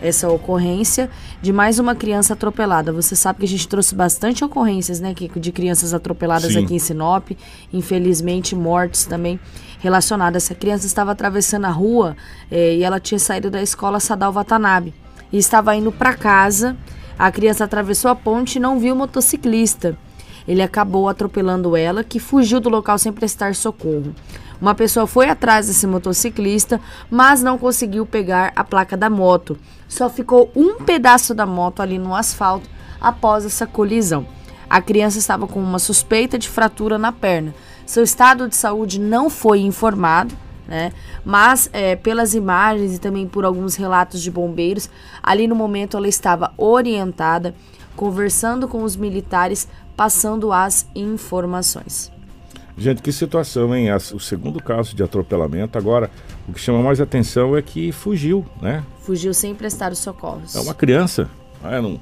essa 0.02 0.28
ocorrência 0.28 1.10
de 1.42 1.54
mais 1.54 1.78
uma 1.78 1.96
criança 1.96 2.34
atropelada. 2.34 2.92
Você 2.92 3.16
sabe 3.16 3.40
que 3.40 3.46
a 3.46 3.48
gente 3.48 3.68
trouxe 3.68 3.94
bastante 3.94 4.44
ocorrências, 4.44 5.00
né, 5.00 5.14
Kiko, 5.14 5.40
de 5.40 5.52
crianças 5.52 5.94
atropeladas 5.94 6.54
Sim. 6.54 6.64
aqui 6.64 6.76
em 6.76 6.80
Sinop, 6.80 7.30
infelizmente 7.72 8.56
mortes 8.56 9.06
também 9.06 9.40
relacionadas. 9.80 10.44
Essa 10.44 10.56
criança 10.56 10.88
estava 10.88 11.12
atravessando 11.12 11.66
a 11.66 11.70
rua 11.70 12.18
eh, 12.50 12.78
e 12.78 12.84
ela 12.84 13.00
tinha 13.00 13.20
saído 13.20 13.50
da 13.52 13.62
escola 13.62 14.00
Sadal 14.00 14.34
Watanabe 14.34 14.94
e 15.32 15.38
estava 15.38 15.76
indo 15.76 15.92
para 15.92 16.14
casa. 16.16 16.76
A 17.18 17.32
criança 17.32 17.64
atravessou 17.64 18.10
a 18.10 18.16
ponte 18.16 18.56
e 18.56 18.60
não 18.60 18.80
viu 18.80 18.94
o 18.94 18.98
motociclista. 18.98 19.98
Ele 20.48 20.62
acabou 20.62 21.08
atropelando 21.08 21.76
ela, 21.76 22.04
que 22.04 22.20
fugiu 22.20 22.60
do 22.60 22.70
local 22.70 22.98
sem 22.98 23.12
prestar 23.12 23.56
socorro. 23.56 24.14
Uma 24.60 24.76
pessoa 24.76 25.08
foi 25.08 25.28
atrás 25.28 25.68
desse 25.68 25.88
motociclista, 25.88 26.80
mas 27.10 27.42
não 27.42 27.58
conseguiu 27.58 28.06
pegar 28.06 28.52
a 28.56 28.64
placa 28.64 28.96
da 28.96 29.10
moto. 29.10 29.58
Só 29.88 30.10
ficou 30.10 30.52
um 30.56 30.84
pedaço 30.84 31.34
da 31.34 31.46
moto 31.46 31.82
ali 31.82 31.98
no 31.98 32.16
asfalto 32.16 32.70
após 33.00 33.46
essa 33.46 33.66
colisão. 33.66 34.26
A 34.70 34.80
criança 34.82 35.18
estava 35.18 35.48
com 35.48 35.60
uma 35.60 35.80
suspeita 35.80 36.38
de 36.38 36.48
fratura 36.48 36.98
na 36.98 37.12
perna. 37.12 37.54
Seu 37.86 38.04
estado 38.04 38.48
de 38.48 38.56
saúde 38.56 39.00
não 39.00 39.30
foi 39.30 39.60
informado, 39.60 40.34
né? 40.72 40.94
Mas 41.26 41.70
é, 41.74 41.98
pelas 41.98 42.34
imagens 42.34 42.96
e 42.96 43.00
também 43.00 43.28
por 43.28 43.44
alguns 43.44 43.76
relatos 43.76 44.22
de 44.22 44.32
bombeiros, 44.32 44.90
ali 45.22 45.46
no 45.46 45.54
momento 45.54 45.98
ela 45.98 46.08
estava 46.08 46.54
orientada, 46.58 47.54
conversando 47.94 48.70
com 48.70 48.82
os 48.82 48.96
militares, 48.96 49.68
passando 49.98 50.54
as 50.54 50.88
informações. 50.96 52.10
Gente, 52.78 53.02
que 53.02 53.12
situação, 53.12 53.76
hein? 53.76 53.94
O 53.94 54.20
segundo 54.20 54.64
caso 54.64 54.96
de 54.96 55.04
atropelamento. 55.04 55.78
Agora, 55.78 56.10
o 56.48 56.54
que 56.54 56.60
chama 56.60 56.82
mais 56.82 57.02
atenção 57.02 57.56
é 57.58 57.62
que 57.62 57.92
fugiu, 57.92 58.46
né? 58.62 58.82
Fugiu 59.02 59.34
sem 59.34 59.54
prestar 59.54 59.92
os 59.92 60.00
socorros. 60.00 60.56
É 60.56 60.62
uma 60.62 60.74
criança. 60.74 61.30
né? 61.62 61.82
Não, 61.82 62.00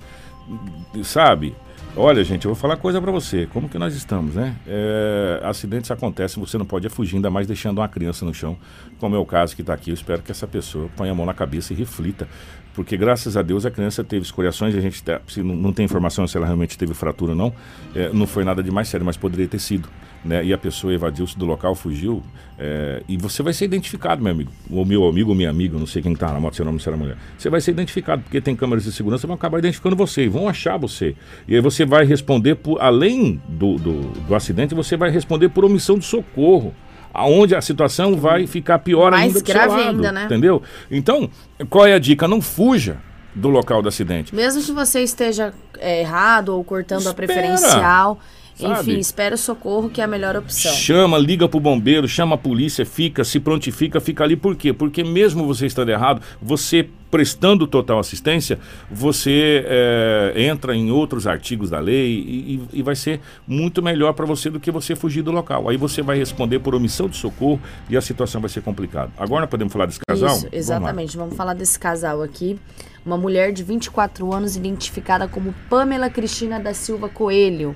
sabe? 1.03 1.55
Olha, 1.97 2.23
gente, 2.23 2.45
eu 2.45 2.49
vou 2.53 2.55
falar 2.55 2.77
coisa 2.77 3.01
pra 3.01 3.11
você. 3.11 3.45
Como 3.51 3.67
que 3.67 3.77
nós 3.77 3.93
estamos, 3.93 4.35
né? 4.35 4.55
É, 4.65 5.41
acidentes 5.43 5.89
acontecem, 5.91 6.41
você 6.41 6.57
não 6.57 6.65
pode 6.65 6.87
ir 6.87 6.89
fugir, 6.89 7.15
ainda 7.17 7.29
mais 7.29 7.45
deixando 7.45 7.79
uma 7.79 7.89
criança 7.89 8.23
no 8.23 8.33
chão, 8.33 8.55
como 8.99 9.15
é 9.15 9.19
o 9.19 9.25
caso 9.25 9.55
que 9.55 9.63
tá 9.63 9.73
aqui. 9.73 9.89
Eu 9.89 9.95
espero 9.95 10.21
que 10.21 10.31
essa 10.31 10.47
pessoa 10.47 10.87
ponha 10.95 11.11
a 11.11 11.15
mão 11.15 11.25
na 11.25 11.33
cabeça 11.33 11.73
e 11.73 11.75
reflita. 11.75 12.27
Porque 12.73 12.95
graças 12.95 13.35
a 13.35 13.41
Deus 13.41 13.65
a 13.65 13.71
criança 13.71 14.03
teve 14.03 14.23
escoriações, 14.23 14.75
a 14.75 14.79
gente 14.79 15.03
tá- 15.03 15.19
se 15.27 15.43
não, 15.43 15.55
não 15.55 15.73
tem 15.73 15.83
informação 15.83 16.25
se 16.25 16.37
ela 16.37 16.45
realmente 16.45 16.77
teve 16.77 16.93
fratura 16.93 17.31
ou 17.31 17.37
não. 17.37 17.53
É, 17.93 18.09
não 18.13 18.25
foi 18.27 18.45
nada 18.45 18.63
de 18.63 18.71
mais 18.71 18.87
sério, 18.87 19.05
mas 19.05 19.17
poderia 19.17 19.47
ter 19.47 19.59
sido. 19.59 19.89
Né? 20.23 20.43
E 20.45 20.53
a 20.53 20.57
pessoa 20.57 20.93
evadiu-se 20.93 21.37
do 21.37 21.45
local, 21.45 21.73
fugiu. 21.75 22.21
é, 22.57 23.01
e 23.07 23.15
você 23.15 23.41
vai 23.41 23.53
ser 23.53 23.65
identificado, 23.65 24.21
meu 24.21 24.33
amigo. 24.33 24.51
Ou 24.69 24.83
meu 24.83 25.07
amigo 25.07 25.29
ou 25.29 25.35
minha 25.35 25.49
amiga, 25.49 25.77
não 25.77 25.87
sei 25.87 26.01
quem 26.01 26.13
tá 26.13 26.31
na 26.33 26.39
moto, 26.39 26.55
se 26.55 26.61
é 26.61 26.63
homem 26.63 26.75
ou 26.75 26.79
se 26.79 26.89
é 26.89 26.95
mulher. 26.95 27.17
Você 27.37 27.49
vai 27.49 27.61
ser 27.61 27.71
identificado, 27.71 28.21
porque 28.21 28.41
tem 28.41 28.55
câmeras 28.55 28.83
de 28.83 28.91
segurança, 28.91 29.25
vão 29.25 29.35
acabar 29.35 29.59
identificando 29.59 29.95
você, 29.95 30.25
e 30.25 30.27
vão 30.27 30.49
achar 30.49 30.77
você. 30.77 31.15
E 31.47 31.55
aí 31.55 31.61
você 31.61 31.85
vai 31.85 32.03
responder 32.05 32.55
por, 32.55 32.81
além 32.81 33.41
do, 33.47 33.77
do, 33.77 34.01
do 34.01 34.35
acidente, 34.35 34.75
você 34.75 34.97
vai 34.97 35.09
responder 35.09 35.49
por 35.49 35.63
omissão 35.63 35.97
de 35.97 36.05
socorro. 36.05 36.73
Aonde 37.11 37.55
a 37.55 37.61
situação 37.61 38.15
vai 38.15 38.45
ficar 38.45 38.79
pior 38.79 39.11
Mais 39.11 39.35
ainda 39.35 39.39
seu 39.39 39.47
grave 39.47 39.73
lado, 39.73 39.89
ainda, 39.89 40.11
né? 40.11 40.25
Entendeu? 40.25 40.61
Então, 40.91 41.27
qual 41.67 41.87
é 41.87 41.93
a 41.93 41.99
dica? 41.99 42.27
Não 42.27 42.39
fuja 42.39 42.97
do 43.33 43.49
local 43.49 43.81
do 43.81 43.87
acidente. 43.87 44.35
Mesmo 44.35 44.61
que 44.61 44.71
você 44.71 45.01
esteja 45.01 45.53
é, 45.79 46.01
errado 46.01 46.49
ou 46.49 46.63
cortando 46.63 47.07
a 47.07 47.09
Espera, 47.09 47.27
preferencial, 47.27 48.19
sabe? 48.61 48.91
enfim, 48.91 48.99
espera 48.99 49.35
o 49.35 49.37
socorro 49.37 49.89
que 49.89 50.01
é 50.01 50.03
a 50.03 50.07
melhor 50.07 50.35
opção. 50.35 50.71
Chama, 50.73 51.17
liga 51.17 51.47
pro 51.47 51.59
bombeiro, 51.59 52.07
chama 52.07 52.35
a 52.35 52.37
polícia, 52.37 52.85
fica, 52.85 53.23
se 53.23 53.39
prontifica, 53.39 53.99
fica 53.99 54.23
ali. 54.23 54.35
Por 54.35 54.55
quê? 54.55 54.73
Porque 54.73 55.03
mesmo 55.03 55.45
você 55.45 55.65
estando 55.65 55.89
errado, 55.89 56.21
você 56.41 56.87
prestando 57.11 57.65
total 57.65 57.97
assistência, 57.97 58.59
você 58.91 59.65
é, 59.65 60.33
entra 60.45 60.75
em 60.75 60.91
outros 60.91 61.25
artigos 61.25 61.69
da 61.69 61.79
lei 61.79 62.07
e, 62.11 62.55
e- 62.73 62.79
e 62.79 62.81
vai 62.83 62.95
ser 62.95 63.19
muito 63.47 63.81
melhor 63.81 64.13
para 64.13 64.27
você 64.27 64.47
do 64.49 64.59
que 64.59 64.69
você 64.69 64.95
fugir 64.95 65.23
do 65.23 65.31
local. 65.31 65.67
Aí 65.69 65.75
você 65.77 66.03
vai 66.03 66.17
responder 66.17 66.59
por 66.59 66.75
omissão 66.75 67.09
de 67.09 67.17
socorro 67.17 67.59
e 67.89 67.97
a 67.97 68.01
situação 68.01 68.39
vai 68.39 68.49
ser 68.49 68.61
complicada. 68.61 69.11
Agora 69.17 69.41
nós 69.41 69.49
podemos 69.49 69.73
falar 69.73 69.87
desse 69.87 69.99
casal? 70.07 70.29
Isso, 70.35 70.41
Vamos 70.41 70.53
exatamente. 70.57 71.17
Vamos, 71.17 71.35
falar 71.35 71.53
desse 71.55 71.79
casal 71.79 72.21
aqui. 72.21 72.59
Uma 73.03 73.17
mulher 73.17 73.53
de 73.53 73.63
24 73.63 74.31
anos, 74.31 74.55
identificada 74.55 75.27
como 75.27 75.53
Pamela 75.69 76.09
Cristina 76.11 76.59
da 76.59 76.73
Silva 76.75 77.09
Coelho. 77.09 77.75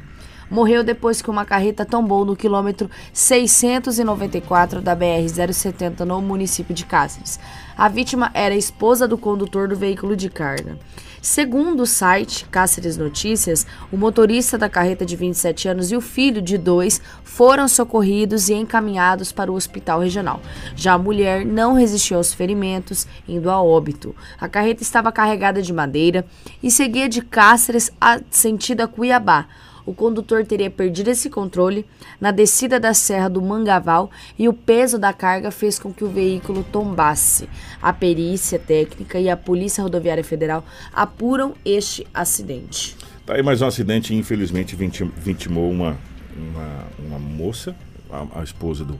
Morreu 0.54 0.84
depois 0.84 1.20
que 1.20 1.32
uma 1.32 1.46
carreta 1.46 1.84
tombou 1.84 2.24
no 2.24 2.36
quilômetro 2.36 2.88
694 3.12 4.84
da 4.84 4.96
BR-070 4.96 6.02
no 6.02 6.22
município 6.22 6.76
de 6.76 6.86
Cáceres. 6.86 7.40
A 7.76 7.90
vítima 7.90 8.30
era 8.36 8.54
a 8.54 8.58
esposa 8.58 9.08
do 9.08 9.18
condutor 9.18 9.68
do 9.68 9.76
veículo 9.76 10.16
de 10.16 10.30
carga. 10.30 10.78
Segundo 11.20 11.82
o 11.82 11.86
site 11.88 12.46
Cáceres 12.52 12.98
Notícias, 12.98 13.66
o 13.92 13.98
motorista 13.98 14.56
da 14.56 14.70
carreta 14.70 15.04
de 15.04 15.16
27 15.16 15.70
anos 15.70 15.92
e 15.92 15.96
o 15.96 16.02
filho 16.02 16.40
de 16.40 16.56
dois 16.56 17.02
foram 17.24 17.68
socorridos 17.68 18.48
e 18.48 18.54
encaminhados 18.54 19.32
para 19.32 19.52
o 19.52 19.56
hospital 19.56 20.02
regional. 20.02 20.40
Já 20.76 20.94
a 20.94 21.00
mulher 21.00 21.44
não 21.44 21.74
resistiu 21.74 22.18
aos 22.18 22.32
ferimentos, 22.32 23.08
indo 23.28 23.50
a 23.50 23.60
óbito. 23.60 24.16
A 24.40 24.48
carreta 24.48 24.84
estava 24.84 25.12
carregada 25.12 25.64
de 25.64 25.74
madeira 25.74 26.24
e 26.62 26.70
seguia 26.70 27.10
de 27.10 27.24
Cáceres 27.24 27.92
a 28.00 28.20
sentido 28.30 28.82
a 28.82 28.88
Cuiabá. 28.88 29.48
O 29.86 29.94
condutor 29.94 30.46
teria 30.46 30.70
perdido 30.70 31.10
esse 31.10 31.30
controle 31.30 31.86
na 32.20 32.32
descida 32.32 32.80
da 32.80 32.94
Serra 32.94 33.28
do 33.30 33.42
Mangaval 33.42 34.10
e 34.40 34.48
o 34.48 34.54
peso 34.54 34.98
da 34.98 35.12
carga 35.12 35.52
fez 35.52 35.78
com 35.78 35.94
que 35.94 36.04
o 36.04 36.10
veículo 36.10 36.64
tombasse. 36.72 37.50
A 37.82 37.92
perícia 37.92 38.58
técnica 38.58 39.20
e 39.20 39.30
a 39.30 39.36
Polícia 39.36 39.84
Rodoviária 39.84 40.24
Federal 40.24 40.64
apuram 40.94 41.54
este 41.66 42.08
acidente. 42.14 42.96
Tá 43.26 43.36
aí 43.36 43.44
mais 43.44 43.62
um 43.62 43.68
acidente, 43.68 44.16
infelizmente 44.16 44.76
vitim- 44.76 45.12
vitimou 45.18 45.70
uma, 45.70 45.98
uma, 46.36 46.88
uma 47.00 47.20
moça, 47.20 47.76
a, 48.10 48.40
a 48.40 48.44
esposa 48.44 48.86
do, 48.86 48.98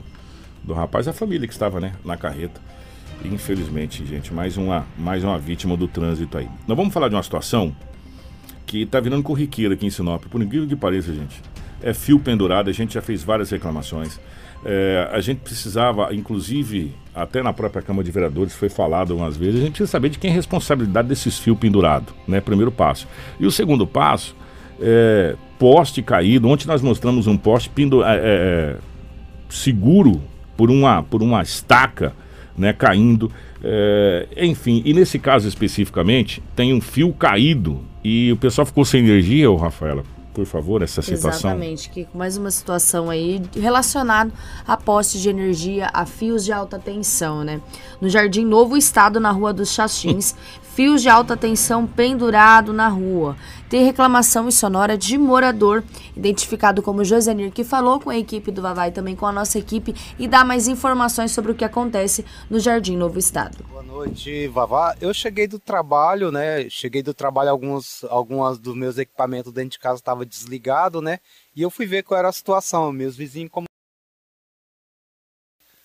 do 0.62 0.74
rapaz, 0.74 1.08
a 1.08 1.12
família 1.12 1.46
que 1.46 1.54
estava 1.54 1.80
né, 1.80 1.92
na 2.04 2.16
carreta. 2.16 2.60
Infelizmente, 3.24 4.04
gente, 4.04 4.34
mais 4.34 4.58
uma, 4.58 4.86
mais 4.98 5.24
uma 5.24 5.38
vítima 5.38 5.76
do 5.76 5.88
trânsito 5.88 6.36
aí. 6.36 6.48
Nós 6.68 6.76
vamos 6.76 6.92
falar 6.92 7.08
de 7.08 7.14
uma 7.14 7.22
situação 7.22 7.74
que 8.66 8.86
tá 8.86 9.00
virando 9.00 9.22
corriqueira 9.22 9.74
aqui 9.74 9.86
em 9.86 9.90
Sinop, 9.90 10.24
por 10.26 10.42
incrível 10.42 10.68
que 10.68 10.76
pareça, 10.76 11.12
gente. 11.12 11.40
É 11.82 11.92
fio 11.92 12.18
pendurado, 12.18 12.70
a 12.70 12.72
gente 12.72 12.94
já 12.94 13.02
fez 13.02 13.22
várias 13.22 13.50
reclamações. 13.50 14.18
É, 14.64 15.10
a 15.12 15.20
gente 15.20 15.40
precisava, 15.40 16.14
inclusive, 16.14 16.94
até 17.14 17.42
na 17.42 17.52
própria 17.52 17.82
Câmara 17.82 18.02
de 18.02 18.10
Vereadores 18.10 18.54
foi 18.54 18.70
falado 18.70 19.14
umas 19.14 19.36
vezes, 19.36 19.56
a 19.56 19.60
gente 19.60 19.72
precisa 19.72 19.90
saber 19.90 20.08
de 20.08 20.18
quem 20.18 20.30
é 20.30 20.32
a 20.32 20.36
responsabilidade 20.36 21.08
desses 21.08 21.38
fios 21.38 21.58
pendurados, 21.58 22.14
né? 22.26 22.40
Primeiro 22.40 22.72
passo. 22.72 23.06
E 23.38 23.44
o 23.44 23.50
segundo 23.50 23.86
passo, 23.86 24.34
é, 24.80 25.36
poste 25.58 26.00
caído. 26.02 26.48
Ontem 26.48 26.66
nós 26.66 26.80
mostramos 26.80 27.26
um 27.26 27.36
poste 27.36 27.68
pendu- 27.68 28.02
é, 28.02 28.16
é, 28.22 28.76
seguro 29.50 30.22
por 30.56 30.70
uma, 30.70 31.02
por 31.02 31.22
uma 31.22 31.42
estaca 31.42 32.14
né, 32.56 32.72
caindo. 32.72 33.30
É, 33.62 34.26
enfim, 34.38 34.82
e 34.84 34.94
nesse 34.94 35.18
caso 35.18 35.46
especificamente, 35.46 36.42
tem 36.56 36.72
um 36.72 36.80
fio 36.80 37.12
caído 37.12 37.82
e 38.04 38.30
o 38.30 38.36
pessoal 38.36 38.66
ficou 38.66 38.84
sem 38.84 39.00
energia, 39.00 39.50
ô 39.50 39.56
Rafaela, 39.56 40.04
por 40.34 40.44
favor, 40.44 40.82
essa 40.82 41.00
situação. 41.00 41.52
Exatamente, 41.52 41.88
Kiko. 41.88 42.18
Mais 42.18 42.36
uma 42.36 42.50
situação 42.50 43.08
aí 43.08 43.40
relacionada 43.56 44.32
a 44.66 44.76
postes 44.76 45.22
de 45.22 45.30
energia, 45.30 45.88
a 45.92 46.04
fios 46.04 46.44
de 46.44 46.52
alta 46.52 46.78
tensão, 46.78 47.44
né? 47.44 47.60
No 48.00 48.08
Jardim 48.08 48.44
Novo 48.44 48.76
Estado, 48.76 49.18
na 49.18 49.30
Rua 49.30 49.52
dos 49.52 49.72
Xaxins, 49.72 50.34
fios 50.74 51.00
de 51.00 51.08
alta 51.08 51.36
tensão 51.36 51.86
pendurado 51.86 52.72
na 52.72 52.88
rua. 52.88 53.36
Reclamação 53.82 54.50
sonora 54.50 54.96
de 54.96 55.18
morador, 55.18 55.82
identificado 56.16 56.82
como 56.82 57.04
Josenir, 57.04 57.50
que 57.50 57.64
falou 57.64 57.98
com 57.98 58.10
a 58.10 58.16
equipe 58.16 58.50
do 58.50 58.62
Vavai, 58.62 58.92
também 58.92 59.16
com 59.16 59.26
a 59.26 59.32
nossa 59.32 59.58
equipe, 59.58 59.94
e 60.18 60.28
dá 60.28 60.44
mais 60.44 60.68
informações 60.68 61.32
sobre 61.32 61.50
o 61.50 61.54
que 61.54 61.64
acontece 61.64 62.24
no 62.48 62.60
Jardim 62.60 62.96
Novo 62.96 63.18
Estado. 63.18 63.64
Boa 63.64 63.82
noite, 63.82 64.46
Vavá. 64.48 64.94
Eu 65.00 65.12
cheguei 65.14 65.46
do 65.46 65.58
trabalho, 65.58 66.30
né? 66.30 66.68
Cheguei 66.68 67.02
do 67.02 67.14
trabalho, 67.14 67.50
alguns, 67.50 68.04
algumas 68.04 68.58
dos 68.58 68.76
meus 68.76 68.98
equipamentos 68.98 69.52
dentro 69.52 69.70
de 69.70 69.78
casa 69.78 69.96
estavam 69.96 70.24
desligados, 70.24 71.02
né? 71.02 71.18
E 71.56 71.62
eu 71.62 71.70
fui 71.70 71.86
ver 71.86 72.02
qual 72.02 72.18
era 72.18 72.28
a 72.28 72.32
situação. 72.32 72.92
Meus 72.92 73.16
vizinhos 73.16 73.50
como 73.50 73.66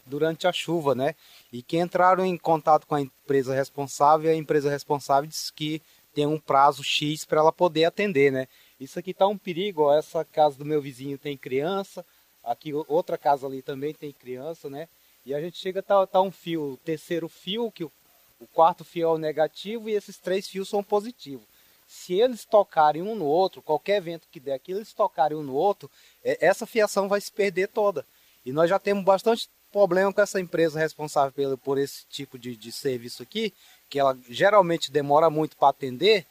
durante 0.10 0.48
a 0.48 0.52
chuva, 0.52 0.96
né? 0.96 1.14
E 1.54 1.62
que 1.62 1.78
entraram 1.78 2.26
em 2.26 2.36
contato 2.36 2.86
com 2.88 2.96
a 2.96 3.02
empresa 3.02 3.54
responsável, 3.54 4.30
e 4.30 4.34
a 4.34 4.36
empresa 4.36 4.70
responsável 4.70 5.30
disse 5.30 5.54
que 5.54 5.82
tem 6.14 6.26
um 6.26 6.40
prazo 6.40 6.84
X 6.84 7.26
para 7.26 7.40
ela 7.40 7.52
poder 7.52 7.86
atender, 7.86 8.32
né? 8.32 8.48
Isso 8.80 8.98
aqui 8.98 9.14
tá 9.14 9.28
um 9.28 9.38
perigo, 9.38 9.84
ó. 9.84 9.98
Essa 9.98 10.24
casa 10.24 10.58
do 10.58 10.66
meu 10.66 10.82
vizinho 10.82 11.18
tem 11.18 11.38
criança, 11.38 12.06
aqui 12.44 12.74
outra 12.88 13.18
casa 13.18 13.46
ali 13.46 13.62
também 13.62 13.94
tem 13.94 14.12
criança, 14.12 14.70
né? 14.70 14.88
E 15.26 15.34
a 15.34 15.42
gente 15.42 15.58
chega 15.58 15.84
tá, 15.84 16.08
tá 16.08 16.22
um 16.22 16.32
fio, 16.32 16.74
o 16.74 16.78
terceiro 16.78 17.28
fio, 17.28 17.72
que 17.72 17.84
o, 17.84 17.92
o 18.40 18.48
quarto 18.48 18.84
fio 18.84 19.08
é 19.08 19.12
o 19.12 19.18
negativo 19.18 19.90
e 19.90 19.94
esses 19.94 20.18
três 20.18 20.48
fios 20.48 20.70
são 20.70 20.84
positivos. 20.84 21.46
Se 21.88 22.14
eles 22.14 22.46
tocarem 22.46 23.02
um 23.02 23.16
no 23.16 23.26
outro, 23.26 23.62
qualquer 23.62 24.02
vento 24.02 24.28
que 24.32 24.40
der 24.40 24.54
aqui, 24.54 24.72
eles 24.72 24.94
tocarem 24.94 25.38
um 25.38 25.44
no 25.44 25.54
outro, 25.54 25.90
é- 26.24 26.38
essa 26.46 26.66
fiação 26.66 27.08
vai 27.08 27.20
se 27.20 27.32
perder 27.32 27.68
toda. 27.68 28.06
E 28.46 28.52
nós 28.52 28.70
já 28.70 28.80
temos 28.80 29.04
bastante 29.04 29.50
problema 29.72 30.12
com 30.14 30.22
essa 30.22 30.40
empresa 30.40 30.80
responsável 30.80 31.32
pelo, 31.32 31.58
por 31.58 31.78
esse 31.78 32.06
tipo 32.08 32.38
de, 32.38 32.56
de 32.56 32.72
serviço 32.72 33.24
aqui, 33.24 33.54
que 33.90 34.00
ela 34.00 34.18
geralmente 34.30 34.92
demora 34.92 35.30
muito 35.30 35.58
para 35.58 35.70
atender, 35.70 36.26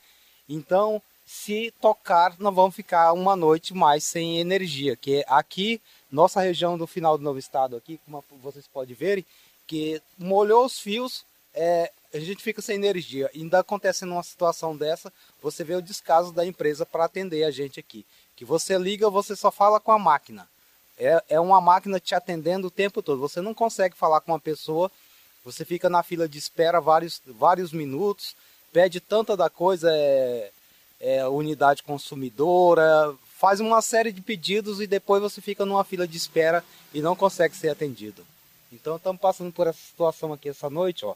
então 0.48 1.02
se 1.26 1.72
tocar, 1.80 2.34
nós 2.38 2.54
vamos 2.54 2.74
ficar 2.74 3.12
uma 3.12 3.36
noite 3.36 3.74
mais 3.74 4.02
sem 4.04 4.38
energia, 4.38 4.96
que 4.96 5.22
aqui, 5.28 5.80
nossa 6.10 6.40
região 6.40 6.78
do 6.78 6.86
final 6.86 7.18
do 7.18 7.24
novo 7.24 7.38
estado 7.38 7.76
aqui, 7.76 8.00
como 8.06 8.24
vocês 8.42 8.66
podem 8.66 8.94
ver, 8.94 9.24
que 9.66 10.00
molhou 10.16 10.64
os 10.64 10.80
fios, 10.80 11.26
é, 11.54 11.92
a 12.14 12.18
gente 12.18 12.42
fica 12.42 12.62
sem 12.62 12.76
energia. 12.76 13.30
Ainda 13.34 13.58
acontecendo 13.58 14.12
uma 14.12 14.22
situação 14.22 14.76
dessa, 14.76 15.12
você 15.42 15.62
vê 15.62 15.74
o 15.74 15.82
descaso 15.82 16.32
da 16.32 16.46
empresa 16.46 16.86
para 16.86 17.04
atender 17.04 17.44
a 17.44 17.50
gente 17.50 17.78
aqui. 17.78 18.06
Que 18.34 18.44
você 18.44 18.78
liga, 18.78 19.10
você 19.10 19.36
só 19.36 19.50
fala 19.50 19.78
com 19.78 19.92
a 19.92 19.98
máquina. 19.98 20.48
É, 20.96 21.22
é 21.28 21.40
uma 21.40 21.60
máquina 21.60 22.00
te 22.00 22.14
atendendo 22.14 22.68
o 22.68 22.70
tempo 22.70 23.02
todo. 23.02 23.20
Você 23.20 23.40
não 23.40 23.52
consegue 23.52 23.96
falar 23.96 24.20
com 24.20 24.32
uma 24.32 24.40
pessoa, 24.40 24.90
você 25.52 25.64
fica 25.64 25.88
na 25.88 26.02
fila 26.02 26.28
de 26.28 26.36
espera 26.36 26.78
vários, 26.78 27.22
vários 27.26 27.72
minutos, 27.72 28.36
pede 28.70 29.00
tanta 29.00 29.34
da 29.34 29.48
coisa, 29.48 29.90
é, 29.90 30.50
é, 31.00 31.26
unidade 31.26 31.82
consumidora, 31.82 33.14
faz 33.38 33.58
uma 33.58 33.80
série 33.80 34.12
de 34.12 34.20
pedidos 34.20 34.78
e 34.78 34.86
depois 34.86 35.22
você 35.22 35.40
fica 35.40 35.64
numa 35.64 35.84
fila 35.84 36.06
de 36.06 36.18
espera 36.18 36.62
e 36.92 37.00
não 37.00 37.16
consegue 37.16 37.56
ser 37.56 37.70
atendido. 37.70 38.26
Então 38.70 38.96
estamos 38.96 39.20
passando 39.20 39.50
por 39.50 39.66
essa 39.66 39.78
situação 39.78 40.34
aqui 40.34 40.50
essa 40.50 40.68
noite, 40.68 41.06
ó. 41.06 41.14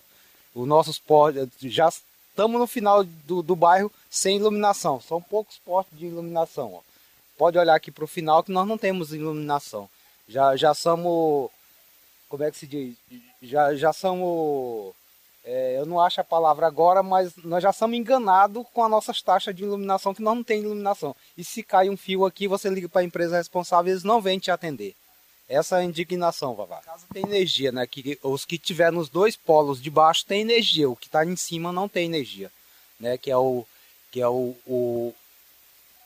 Os 0.54 0.66
nossos 0.66 0.98
postes, 0.98 1.48
já 1.60 1.90
estamos 1.90 2.58
no 2.58 2.66
final 2.66 3.04
do, 3.04 3.42
do 3.42 3.54
bairro 3.54 3.92
sem 4.10 4.36
iluminação. 4.36 4.98
São 5.00 5.20
poucos 5.20 5.58
postes 5.58 5.98
de 5.98 6.06
iluminação, 6.06 6.72
ó. 6.74 6.80
Pode 7.36 7.58
olhar 7.58 7.74
aqui 7.74 7.90
para 7.90 8.04
o 8.04 8.08
final 8.08 8.42
que 8.42 8.52
nós 8.52 8.66
não 8.66 8.78
temos 8.78 9.12
iluminação. 9.12 9.90
Já, 10.26 10.56
já 10.56 10.72
somos, 10.72 11.50
como 12.30 12.44
é 12.44 12.50
que 12.50 12.56
se 12.56 12.66
diz? 12.66 12.94
Já, 13.42 13.74
já 13.74 13.92
somos 13.92 14.94
é, 15.44 15.76
eu 15.76 15.84
não 15.84 16.00
acho 16.00 16.20
a 16.20 16.24
palavra 16.24 16.66
agora, 16.66 17.02
mas 17.02 17.34
nós 17.38 17.62
já 17.62 17.72
somos 17.72 17.98
enganados 17.98 18.64
com 18.72 18.84
as 18.84 18.90
nossas 18.90 19.20
taxas 19.20 19.54
de 19.54 19.64
iluminação, 19.64 20.14
que 20.14 20.22
nós 20.22 20.36
não 20.36 20.44
temos 20.44 20.64
iluminação. 20.64 21.16
E 21.36 21.42
se 21.42 21.62
cai 21.62 21.90
um 21.90 21.96
fio 21.96 22.24
aqui, 22.24 22.46
você 22.46 22.68
liga 22.68 22.88
para 22.88 23.00
a 23.00 23.04
empresa 23.04 23.36
responsável, 23.36 23.92
eles 23.92 24.04
não 24.04 24.20
vêm 24.22 24.38
te 24.38 24.50
atender. 24.50 24.94
Essa 25.48 25.78
é 25.78 25.80
a 25.80 25.84
indignação, 25.84 26.54
Vavá. 26.54 26.78
A 26.78 26.82
casa 26.82 27.06
tem 27.12 27.24
energia, 27.24 27.72
né? 27.72 27.86
Que 27.86 28.18
os 28.22 28.44
que 28.44 28.56
tiver 28.56 28.92
nos 28.92 29.08
dois 29.08 29.34
polos 29.34 29.82
de 29.82 29.90
baixo 29.90 30.24
tem 30.24 30.40
energia, 30.40 30.88
o 30.88 30.96
que 30.96 31.06
está 31.06 31.24
em 31.26 31.36
cima 31.36 31.72
não 31.72 31.88
tem 31.88 32.06
energia, 32.06 32.50
né? 32.98 33.18
Que 33.18 33.30
é 33.30 33.36
o 33.36 33.66
que 34.12 34.20
é 34.20 34.28
o, 34.28 34.54
o, 34.66 35.14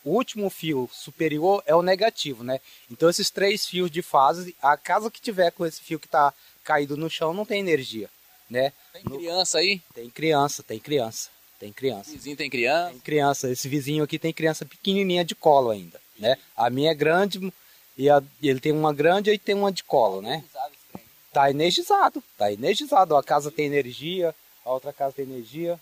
o 0.04 0.10
último 0.10 0.48
fio 0.48 0.88
superior 0.92 1.62
é 1.66 1.74
o 1.74 1.82
negativo, 1.82 2.42
né? 2.42 2.60
Então 2.90 3.10
esses 3.10 3.30
três 3.30 3.66
fios 3.66 3.90
de 3.90 4.00
fase, 4.00 4.56
a 4.62 4.76
casa 4.76 5.10
que 5.10 5.20
tiver 5.20 5.50
com 5.50 5.66
esse 5.66 5.80
fio 5.80 5.98
que 5.98 6.06
está 6.06 6.32
caído 6.66 6.96
no 6.96 7.08
chão 7.08 7.32
não 7.32 7.46
tem 7.46 7.60
energia 7.60 8.10
né? 8.48 8.72
Tem 8.92 9.02
criança 9.02 9.58
aí? 9.58 9.80
Tem 9.94 10.08
criança, 10.08 10.62
tem 10.62 10.78
criança, 10.78 11.28
tem 11.58 11.72
criança. 11.72 12.10
O 12.10 12.12
vizinho 12.12 12.36
tem 12.36 12.50
criança? 12.50 12.90
Tem 12.90 13.00
criança. 13.00 13.50
Esse 13.50 13.68
vizinho 13.68 14.04
aqui 14.04 14.18
tem 14.18 14.32
criança 14.32 14.64
pequenininha 14.64 15.24
de 15.24 15.34
colo 15.34 15.70
ainda, 15.70 16.00
né? 16.18 16.36
A 16.56 16.70
minha 16.70 16.90
é 16.90 16.94
grande 16.94 17.52
e 17.96 18.08
a, 18.08 18.22
ele 18.42 18.60
tem 18.60 18.72
uma 18.72 18.92
grande 18.92 19.30
e 19.30 19.38
tem 19.38 19.54
uma 19.54 19.72
de 19.72 19.84
colo, 19.84 20.22
né? 20.22 20.44
Tá 21.32 21.50
energizado, 21.50 22.22
tá 22.38 22.50
energizado. 22.50 23.16
A 23.16 23.22
casa 23.22 23.50
tem 23.50 23.66
energia, 23.66 24.34
a 24.64 24.72
outra 24.72 24.92
casa 24.92 25.14
tem 25.14 25.24
energia. 25.24 25.78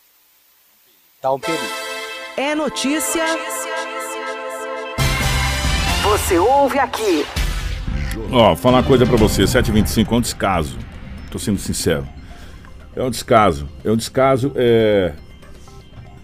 Tá 1.21 1.33
um 1.33 1.39
perigo. 1.39 1.63
É 2.37 2.55
notícia. 2.55 3.25
Você 6.03 6.39
ouve 6.39 6.79
aqui. 6.79 7.25
Ó, 8.31 8.57
falar 8.57 8.79
uma 8.79 8.83
coisa 8.83 9.07
pra 9.07 9.17
você, 9.17 9.47
725 9.47 10.15
é 10.15 10.19
um 10.19 10.21
descaso. 10.21 10.77
Tô 11.31 11.39
sendo 11.39 11.59
sincero. 11.59 12.07
É 12.97 13.03
um 13.03 13.11
descaso. 13.11 13.69
É 13.85 13.91
um 13.91 13.97
descaso 13.97 14.53
é, 14.55 15.13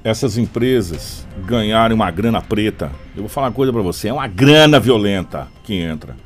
essas 0.03 0.39
empresas 0.39 1.27
ganharem 1.45 1.95
uma 1.95 2.11
grana 2.11 2.41
preta. 2.41 2.91
Eu 3.15 3.23
vou 3.23 3.29
falar 3.29 3.49
uma 3.49 3.53
coisa 3.53 3.73
para 3.73 3.83
você, 3.83 4.09
é 4.09 4.13
uma 4.13 4.27
grana 4.27 4.81
violenta 4.81 5.49
que 5.65 5.75
entra, 5.75 6.17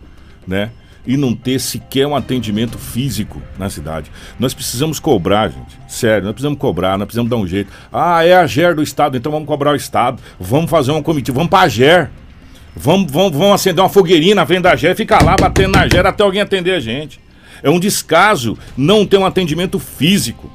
né? 0.46 0.70
E 1.06 1.16
não 1.18 1.34
ter 1.34 1.58
sequer 1.58 2.06
um 2.06 2.16
atendimento 2.16 2.78
físico 2.78 3.42
na 3.58 3.68
cidade. 3.68 4.10
Nós 4.38 4.54
precisamos 4.54 4.98
cobrar, 4.98 5.48
gente. 5.48 5.78
Sério, 5.86 6.24
nós 6.24 6.32
precisamos 6.32 6.58
cobrar, 6.58 6.96
nós 6.96 7.06
precisamos 7.06 7.28
dar 7.28 7.36
um 7.36 7.46
jeito. 7.46 7.70
Ah, 7.92 8.24
é 8.24 8.34
a 8.34 8.46
GER 8.46 8.74
do 8.74 8.82
Estado, 8.82 9.16
então 9.16 9.30
vamos 9.30 9.46
cobrar 9.46 9.72
o 9.72 9.76
Estado. 9.76 10.22
Vamos 10.40 10.70
fazer 10.70 10.92
um 10.92 11.02
comitiva, 11.02 11.36
vamos 11.36 11.50
pra 11.50 11.68
GER. 11.68 12.10
Vamos, 12.76 13.10
vamos, 13.10 13.32
vamos 13.32 13.54
acender 13.54 13.82
uma 13.82 13.88
fogueirinha 13.88 14.34
na 14.34 14.46
frente 14.46 14.62
da 14.62 14.74
GER, 14.74 14.96
ficar 14.96 15.22
lá 15.22 15.36
batendo 15.36 15.72
na 15.72 15.88
GER 15.88 16.06
até 16.06 16.22
alguém 16.22 16.40
atender 16.40 16.72
a 16.72 16.80
gente. 16.80 17.20
É 17.62 17.70
um 17.70 17.78
descaso 17.78 18.58
não 18.76 19.06
ter 19.06 19.16
um 19.16 19.24
atendimento 19.24 19.78
físico. 19.78 20.50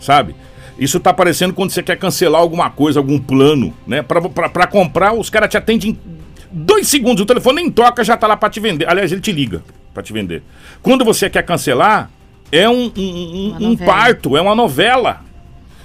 Sabe? 0.00 0.34
Isso 0.78 0.98
tá 0.98 1.10
aparecendo 1.10 1.52
quando 1.52 1.70
você 1.70 1.82
quer 1.82 1.96
cancelar 1.96 2.40
alguma 2.40 2.70
coisa, 2.70 2.98
algum 2.98 3.18
plano, 3.18 3.74
né? 3.86 4.02
Pra, 4.02 4.20
pra, 4.20 4.48
pra 4.48 4.66
comprar, 4.66 5.12
os 5.12 5.28
caras 5.28 5.50
te 5.50 5.56
atendem 5.56 5.90
em 5.90 5.98
dois 6.50 6.88
segundos. 6.88 7.22
O 7.22 7.26
telefone 7.26 7.62
nem 7.62 7.70
toca, 7.70 8.02
já 8.02 8.16
tá 8.16 8.26
lá 8.26 8.36
pra 8.36 8.48
te 8.48 8.60
vender. 8.60 8.88
Aliás, 8.88 9.12
ele 9.12 9.20
te 9.20 9.32
liga 9.32 9.62
pra 9.92 10.02
te 10.02 10.12
vender. 10.12 10.42
Quando 10.80 11.04
você 11.04 11.28
quer 11.28 11.42
cancelar, 11.42 12.10
é 12.50 12.68
um, 12.68 12.92
um, 12.96 13.56
um, 13.60 13.68
um 13.70 13.76
parto, 13.76 14.36
é 14.36 14.40
uma 14.40 14.54
novela 14.54 15.20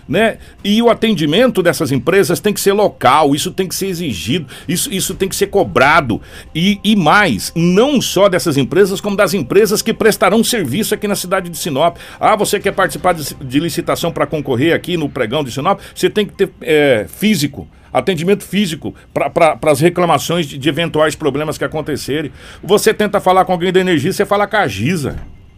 né? 0.08 0.38
E 0.64 0.82
o 0.82 0.90
atendimento 0.90 1.62
dessas 1.62 1.92
empresas 1.92 2.40
tem 2.40 2.54
que 2.54 2.60
ser 2.60 2.74
local, 2.74 3.36
isso 3.36 3.52
tem 3.52 3.68
que 3.68 3.76
ser 3.76 3.88
exigido, 3.88 4.48
isso, 4.68 4.92
isso 4.92 5.14
tem 5.14 5.28
que 5.28 5.36
ser 5.36 5.48
cobrado. 5.48 6.22
E, 6.56 6.80
e 6.84 6.96
mais, 6.96 7.52
não 7.56 8.02
só 8.02 8.30
dessas 8.30 8.58
empresas, 8.58 9.02
como 9.02 9.16
das 9.16 9.34
empresas 9.34 9.82
que 9.82 9.94
prestarão 9.94 10.44
serviço 10.44 10.94
aqui 10.94 11.08
na 11.08 11.16
cidade 11.16 11.50
de 11.50 11.58
Sinop. 11.58 11.98
Ah, 12.20 12.36
você 12.36 12.60
quer 12.60 12.72
participar 12.72 13.14
de, 13.14 13.34
de 13.36 13.60
licitação 13.60 14.12
para 14.12 14.26
concorrer 14.26 14.74
aqui 14.74 14.96
no 14.96 15.10
pregão 15.10 15.44
de 15.44 15.52
Sinop? 15.52 15.80
Você 15.94 16.10
tem 16.10 16.26
que 16.26 16.34
ter 16.34 16.52
é, 16.62 17.06
físico 17.08 17.68
atendimento 17.92 18.44
físico 18.44 18.94
para 19.12 19.58
as 19.72 19.80
reclamações 19.80 20.46
de, 20.46 20.58
de, 20.58 20.70
eventuais 20.70 21.16
problemas 21.16 21.58
que 21.58 21.64
acontecerem. 21.64 22.32
Você 22.62 22.94
tenta 22.94 23.20
falar 23.20 23.44
com 23.46 23.54
alguém 23.54 23.72
da 23.72 23.80
energia, 23.80 24.12
você 24.12 24.26
fala 24.26 24.46
com 24.46 24.58
a 24.58 24.68
Giza. 24.68 25.16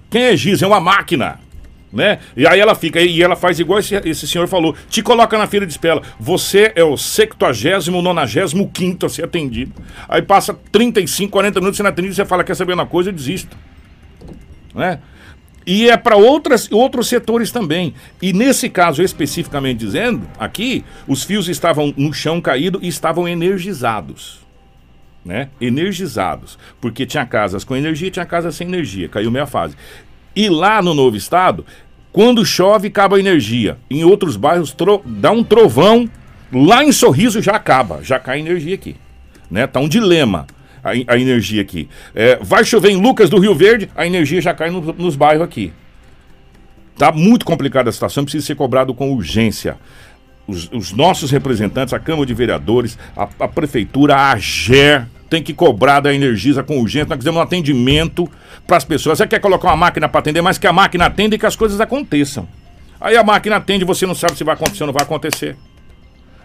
Quem 0.10 0.22
é 0.22 0.38
Giza? 0.38 0.64
É 0.64 0.68
uma 0.68 0.80
máquina 0.80 1.40
né? 1.92 2.20
E 2.38 2.46
aí 2.48 2.60
ela 2.60 2.76
fica, 2.76 3.02
e 3.02 3.22
ela 3.22 3.36
faz 3.36 3.60
igual 3.60 3.80
esse, 3.80 3.96
esse 3.96 4.28
senhor 4.28 4.48
falou, 4.48 4.76
te 4.90 5.02
coloca 5.02 5.38
na 5.38 5.48
fila 5.48 5.66
de 5.66 5.72
espera. 5.72 6.02
Você 6.20 6.72
é 6.76 6.84
o 6.84 6.96
70 6.96 7.92
95 7.92 9.06
a 9.06 9.10
ser 9.10 9.26
atendido. 9.26 9.74
Aí 10.08 10.22
passa 10.22 10.54
35, 10.72 11.32
40 11.32 11.60
minutos 11.60 11.78
sendo 11.78 11.90
atendido, 11.90 12.14
você 12.14 12.26
fala, 12.26 12.44
quer 12.44 12.56
saber 12.56 12.74
uma 12.74 12.86
coisa, 12.86 13.10
eu 13.10 13.14
desisto. 13.14 13.58
Né? 14.74 15.00
E 15.66 15.90
é 15.90 15.98
para 15.98 16.16
outros 16.16 17.08
setores 17.08 17.52
também. 17.52 17.94
E 18.22 18.34
nesse 18.34 18.70
caso, 18.70 19.02
especificamente 19.04 19.80
dizendo, 19.80 20.28
aqui, 20.40 20.84
os 21.08 21.24
fios 21.24 21.48
estavam 21.48 21.94
no 21.98 22.14
chão 22.14 22.40
caído 22.40 22.80
e 22.82 22.88
estavam 22.88 23.28
energizados. 23.28 24.40
Né? 25.24 25.50
Energizados. 25.60 26.58
Porque 26.80 27.06
tinha 27.06 27.26
casas 27.26 27.64
com 27.64 27.76
energia 27.76 28.10
tinha 28.10 28.26
casas 28.26 28.56
sem 28.56 28.68
energia. 28.68 29.10
Caiu 29.10 29.30
meia 29.30 29.46
fase. 29.46 29.76
E 30.36 30.50
lá 30.50 30.82
no 30.82 30.94
novo 30.94 31.18
estado, 31.18 31.66
quando 32.12 32.46
chove, 32.46 32.88
acaba 32.88 33.18
a 33.18 33.20
energia. 33.20 33.78
Em 33.90 34.04
outros 34.04 34.36
bairros, 34.36 34.76
dá 35.06 35.32
um 35.32 35.44
trovão. 35.44 36.10
Lá 36.52 36.84
em 36.84 36.92
Sorriso 36.92 37.42
já 37.42 37.54
acaba, 37.54 38.04
já 38.04 38.20
cai 38.20 38.40
energia 38.40 38.76
aqui. 38.76 38.96
Né? 39.50 39.68
Tá 39.68 39.80
um 39.80 39.88
dilema 39.88 40.48
a, 40.84 41.14
a 41.14 41.18
energia 41.18 41.62
aqui. 41.62 41.88
É, 42.16 42.40
vai 42.42 42.64
chover 42.64 42.90
em 42.90 43.02
Lucas 43.02 43.30
do 43.30 43.40
Rio 43.40 43.54
Verde, 43.54 43.90
a 43.96 44.06
energia 44.06 44.42
já 44.42 44.54
cai 44.54 44.70
no, 44.70 44.82
nos 44.94 45.16
bairros 45.16 45.44
aqui. 45.44 45.72
Tá 46.98 47.12
muito 47.12 47.46
complicada 47.46 47.90
a 47.90 47.94
situação, 47.94 48.24
precisa 48.24 48.46
ser 48.46 48.56
cobrado 48.56 48.94
com 48.94 49.14
urgência. 49.14 49.78
Os, 50.48 50.70
os 50.72 50.92
nossos 50.92 51.30
representantes, 51.30 51.94
a 51.94 52.00
Câmara 52.00 52.26
de 52.26 52.34
Vereadores, 52.34 52.98
a, 53.16 53.30
a 53.40 53.48
Prefeitura, 53.48 54.16
a 54.16 54.32
AGER, 54.32 55.08
tem 55.30 55.44
que 55.44 55.54
cobrar 55.54 56.00
da 56.00 56.14
Energisa 56.14 56.64
com 56.64 56.80
urgência. 56.80 57.08
Nós 57.10 57.20
queremos 57.20 57.40
um 57.40 57.44
atendimento 57.44 58.30
para 58.66 58.78
as 58.78 58.84
pessoas. 58.84 59.20
Você 59.20 59.28
quer 59.28 59.40
colocar 59.40 59.68
uma 59.70 59.78
máquina 59.78 60.10
para 60.10 60.20
atender, 60.20 60.42
mas 60.42 60.58
que 60.58 60.66
a 60.66 60.74
máquina 60.74 61.06
atenda 61.06 61.36
e 61.36 61.40
que 61.40 61.46
as 61.46 61.56
coisas 61.56 61.80
aconteçam. 61.80 62.48
Aí 63.00 63.16
a 63.16 63.24
máquina 63.24 63.56
atende, 63.58 63.86
você 63.86 64.06
não 64.06 64.16
sabe 64.16 64.36
se 64.36 64.44
vai 64.44 64.56
acontecer 64.56 64.84
ou 64.84 64.88
não 64.88 64.94
vai 64.94 65.04
acontecer. 65.04 65.56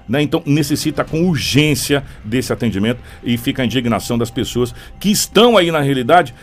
Né? 0.09 0.23
Então 0.23 0.43
necessita 0.45 1.03
com 1.03 1.25
urgência 1.25 2.05
desse 2.23 2.53
atendimento 2.53 3.01
e 3.23 3.39
fica 3.39 3.63
a 3.63 3.65
indignação 3.65 4.19
das 4.19 4.31
pessoas 4.31 4.75
que 5.01 5.11
estão 5.11 5.57
aí 5.57 5.71
na 5.71 5.81
realidade. 5.81 6.35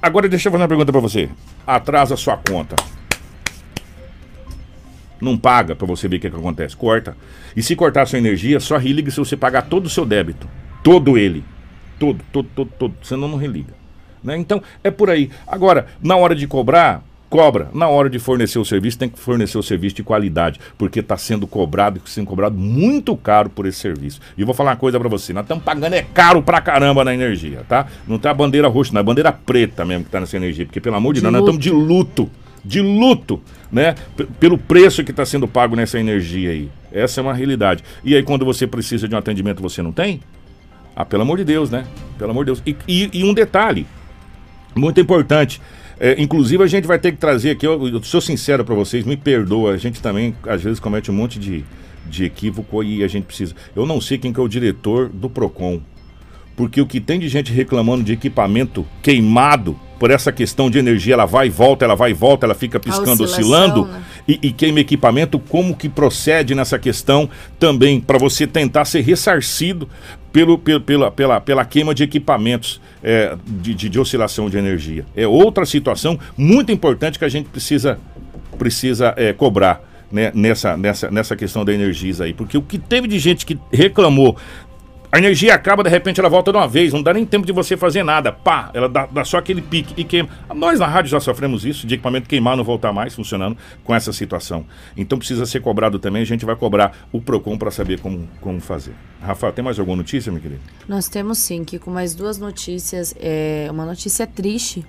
Agora 0.00 0.28
deixa 0.28 0.48
eu 0.48 0.52
fazer 0.52 0.62
uma 0.62 0.68
pergunta 0.68 0.92
para 0.92 1.00
você. 1.00 1.28
Atrasa 1.66 2.16
sua 2.16 2.36
conta. 2.36 2.76
Não 5.20 5.36
paga 5.36 5.74
para 5.74 5.86
você 5.86 6.06
ver 6.06 6.16
o 6.16 6.20
que, 6.20 6.30
que 6.30 6.36
acontece. 6.36 6.76
Corta. 6.76 7.16
E 7.56 7.62
se 7.62 7.74
cortar 7.74 8.06
sua 8.06 8.18
energia, 8.18 8.60
só 8.60 8.76
religue 8.76 9.10
se 9.10 9.18
você 9.18 9.36
pagar 9.36 9.62
todo 9.62 9.86
o 9.86 9.90
seu 9.90 10.04
débito. 10.04 10.48
Todo 10.82 11.16
ele. 11.16 11.42
Todo, 11.98 12.20
todo, 12.32 12.48
todo, 12.54 12.70
todo. 12.78 12.94
Senão 13.02 13.28
não 13.28 13.38
religa. 13.38 13.72
Né? 14.22 14.36
Então, 14.36 14.62
é 14.82 14.90
por 14.90 15.10
aí. 15.10 15.30
Agora, 15.46 15.86
na 16.02 16.16
hora 16.16 16.34
de 16.34 16.46
cobrar, 16.46 17.02
cobra. 17.28 17.68
Na 17.74 17.88
hora 17.88 18.08
de 18.08 18.18
fornecer 18.18 18.58
o 18.58 18.64
serviço, 18.64 18.98
tem 18.98 19.08
que 19.08 19.18
fornecer 19.18 19.58
o 19.58 19.62
serviço 19.62 19.96
de 19.96 20.02
qualidade, 20.02 20.60
porque 20.78 21.00
está 21.00 21.16
sendo 21.16 21.46
cobrado, 21.46 22.00
sendo 22.06 22.26
cobrado 22.26 22.56
muito 22.56 23.16
caro 23.16 23.50
por 23.50 23.66
esse 23.66 23.78
serviço. 23.78 24.20
E 24.36 24.40
eu 24.40 24.46
vou 24.46 24.54
falar 24.54 24.70
uma 24.70 24.76
coisa 24.76 24.98
para 25.00 25.08
você, 25.08 25.32
nós 25.32 25.42
estamos 25.44 25.64
pagando 25.64 25.94
é 25.94 26.02
caro 26.02 26.42
pra 26.42 26.60
caramba 26.60 27.04
na 27.04 27.12
energia, 27.12 27.64
tá? 27.68 27.86
Não 28.06 28.18
tá 28.18 28.30
a 28.30 28.34
bandeira 28.34 28.68
roxa, 28.68 28.92
não 28.92 28.98
é 28.98 29.02
a 29.02 29.04
bandeira 29.04 29.32
preta 29.32 29.84
mesmo 29.84 30.04
que 30.04 30.10
tá 30.10 30.20
nessa 30.20 30.36
energia, 30.36 30.64
porque 30.64 30.80
pelo 30.80 30.96
amor 30.96 31.12
de, 31.12 31.20
de 31.20 31.22
Deus, 31.22 31.32
nós 31.32 31.40
estamos 31.42 31.60
de 31.62 31.70
luto 31.70 32.30
de 32.64 32.80
luto, 32.80 33.42
né? 33.70 33.94
P- 34.16 34.26
pelo 34.40 34.56
preço 34.56 35.04
que 35.04 35.10
está 35.10 35.26
sendo 35.26 35.46
pago 35.46 35.76
nessa 35.76 36.00
energia 36.00 36.48
aí. 36.50 36.70
Essa 36.90 37.20
é 37.20 37.22
uma 37.22 37.34
realidade. 37.34 37.84
E 38.02 38.14
aí, 38.16 38.22
quando 38.22 38.42
você 38.42 38.66
precisa 38.66 39.06
de 39.06 39.14
um 39.14 39.18
atendimento, 39.18 39.60
você 39.60 39.82
não 39.82 39.92
tem? 39.92 40.20
Ah, 40.96 41.04
pelo 41.04 41.22
amor 41.22 41.38
de 41.38 41.44
Deus, 41.44 41.70
né? 41.70 41.84
Pelo 42.18 42.30
amor 42.30 42.44
de 42.44 42.52
Deus. 42.52 42.62
E, 42.66 42.76
e- 42.86 43.10
e 43.20 43.24
um 43.24 43.34
detalhe, 43.34 43.86
muito 44.74 45.00
importante. 45.00 45.60
É, 45.98 46.20
inclusive, 46.20 46.62
a 46.62 46.66
gente 46.66 46.86
vai 46.86 46.98
ter 46.98 47.12
que 47.12 47.18
trazer 47.18 47.50
aqui, 47.50 47.66
eu, 47.66 47.86
eu 47.88 48.02
sou 48.02 48.20
sincero 48.20 48.64
para 48.64 48.74
vocês, 48.74 49.04
me 49.04 49.16
perdoa, 49.16 49.72
a 49.72 49.76
gente 49.76 50.02
também, 50.02 50.34
às 50.46 50.62
vezes, 50.62 50.80
comete 50.80 51.10
um 51.10 51.14
monte 51.14 51.38
de, 51.38 51.64
de 52.06 52.24
equívoco 52.24 52.82
e 52.82 53.02
a 53.04 53.08
gente 53.08 53.24
precisa. 53.24 53.54
Eu 53.74 53.86
não 53.86 54.00
sei 54.00 54.18
quem 54.18 54.32
que 54.32 54.40
é 54.40 54.42
o 54.42 54.48
diretor 54.48 55.08
do 55.08 55.28
PROCON, 55.30 55.80
porque 56.56 56.80
o 56.80 56.86
que 56.86 57.00
tem 57.00 57.18
de 57.18 57.28
gente 57.28 57.52
reclamando 57.52 58.02
de 58.04 58.12
equipamento 58.12 58.86
queimado 59.02 59.78
por 59.98 60.10
essa 60.10 60.32
questão 60.32 60.68
de 60.68 60.78
energia, 60.78 61.14
ela 61.14 61.24
vai 61.24 61.46
e 61.46 61.50
volta, 61.50 61.84
ela 61.84 61.94
vai 61.94 62.10
e 62.10 62.14
volta, 62.14 62.44
ela 62.46 62.54
fica 62.54 62.78
piscando, 62.80 63.24
oscilando, 63.24 63.86
né? 63.86 64.02
e, 64.28 64.38
e 64.42 64.52
queima 64.52 64.80
equipamento, 64.80 65.38
como 65.38 65.74
que 65.74 65.88
procede 65.88 66.54
nessa 66.54 66.78
questão 66.78 67.28
também 67.58 68.00
para 68.00 68.18
você 68.18 68.46
tentar 68.46 68.84
ser 68.84 69.00
ressarcido 69.02 69.88
pelo, 70.32 70.58
pelo- 70.58 70.80
pela, 70.80 71.10
pela, 71.10 71.40
pela 71.40 71.64
queima 71.64 71.94
de 71.94 72.02
equipamentos 72.02 72.80
é, 73.02 73.36
de, 73.46 73.72
de, 73.74 73.88
de 73.88 73.98
oscilação 74.00 74.50
de 74.50 74.58
energia. 74.58 75.06
É 75.16 75.26
outra 75.26 75.64
situação 75.64 76.18
muito 76.36 76.70
importante 76.72 77.18
que 77.18 77.24
a 77.24 77.28
gente 77.28 77.48
precisa, 77.48 77.98
precisa 78.58 79.14
é, 79.16 79.32
cobrar 79.32 79.80
né, 80.10 80.30
nessa, 80.34 80.76
nessa, 80.76 81.10
nessa 81.10 81.34
questão 81.36 81.64
da 81.64 81.72
energia 81.72 82.14
aí. 82.20 82.32
Porque 82.32 82.58
o 82.58 82.62
que 82.62 82.78
teve 82.78 83.08
de 83.08 83.18
gente 83.18 83.46
que 83.46 83.58
reclamou 83.72 84.36
a 85.14 85.18
energia 85.18 85.54
acaba, 85.54 85.84
de 85.84 85.88
repente 85.88 86.18
ela 86.18 86.28
volta 86.28 86.50
de 86.50 86.58
uma 86.58 86.66
vez, 86.66 86.92
não 86.92 87.00
dá 87.00 87.14
nem 87.14 87.24
tempo 87.24 87.46
de 87.46 87.52
você 87.52 87.76
fazer 87.76 88.02
nada. 88.02 88.32
Pá, 88.32 88.72
ela 88.74 88.88
dá, 88.88 89.06
dá 89.06 89.24
só 89.24 89.38
aquele 89.38 89.62
pique 89.62 89.94
e 89.96 90.02
queima. 90.02 90.28
Nós 90.52 90.80
na 90.80 90.88
rádio 90.88 91.08
já 91.08 91.20
sofremos 91.20 91.64
isso, 91.64 91.86
de 91.86 91.94
equipamento 91.94 92.28
queimar, 92.28 92.56
não 92.56 92.64
voltar 92.64 92.92
mais 92.92 93.14
funcionando 93.14 93.56
com 93.84 93.94
essa 93.94 94.12
situação. 94.12 94.66
Então 94.96 95.16
precisa 95.16 95.46
ser 95.46 95.60
cobrado 95.60 96.00
também, 96.00 96.20
a 96.20 96.26
gente 96.26 96.44
vai 96.44 96.56
cobrar 96.56 97.06
o 97.12 97.20
PROCON 97.20 97.56
para 97.56 97.70
saber 97.70 98.00
como, 98.00 98.28
como 98.40 98.60
fazer. 98.60 98.92
Rafael, 99.22 99.52
tem 99.52 99.64
mais 99.64 99.78
alguma 99.78 99.98
notícia, 99.98 100.32
meu 100.32 100.40
querido? 100.40 100.60
Nós 100.88 101.08
temos 101.08 101.38
sim, 101.38 101.64
com 101.80 101.92
mais 101.92 102.16
duas 102.16 102.36
notícias. 102.36 103.14
É, 103.20 103.68
uma 103.70 103.86
notícia 103.86 104.26
triste 104.26 104.84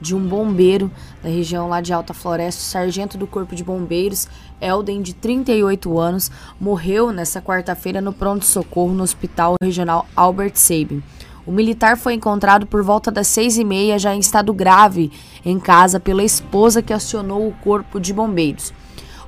de 0.00 0.14
um 0.14 0.20
bombeiro 0.20 0.90
da 1.22 1.28
região 1.28 1.68
lá 1.68 1.80
de 1.80 1.92
Alta 1.92 2.14
Floresta, 2.14 2.60
sargento 2.62 3.18
do 3.18 3.26
Corpo 3.26 3.54
de 3.54 3.64
Bombeiros, 3.64 4.28
Elden, 4.60 5.02
de 5.02 5.14
38 5.14 5.98
anos, 5.98 6.30
morreu 6.60 7.12
nessa 7.12 7.40
quarta-feira 7.40 8.00
no 8.00 8.12
pronto-socorro 8.12 8.92
no 8.92 9.02
Hospital 9.02 9.54
Regional 9.62 10.06
Albert 10.16 10.56
Sabin. 10.56 11.02
O 11.46 11.50
militar 11.52 11.96
foi 11.96 12.12
encontrado 12.12 12.66
por 12.66 12.82
volta 12.82 13.10
das 13.10 13.26
seis 13.26 13.56
e 13.56 13.64
meia, 13.64 13.98
já 13.98 14.14
em 14.14 14.20
estado 14.20 14.52
grave, 14.52 15.10
em 15.44 15.58
casa, 15.58 15.98
pela 15.98 16.22
esposa 16.22 16.82
que 16.82 16.92
acionou 16.92 17.48
o 17.48 17.54
Corpo 17.64 17.98
de 17.98 18.12
Bombeiros. 18.12 18.72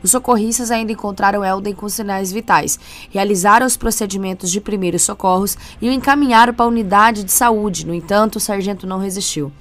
Os 0.02 0.10
socorristas 0.10 0.70
ainda 0.70 0.92
encontraram 0.92 1.44
Elden 1.44 1.74
com 1.74 1.88
sinais 1.88 2.32
vitais, 2.32 2.78
realizaram 3.10 3.66
os 3.66 3.76
procedimentos 3.76 4.50
de 4.50 4.60
primeiros 4.60 5.02
socorros 5.02 5.56
e 5.80 5.88
o 5.88 5.92
encaminharam 5.92 6.54
para 6.54 6.64
a 6.64 6.68
unidade 6.68 7.24
de 7.24 7.32
saúde. 7.32 7.86
No 7.86 7.94
entanto, 7.94 8.36
o 8.36 8.40
sargento 8.40 8.86
não 8.86 8.98
resistiu. 8.98 9.52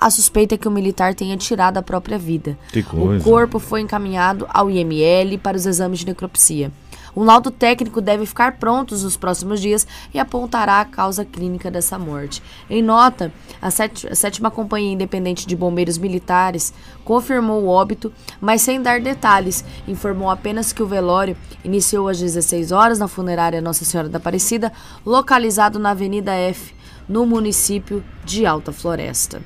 A 0.00 0.10
suspeita 0.10 0.54
é 0.54 0.58
que 0.58 0.68
o 0.68 0.70
militar 0.70 1.12
tenha 1.12 1.36
tirado 1.36 1.76
a 1.76 1.82
própria 1.82 2.16
vida. 2.16 2.56
Que 2.72 2.84
coisa. 2.84 3.20
O 3.20 3.28
corpo 3.28 3.58
foi 3.58 3.80
encaminhado 3.80 4.46
ao 4.48 4.70
IML 4.70 5.36
para 5.38 5.56
os 5.56 5.66
exames 5.66 5.98
de 5.98 6.06
necropsia. 6.06 6.70
Um 7.16 7.24
laudo 7.24 7.50
técnico 7.50 8.00
deve 8.00 8.24
ficar 8.24 8.58
pronto 8.58 8.96
nos 8.96 9.16
próximos 9.16 9.60
dias 9.60 9.84
e 10.14 10.20
apontará 10.20 10.80
a 10.80 10.84
causa 10.84 11.24
clínica 11.24 11.68
dessa 11.68 11.98
morte. 11.98 12.40
Em 12.70 12.80
nota, 12.80 13.32
a, 13.60 13.66
a 13.66 14.14
sétima 14.14 14.52
Companhia 14.52 14.92
Independente 14.92 15.44
de 15.44 15.56
Bombeiros 15.56 15.98
Militares 15.98 16.72
confirmou 17.04 17.64
o 17.64 17.66
óbito, 17.66 18.12
mas 18.40 18.62
sem 18.62 18.80
dar 18.80 19.00
detalhes. 19.00 19.64
Informou 19.88 20.30
apenas 20.30 20.72
que 20.72 20.80
o 20.82 20.86
velório 20.86 21.36
iniciou 21.64 22.06
às 22.06 22.20
16 22.20 22.70
horas 22.70 23.00
na 23.00 23.08
funerária 23.08 23.60
Nossa 23.60 23.84
Senhora 23.84 24.08
da 24.08 24.18
Aparecida, 24.18 24.72
localizado 25.04 25.76
na 25.76 25.90
Avenida 25.90 26.34
F, 26.34 26.72
no 27.08 27.26
município 27.26 28.04
de 28.24 28.46
Alta 28.46 28.70
Floresta. 28.70 29.42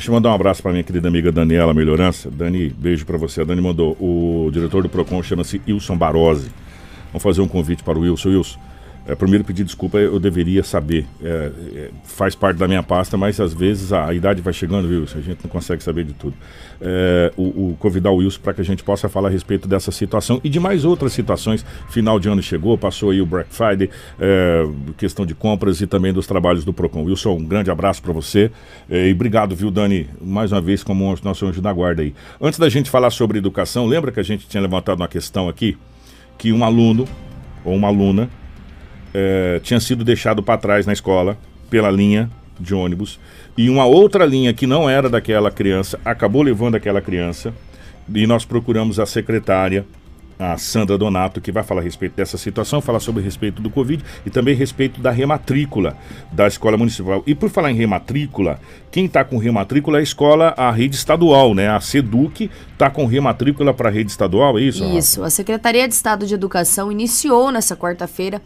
Deixa 0.00 0.10
eu 0.10 0.14
mandar 0.14 0.30
um 0.30 0.34
abraço 0.34 0.62
para 0.62 0.72
minha 0.72 0.82
querida 0.82 1.08
amiga 1.08 1.30
Daniela 1.30 1.74
Melhorança. 1.74 2.30
Dani, 2.30 2.70
beijo 2.70 3.04
para 3.04 3.18
você. 3.18 3.42
A 3.42 3.44
Dani 3.44 3.60
mandou. 3.60 3.98
O 4.00 4.48
diretor 4.50 4.82
do 4.82 4.88
PROCON 4.88 5.22
chama-se 5.22 5.60
Wilson 5.68 5.94
Barose. 5.94 6.50
Vamos 7.08 7.22
fazer 7.22 7.42
um 7.42 7.46
convite 7.46 7.84
para 7.84 7.98
o 7.98 8.00
Wilson. 8.00 8.30
Wilson, 8.30 8.58
é, 9.06 9.14
primeiro 9.14 9.44
pedir 9.44 9.64
desculpa, 9.64 9.98
eu 9.98 10.18
deveria 10.20 10.62
saber. 10.62 11.06
É, 11.22 11.50
é, 11.74 11.90
faz 12.04 12.34
parte 12.34 12.56
da 12.58 12.68
minha 12.68 12.82
pasta, 12.82 13.16
mas 13.16 13.40
às 13.40 13.52
vezes 13.52 13.92
a, 13.92 14.06
a 14.06 14.14
idade 14.14 14.42
vai 14.42 14.52
chegando, 14.52 14.88
Wilson. 14.88 15.18
A 15.18 15.22
gente 15.22 15.42
não 15.42 15.50
consegue 15.50 15.82
saber 15.82 16.04
de 16.04 16.12
tudo. 16.12 16.34
É, 16.80 17.32
o, 17.36 17.70
o 17.70 17.76
convidar 17.78 18.10
o 18.10 18.16
Wilson 18.16 18.40
para 18.42 18.54
que 18.54 18.60
a 18.60 18.64
gente 18.64 18.84
possa 18.84 19.08
falar 19.08 19.28
a 19.28 19.30
respeito 19.30 19.66
dessa 19.66 19.90
situação 19.90 20.40
e 20.44 20.48
de 20.48 20.60
mais 20.60 20.84
outras 20.84 21.12
situações. 21.12 21.64
Final 21.88 22.20
de 22.20 22.28
ano 22.28 22.42
chegou, 22.42 22.76
passou 22.76 23.10
aí 23.10 23.20
o 23.20 23.26
Black 23.26 23.48
Friday, 23.52 23.90
é, 24.18 24.68
questão 24.96 25.24
de 25.24 25.34
compras 25.34 25.80
e 25.80 25.86
também 25.86 26.12
dos 26.12 26.26
trabalhos 26.26 26.64
do 26.64 26.72
PROCON. 26.72 27.04
Wilson, 27.04 27.36
um 27.36 27.44
grande 27.44 27.70
abraço 27.70 28.02
para 28.02 28.12
você. 28.12 28.50
É, 28.88 29.08
e 29.08 29.12
obrigado, 29.12 29.56
viu, 29.56 29.70
Dani, 29.70 30.08
mais 30.20 30.52
uma 30.52 30.60
vez 30.60 30.82
como 30.82 31.16
nosso 31.22 31.46
anjo 31.46 31.60
da 31.60 31.72
guarda 31.72 32.02
aí. 32.02 32.14
Antes 32.40 32.58
da 32.58 32.68
gente 32.68 32.90
falar 32.90 33.10
sobre 33.10 33.38
educação, 33.38 33.86
lembra 33.86 34.12
que 34.12 34.20
a 34.20 34.24
gente 34.24 34.46
tinha 34.46 34.60
levantado 34.60 35.00
uma 35.00 35.08
questão 35.08 35.48
aqui? 35.48 35.76
Que 36.38 36.52
um 36.52 36.64
aluno 36.64 37.06
ou 37.64 37.74
uma 37.74 37.88
aluna 37.88 38.30
eh, 39.14 39.60
tinha 39.62 39.80
sido 39.80 40.04
deixado 40.04 40.42
para 40.42 40.58
trás 40.58 40.86
na 40.86 40.92
escola 40.92 41.36
pela 41.68 41.90
linha 41.90 42.30
de 42.58 42.74
ônibus 42.74 43.18
e 43.56 43.70
uma 43.70 43.84
outra 43.84 44.24
linha 44.24 44.52
que 44.52 44.66
não 44.66 44.88
era 44.88 45.08
daquela 45.08 45.50
criança 45.50 45.98
acabou 46.04 46.42
levando 46.42 46.74
aquela 46.74 47.00
criança 47.00 47.54
e 48.12 48.26
nós 48.26 48.44
procuramos 48.44 48.98
a 48.98 49.06
secretária 49.06 49.84
a 50.40 50.56
Sandra 50.56 50.96
Donato, 50.96 51.38
que 51.38 51.52
vai 51.52 51.62
falar 51.62 51.82
a 51.82 51.84
respeito 51.84 52.16
dessa 52.16 52.38
situação, 52.38 52.80
falar 52.80 52.98
sobre 52.98 53.22
respeito 53.22 53.60
do 53.60 53.68
Covid 53.68 54.02
e 54.24 54.30
também 54.30 54.54
respeito 54.54 54.98
da 54.98 55.10
rematrícula 55.10 55.98
da 56.32 56.46
escola 56.46 56.78
municipal. 56.78 57.22
E 57.26 57.34
por 57.34 57.50
falar 57.50 57.70
em 57.70 57.74
rematrícula, 57.74 58.58
quem 58.90 59.04
está 59.04 59.22
com 59.22 59.36
rematrícula 59.36 59.98
é 59.98 60.00
a 60.00 60.02
escola, 60.02 60.54
a 60.56 60.70
rede 60.70 60.96
estadual, 60.96 61.54
né? 61.54 61.68
A 61.68 61.78
SEDUC 61.78 62.50
está 62.72 62.88
com 62.88 63.04
rematrícula 63.04 63.74
para 63.74 63.90
a 63.90 63.92
rede 63.92 64.10
estadual, 64.10 64.58
é 64.58 64.62
isso? 64.62 64.82
Rafa? 64.82 64.98
Isso. 64.98 65.22
A 65.22 65.28
Secretaria 65.28 65.86
de 65.86 65.92
Estado 65.92 66.26
de 66.26 66.32
Educação 66.32 66.90
iniciou 66.90 67.52
nessa 67.52 67.76
quarta-feira 67.76 68.40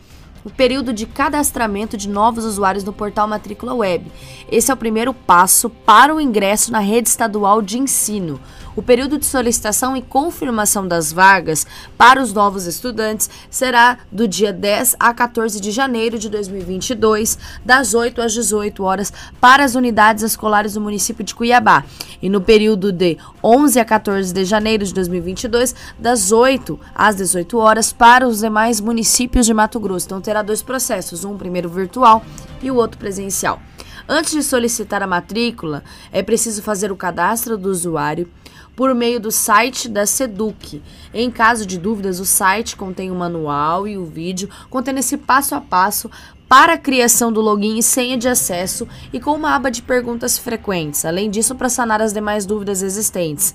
o 0.44 0.50
período 0.50 0.92
de 0.92 1.06
cadastramento 1.06 1.96
de 1.96 2.08
novos 2.08 2.44
usuários 2.44 2.84
no 2.84 2.92
portal 2.92 3.26
Matrícula 3.26 3.74
Web. 3.74 4.12
Esse 4.50 4.70
é 4.70 4.74
o 4.74 4.76
primeiro 4.76 5.14
passo 5.14 5.70
para 5.70 6.14
o 6.14 6.20
ingresso 6.20 6.70
na 6.70 6.80
rede 6.80 7.08
estadual 7.08 7.62
de 7.62 7.78
ensino. 7.78 8.38
O 8.76 8.82
período 8.82 9.18
de 9.18 9.24
solicitação 9.24 9.96
e 9.96 10.02
confirmação 10.02 10.88
das 10.88 11.12
vagas 11.12 11.64
para 11.96 12.20
os 12.20 12.32
novos 12.32 12.66
estudantes 12.66 13.30
será 13.48 13.98
do 14.10 14.26
dia 14.26 14.52
10 14.52 14.96
a 14.98 15.14
14 15.14 15.60
de 15.60 15.70
janeiro 15.70 16.18
de 16.18 16.28
2022, 16.28 17.38
das 17.64 17.94
8 17.94 18.20
às 18.20 18.32
18 18.32 18.82
horas, 18.82 19.12
para 19.40 19.62
as 19.62 19.76
unidades 19.76 20.24
escolares 20.24 20.74
do 20.74 20.80
município 20.80 21.22
de 21.22 21.32
Cuiabá. 21.36 21.84
E 22.20 22.28
no 22.28 22.40
período 22.40 22.90
de 22.90 23.16
11 23.42 23.78
a 23.78 23.84
14 23.84 24.34
de 24.34 24.44
janeiro 24.44 24.84
de 24.84 24.92
2022, 24.92 25.72
das 25.96 26.32
8 26.32 26.78
às 26.92 27.14
18 27.14 27.56
horas, 27.56 27.92
para 27.92 28.26
os 28.26 28.40
demais 28.40 28.80
municípios 28.80 29.46
de 29.46 29.54
Mato 29.54 29.78
Grosso. 29.78 30.06
Então 30.06 30.20
terá 30.20 30.42
dois 30.42 30.62
processos, 30.62 31.24
um 31.24 31.38
primeiro 31.38 31.68
virtual 31.68 32.24
e 32.60 32.72
o 32.72 32.74
outro 32.74 32.98
presencial. 32.98 33.60
Antes 34.08 34.32
de 34.32 34.42
solicitar 34.42 35.02
a 35.02 35.06
matrícula, 35.06 35.84
é 36.12 36.22
preciso 36.22 36.60
fazer 36.60 36.90
o 36.90 36.96
cadastro 36.96 37.56
do 37.56 37.70
usuário 37.70 38.28
por 38.76 38.94
meio 38.94 39.20
do 39.20 39.30
site 39.30 39.88
da 39.88 40.06
Seduc. 40.06 40.82
Em 41.12 41.30
caso 41.30 41.64
de 41.66 41.78
dúvidas, 41.78 42.20
o 42.20 42.24
site 42.24 42.76
contém 42.76 43.10
o 43.10 43.14
manual 43.14 43.86
e 43.86 43.96
o 43.96 44.04
vídeo 44.04 44.48
contendo 44.68 44.98
esse 44.98 45.16
passo 45.16 45.54
a 45.54 45.60
passo 45.60 46.10
para 46.48 46.74
a 46.74 46.78
criação 46.78 47.32
do 47.32 47.40
login 47.40 47.78
e 47.78 47.82
senha 47.82 48.16
de 48.16 48.28
acesso 48.28 48.86
e 49.12 49.18
com 49.18 49.32
uma 49.32 49.54
aba 49.54 49.70
de 49.70 49.82
perguntas 49.82 50.38
frequentes. 50.38 51.04
Além 51.04 51.30
disso, 51.30 51.54
para 51.54 51.68
sanar 51.68 52.00
as 52.00 52.12
demais 52.12 52.46
dúvidas 52.46 52.82
existentes. 52.82 53.54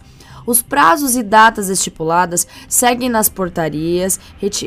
Os 0.50 0.64
prazos 0.64 1.16
e 1.16 1.22
datas 1.22 1.70
estipuladas 1.70 2.48
seguem 2.68 3.08
nas 3.08 3.30
portarias, 3.30 4.20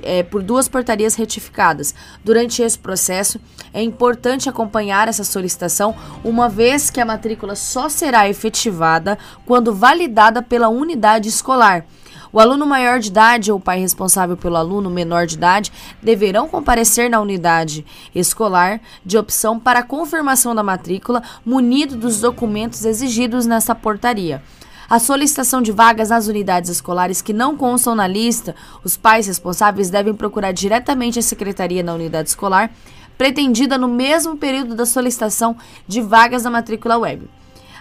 eh, 0.04 0.22
por 0.22 0.40
duas 0.40 0.68
portarias 0.68 1.16
retificadas. 1.16 1.92
Durante 2.22 2.62
esse 2.62 2.78
processo, 2.78 3.40
é 3.74 3.82
importante 3.82 4.48
acompanhar 4.48 5.08
essa 5.08 5.24
solicitação, 5.24 5.92
uma 6.22 6.48
vez 6.48 6.88
que 6.88 7.00
a 7.00 7.04
matrícula 7.04 7.56
só 7.56 7.88
será 7.88 8.28
efetivada 8.28 9.18
quando 9.44 9.74
validada 9.74 10.40
pela 10.40 10.68
unidade 10.68 11.28
escolar. 11.28 11.84
O 12.32 12.38
aluno 12.38 12.64
maior 12.64 13.00
de 13.00 13.08
idade 13.08 13.50
ou 13.50 13.58
o 13.58 13.60
pai 13.60 13.80
responsável 13.80 14.36
pelo 14.36 14.54
aluno 14.54 14.88
menor 14.88 15.26
de 15.26 15.34
idade 15.34 15.72
deverão 16.00 16.48
comparecer 16.48 17.10
na 17.10 17.20
unidade 17.20 17.84
escolar 18.14 18.80
de 19.04 19.18
opção 19.18 19.58
para 19.58 19.82
confirmação 19.82 20.54
da 20.54 20.62
matrícula, 20.62 21.24
munido 21.44 21.96
dos 21.96 22.20
documentos 22.20 22.84
exigidos 22.84 23.46
nessa 23.46 23.74
portaria. 23.74 24.40
A 24.88 24.98
solicitação 24.98 25.62
de 25.62 25.72
vagas 25.72 26.10
nas 26.10 26.26
unidades 26.26 26.70
escolares 26.70 27.22
que 27.22 27.32
não 27.32 27.56
constam 27.56 27.94
na 27.94 28.06
lista, 28.06 28.54
os 28.84 28.96
pais 28.96 29.26
responsáveis 29.26 29.90
devem 29.90 30.14
procurar 30.14 30.52
diretamente 30.52 31.18
a 31.18 31.22
secretaria 31.22 31.82
na 31.82 31.94
unidade 31.94 32.28
escolar, 32.28 32.70
pretendida 33.16 33.78
no 33.78 33.88
mesmo 33.88 34.36
período 34.36 34.74
da 34.74 34.84
solicitação 34.84 35.56
de 35.86 36.00
vagas 36.00 36.44
na 36.44 36.50
matrícula 36.50 36.98
web. 36.98 37.28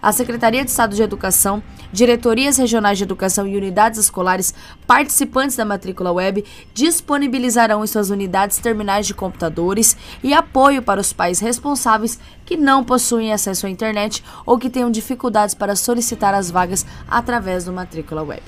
A 0.02 0.12
Secretaria 0.12 0.64
de 0.64 0.72
Estado 0.72 0.96
de 0.96 1.02
Educação, 1.04 1.62
diretorias 1.94 2.58
regionais 2.58 2.98
de 2.98 3.04
educação 3.04 3.48
e 3.48 3.56
unidades 3.56 4.00
escolares 4.00 4.54
participantes 4.88 5.56
da 5.56 5.64
matrícula 5.66 6.12
web 6.12 6.44
disponibilizarão 6.74 7.84
em 7.84 7.88
suas 7.88 8.10
unidades 8.10 8.58
terminais 8.58 9.06
de 9.08 9.14
computadores 9.14 9.96
e 10.24 10.34
apoio 10.34 10.82
para 10.82 11.00
os 11.02 11.14
pais 11.14 11.40
responsáveis 11.40 12.20
que 12.46 12.56
não 12.58 12.84
possuem 12.84 13.32
acesso 13.34 13.66
à 13.66 13.70
internet 13.70 14.24
ou 14.46 14.58
que 14.58 14.70
tenham 14.70 14.90
dificuldades 14.92 15.56
para 15.56 15.76
solicitar 15.76 16.34
as 16.34 16.50
vagas 16.52 16.86
através 17.08 17.66
do 17.66 17.74
matrícula 17.74 18.24
web. 18.24 18.42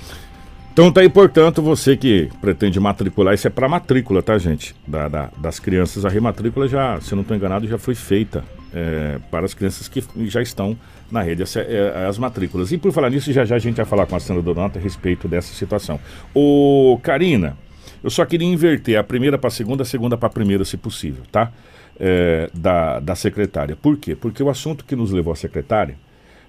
Então 0.71 0.91
tá 0.91 1.01
aí, 1.01 1.09
portanto, 1.09 1.61
você 1.61 1.95
que 1.95 2.31
pretende 2.41 2.79
matricular, 2.79 3.35
isso 3.35 3.45
é 3.45 3.49
para 3.49 3.69
matrícula, 3.69 4.23
tá, 4.23 4.37
gente? 4.39 4.75
Da, 4.87 5.07
da- 5.07 5.29
das 5.37 5.59
crianças, 5.59 6.03
a 6.03 6.09
rematrícula 6.09 6.67
já, 6.67 6.99
se 6.99 7.11
eu 7.11 7.15
não 7.15 7.21
estou 7.21 7.37
enganado, 7.37 7.67
já 7.67 7.77
foi 7.77 7.93
feita 7.93 8.43
é, 8.73 9.19
para 9.29 9.45
as 9.45 9.53
crianças 9.53 9.87
que 9.87 10.03
já 10.25 10.41
estão 10.41 10.75
na 11.11 11.21
rede, 11.21 11.43
essa 11.43 11.59
é, 11.59 12.05
as 12.07 12.17
matrículas. 12.17 12.71
E 12.71 12.77
por 12.77 12.91
falar 12.91 13.09
nisso, 13.09 13.31
já 13.31 13.45
já 13.45 13.55
a 13.55 13.59
gente 13.59 13.75
vai 13.77 13.85
falar 13.85 14.05
com 14.05 14.15
a 14.15 14.19
Sandra 14.19 14.41
Donato 14.41 14.79
a 14.79 14.81
respeito 14.81 15.27
dessa 15.27 15.53
situação. 15.53 15.99
Ô, 16.33 16.99
Karina, 17.03 17.57
eu 18.03 18.09
só 18.09 18.25
queria 18.25 18.47
inverter 18.47 18.97
a 18.97 19.03
primeira 19.03 19.37
para 19.37 19.47
a 19.47 19.51
segunda, 19.51 19.83
a 19.83 19.85
segunda 19.85 20.17
para 20.17 20.27
a 20.27 20.31
primeira, 20.31 20.65
se 20.65 20.75
possível, 20.77 21.23
tá? 21.31 21.51
É, 21.99 22.49
da, 22.53 22.99
da 22.99 23.15
secretária. 23.15 23.75
Por 23.75 23.97
quê? 23.97 24.15
Porque 24.15 24.41
o 24.41 24.49
assunto 24.49 24.83
que 24.83 24.95
nos 24.95 25.11
levou 25.11 25.31
à 25.31 25.35
secretária 25.35 25.95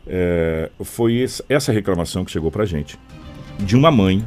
é, 0.07 0.71
foi 0.83 1.17
esse- 1.17 1.45
essa 1.49 1.71
reclamação 1.73 2.25
que 2.25 2.31
chegou 2.31 2.51
para 2.51 2.65
gente 2.65 2.99
de 3.59 3.77
uma 3.77 3.91
mãe 3.91 4.25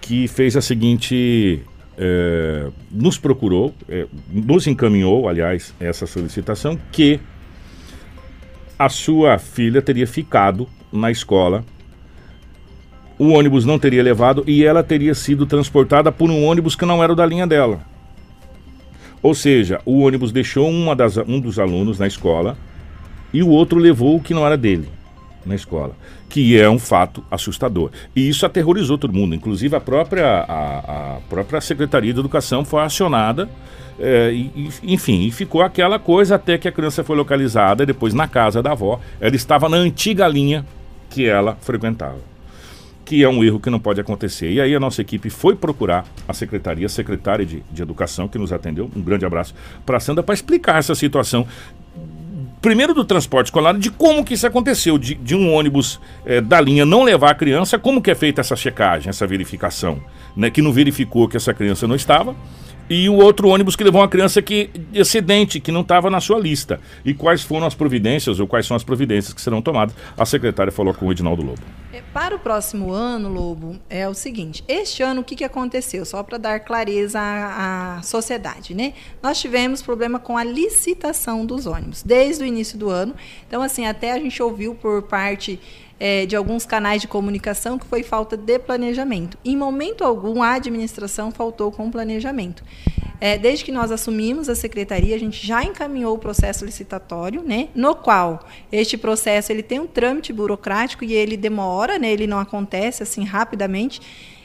que 0.00 0.26
fez 0.28 0.56
a 0.56 0.60
seguinte. 0.60 1.60
é, 1.98 2.68
nos 2.90 3.18
procurou, 3.18 3.74
é, 3.88 4.06
nos 4.32 4.66
encaminhou, 4.66 5.28
aliás, 5.28 5.74
essa 5.78 6.06
solicitação, 6.06 6.78
que 6.90 7.20
a 8.84 8.88
sua 8.88 9.38
filha 9.38 9.80
teria 9.80 10.06
ficado 10.08 10.68
na 10.92 11.08
escola, 11.10 11.64
o 13.16 13.28
ônibus 13.28 13.64
não 13.64 13.78
teria 13.78 14.02
levado 14.02 14.42
e 14.44 14.64
ela 14.64 14.82
teria 14.82 15.14
sido 15.14 15.46
transportada 15.46 16.10
por 16.10 16.28
um 16.28 16.44
ônibus 16.44 16.74
que 16.74 16.84
não 16.84 17.02
era 17.02 17.14
da 17.14 17.24
linha 17.24 17.46
dela. 17.46 17.80
Ou 19.22 19.34
seja, 19.34 19.80
o 19.86 20.00
ônibus 20.00 20.32
deixou 20.32 20.68
uma 20.68 20.96
das, 20.96 21.16
um 21.16 21.38
dos 21.38 21.60
alunos 21.60 22.00
na 22.00 22.08
escola 22.08 22.58
e 23.32 23.40
o 23.40 23.48
outro 23.48 23.78
levou 23.78 24.16
o 24.16 24.20
que 24.20 24.34
não 24.34 24.44
era 24.44 24.56
dele 24.56 24.88
na 25.46 25.54
escola, 25.54 25.94
que 26.28 26.58
é 26.58 26.68
um 26.68 26.78
fato 26.78 27.24
assustador. 27.30 27.92
E 28.16 28.28
isso 28.28 28.44
aterrorizou 28.44 28.98
todo 28.98 29.14
mundo, 29.14 29.32
inclusive 29.32 29.76
a 29.76 29.80
própria, 29.80 30.26
a, 30.26 31.16
a 31.16 31.20
própria 31.28 31.60
Secretaria 31.60 32.12
de 32.12 32.18
Educação 32.18 32.64
foi 32.64 32.82
acionada, 32.82 33.48
é, 34.04 34.32
e, 34.32 34.68
enfim, 34.82 35.26
e 35.26 35.30
ficou 35.30 35.62
aquela 35.62 35.96
coisa 35.96 36.34
até 36.34 36.58
que 36.58 36.66
a 36.66 36.72
criança 36.72 37.04
foi 37.04 37.16
localizada, 37.16 37.86
depois 37.86 38.12
na 38.12 38.26
casa 38.26 38.60
da 38.60 38.72
avó, 38.72 38.98
ela 39.20 39.36
estava 39.36 39.68
na 39.68 39.76
antiga 39.76 40.26
linha 40.26 40.66
que 41.08 41.24
ela 41.24 41.56
frequentava. 41.60 42.18
Que 43.04 43.22
é 43.22 43.28
um 43.28 43.44
erro 43.44 43.60
que 43.60 43.70
não 43.70 43.78
pode 43.78 44.00
acontecer. 44.00 44.50
E 44.50 44.60
aí 44.60 44.74
a 44.74 44.80
nossa 44.80 45.00
equipe 45.00 45.30
foi 45.30 45.54
procurar 45.54 46.04
a 46.26 46.32
secretaria, 46.32 46.86
a 46.86 46.88
secretária 46.88 47.46
de, 47.46 47.62
de 47.70 47.82
Educação, 47.82 48.26
que 48.26 48.38
nos 48.38 48.52
atendeu, 48.52 48.90
um 48.96 49.02
grande 49.02 49.24
abraço 49.24 49.54
para 49.86 49.98
a 49.98 50.00
Sandra, 50.00 50.22
para 50.22 50.34
explicar 50.34 50.78
essa 50.78 50.96
situação 50.96 51.46
primeiro 52.60 52.94
do 52.94 53.04
transporte 53.04 53.46
escolar, 53.46 53.76
de 53.76 53.90
como 53.90 54.24
que 54.24 54.34
isso 54.34 54.46
aconteceu, 54.46 54.96
de, 54.96 55.14
de 55.14 55.34
um 55.34 55.52
ônibus 55.52 56.00
eh, 56.24 56.40
da 56.40 56.60
linha 56.60 56.86
não 56.86 57.02
levar 57.02 57.32
a 57.32 57.34
criança, 57.34 57.76
como 57.76 58.00
que 58.00 58.08
é 58.08 58.14
feita 58.14 58.40
essa 58.40 58.54
checagem, 58.54 59.10
essa 59.10 59.26
verificação, 59.26 60.00
né, 60.36 60.48
que 60.48 60.62
não 60.62 60.72
verificou 60.72 61.26
que 61.26 61.36
essa 61.36 61.52
criança 61.52 61.88
não 61.88 61.96
estava, 61.96 62.36
e 62.92 63.08
o 63.08 63.14
outro 63.14 63.48
ônibus 63.48 63.74
que 63.74 63.82
levou 63.82 64.02
uma 64.02 64.08
criança 64.08 64.42
que 64.42 64.68
excedente, 64.92 65.58
que 65.58 65.72
não 65.72 65.80
estava 65.80 66.10
na 66.10 66.20
sua 66.20 66.38
lista. 66.38 66.78
E 67.02 67.14
quais 67.14 67.42
foram 67.42 67.66
as 67.66 67.74
providências, 67.74 68.38
ou 68.38 68.46
quais 68.46 68.66
são 68.66 68.76
as 68.76 68.84
providências 68.84 69.32
que 69.32 69.40
serão 69.40 69.62
tomadas? 69.62 69.94
A 70.14 70.26
secretária 70.26 70.70
falou 70.70 70.92
com 70.92 71.06
o 71.06 71.10
Edinaldo 71.10 71.40
Lobo. 71.40 71.62
É, 71.90 72.02
Para 72.12 72.36
o 72.36 72.38
próximo 72.38 72.92
ano, 72.92 73.30
Lobo, 73.30 73.78
é 73.88 74.06
o 74.06 74.12
seguinte: 74.12 74.62
este 74.68 75.02
ano 75.02 75.22
o 75.22 75.24
que, 75.24 75.34
que 75.34 75.44
aconteceu? 75.44 76.04
Só 76.04 76.22
para 76.22 76.36
dar 76.36 76.60
clareza 76.60 77.18
à, 77.18 77.96
à 77.96 78.02
sociedade, 78.02 78.74
né? 78.74 78.92
Nós 79.22 79.40
tivemos 79.40 79.80
problema 79.80 80.18
com 80.18 80.36
a 80.36 80.44
licitação 80.44 81.46
dos 81.46 81.64
ônibus 81.64 82.02
desde 82.02 82.44
o 82.44 82.46
início 82.46 82.76
do 82.76 82.90
ano. 82.90 83.14
Então, 83.48 83.62
assim, 83.62 83.86
até 83.86 84.12
a 84.12 84.18
gente 84.18 84.42
ouviu 84.42 84.74
por 84.74 85.00
parte 85.04 85.58
é, 86.04 86.26
de 86.26 86.34
alguns 86.34 86.66
canais 86.66 87.00
de 87.00 87.06
comunicação 87.06 87.78
que 87.78 87.86
foi 87.86 88.02
falta 88.02 88.36
de 88.36 88.58
planejamento. 88.58 89.38
Em 89.44 89.56
momento 89.56 90.02
algum, 90.02 90.42
a 90.42 90.54
administração 90.54 91.30
faltou 91.30 91.70
com 91.70 91.92
planejamento. 91.92 92.64
É, 93.20 93.38
desde 93.38 93.64
que 93.64 93.70
nós 93.70 93.92
assumimos 93.92 94.48
a 94.48 94.56
secretaria, 94.56 95.14
a 95.14 95.18
gente 95.18 95.46
já 95.46 95.62
encaminhou 95.62 96.16
o 96.16 96.18
processo 96.18 96.64
licitatório, 96.64 97.40
né, 97.44 97.68
no 97.72 97.94
qual 97.94 98.44
este 98.72 98.98
processo 98.98 99.52
ele 99.52 99.62
tem 99.62 99.78
um 99.78 99.86
trâmite 99.86 100.32
burocrático 100.32 101.04
e 101.04 101.12
ele 101.12 101.36
demora, 101.36 102.00
né, 102.00 102.10
ele 102.10 102.26
não 102.26 102.40
acontece 102.40 103.04
assim 103.04 103.22
rapidamente. 103.22 104.00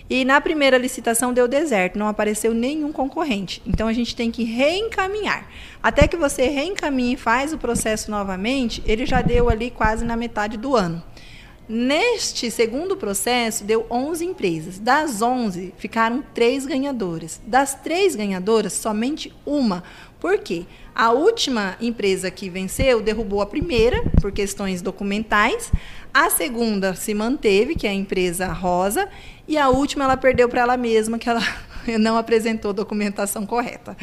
E 0.08 0.24
na 0.24 0.40
primeira 0.40 0.78
licitação 0.78 1.34
deu 1.34 1.48
deserto, 1.48 1.98
não 1.98 2.08
apareceu 2.08 2.54
nenhum 2.54 2.92
concorrente. 2.92 3.64
Então 3.66 3.88
a 3.88 3.94
gente 3.94 4.16
tem 4.16 4.30
que 4.30 4.44
reencaminhar. 4.44 5.50
Até 5.82 6.08
que 6.08 6.16
você 6.16 6.50
reencaminhe 6.50 7.16
e 7.16 7.18
faz 7.18 7.52
o 7.52 7.58
processo 7.58 8.12
novamente, 8.12 8.84
ele 8.86 9.08
já 9.08 9.24
deu 9.24 9.50
ali 9.50 9.72
quase 9.72 10.06
na 10.06 10.16
metade 10.16 10.56
do 10.56 10.76
ano. 10.76 11.02
Neste 11.70 12.50
segundo 12.50 12.96
processo, 12.96 13.66
deu 13.66 13.86
11 13.92 14.24
empresas. 14.24 14.80
Das 14.80 15.22
11, 15.22 15.74
ficaram 15.78 16.24
três 16.34 16.66
ganhadoras. 16.66 17.42
Das 17.46 17.76
três 17.76 18.16
ganhadoras, 18.16 18.72
somente 18.72 19.34
uma. 19.46 19.84
Por 20.18 20.38
quê? 20.38 20.66
A 20.96 21.12
última 21.12 21.76
empresa 21.82 22.32
que 22.32 22.50
venceu 22.50 23.02
derrubou 23.02 23.42
a 23.42 23.46
primeira, 23.46 24.02
por 24.22 24.32
questões 24.32 24.82
documentais. 24.82 25.70
A 26.14 26.30
segunda 26.30 26.96
se 26.96 27.14
manteve, 27.14 27.76
que 27.76 27.86
é 27.86 27.90
a 27.90 27.94
empresa 27.94 28.48
Rosa. 28.48 29.10
E 29.46 29.58
a 29.58 29.68
última 29.68 30.06
ela 30.06 30.16
perdeu 30.16 30.48
para 30.48 30.62
ela 30.62 30.78
mesma, 30.78 31.20
que 31.20 31.30
ela 31.30 31.44
não 32.00 32.18
apresentou 32.18 32.72
documentação 32.72 33.46
correta. 33.46 33.98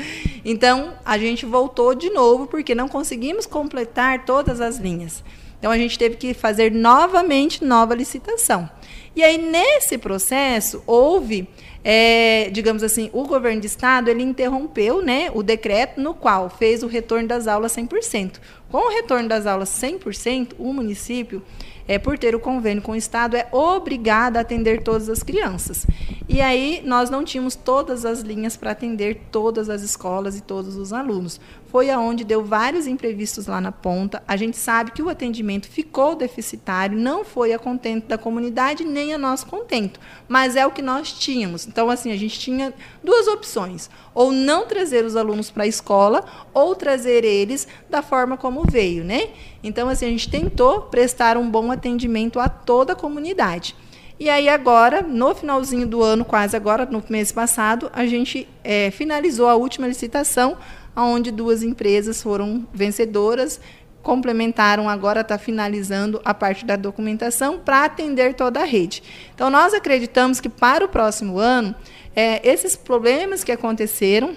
Então, 0.45 0.93
a 1.03 1.17
gente 1.17 1.47
voltou 1.47 1.95
de 1.95 2.11
novo, 2.11 2.47
porque 2.47 2.75
não 2.75 2.89
conseguimos 2.89 3.47
completar 3.47 4.27
todas 4.27 4.61
as 4.61 4.77
linhas. 4.77 5.25
Então 5.65 5.73
a 5.73 5.79
gente 5.79 5.99
teve 5.99 6.17
que 6.17 6.35
fazer 6.35 6.71
novamente 6.71 7.65
nova 7.65 7.95
licitação. 7.95 8.69
E 9.17 9.23
aí 9.23 9.39
nesse 9.39 9.97
processo 9.97 10.83
houve, 10.87 11.49
é, 11.83 12.51
digamos 12.53 12.83
assim, 12.83 13.09
o 13.15 13.27
governo 13.27 13.63
de 13.63 13.67
estado 13.67 14.11
ele 14.11 14.23
interrompeu, 14.23 15.01
né, 15.01 15.31
o 15.33 15.43
decreto 15.43 16.03
no 16.03 16.13
qual 16.13 16.51
fez 16.51 16.83
o 16.83 16.87
retorno 16.87 17.27
das 17.27 17.49
aulas 17.49 17.75
100%. 17.75 18.41
Com 18.71 18.89
o 18.89 18.91
retorno 18.91 19.27
das 19.27 19.47
aulas 19.47 19.71
100%, 19.71 20.53
o 20.59 20.71
município 20.71 21.43
é, 21.89 21.99
por 21.99 22.19
ter 22.19 22.35
o 22.35 22.41
convênio 22.41 22.83
com 22.83 22.93
o 22.93 22.97
Estado, 22.97 23.35
é 23.35 23.47
obrigado 23.51 24.37
a 24.37 24.41
atender 24.41 24.83
todas 24.83 25.09
as 25.09 25.23
crianças. 25.23 25.87
E 26.29 26.41
aí 26.41 26.83
nós 26.85 27.09
não 27.09 27.25
tínhamos 27.25 27.55
todas 27.55 28.05
as 28.05 28.21
linhas 28.21 28.57
para 28.57 28.71
atender 28.71 29.29
todas 29.31 29.71
as 29.71 29.83
escolas 29.83 30.37
e 30.37 30.43
todos 30.43 30.77
os 30.77 30.93
alunos. 30.93 31.41
Foi 31.75 31.91
aonde 31.91 32.23
deu 32.23 32.45
vários 32.45 32.87
imprevistos 32.87 33.49
lá 33.49 33.61
na 33.61 33.73
ponta. 33.73 34.23
A 34.29 34.37
gente 34.37 34.57
sabe 34.57 34.93
que 34.93 35.03
o 35.03 35.09
atendimento 35.09 35.67
ficou 35.67 36.15
deficitário, 36.15 36.97
não 36.97 37.25
foi 37.25 37.53
a 37.53 37.59
contento 37.59 38.07
da 38.07 38.17
comunidade 38.17 38.85
nem 38.85 39.13
a 39.13 39.19
nosso 39.19 39.47
contento, 39.47 39.99
mas 40.29 40.55
é 40.55 40.65
o 40.65 40.71
que 40.71 40.81
nós 40.81 41.13
tínhamos. 41.13 41.67
Então, 41.67 41.91
assim, 41.91 42.13
a 42.13 42.17
gente 42.17 42.39
tinha 42.39 42.73
duas 43.03 43.27
opções: 43.27 43.91
ou 44.15 44.31
não 44.31 44.69
trazer 44.69 45.05
os 45.05 45.17
alunos 45.17 45.51
para 45.51 45.65
a 45.65 45.67
escola, 45.67 46.25
ou 46.55 46.77
trazer 46.77 47.25
eles 47.25 47.67
da 47.91 48.03
forma 48.03 48.37
como 48.37 48.63
veio, 48.63 49.03
né? 49.03 49.31
Então, 49.61 49.89
assim, 49.89 50.07
a 50.07 50.11
gente 50.11 50.31
tentou 50.31 50.83
prestar 50.83 51.37
um 51.37 51.51
bom 51.51 51.73
atendimento 51.73 52.39
a 52.39 52.49
toda 52.49 52.93
a 52.93 52.97
comunidade. 52.97 53.75
E 54.19 54.31
aí 54.31 54.49
agora, 54.49 55.03
no 55.03 55.35
finalzinho 55.35 55.89
do 55.89 56.01
ano, 56.01 56.25
quase 56.25 56.57
agora, 56.57 56.87
no 56.87 57.03
mês 57.09 57.33
passado, 57.33 57.91
a 57.93 58.07
gente 58.07 58.47
é, 58.63 58.93
finalizou 58.93 59.49
a 59.49 59.57
última 59.57 59.89
licitação, 59.89 60.57
onde 60.97 61.31
duas 61.31 61.63
empresas 61.63 62.23
foram 62.23 62.67
vencedoras, 62.73 63.61
complementaram, 64.03 64.89
agora 64.89 65.23
está 65.23 65.39
finalizando 65.39 66.21
a 66.25 66.35
parte 66.35 66.65
da 66.65 66.77
documentação 66.77 67.59
para 67.59 67.85
atender 67.85 68.35
toda 68.35 68.61
a 68.61 68.65
rede. 68.65 69.03
Então, 69.35 69.49
nós 69.49 69.73
acreditamos 69.73 70.41
que 70.41 70.49
para 70.49 70.85
o 70.85 70.89
próximo 70.89 71.39
ano, 71.39 71.75
é, 72.15 72.47
esses 72.49 72.77
problemas 72.77 73.43
que 73.43 73.51
aconteceram 73.51 74.37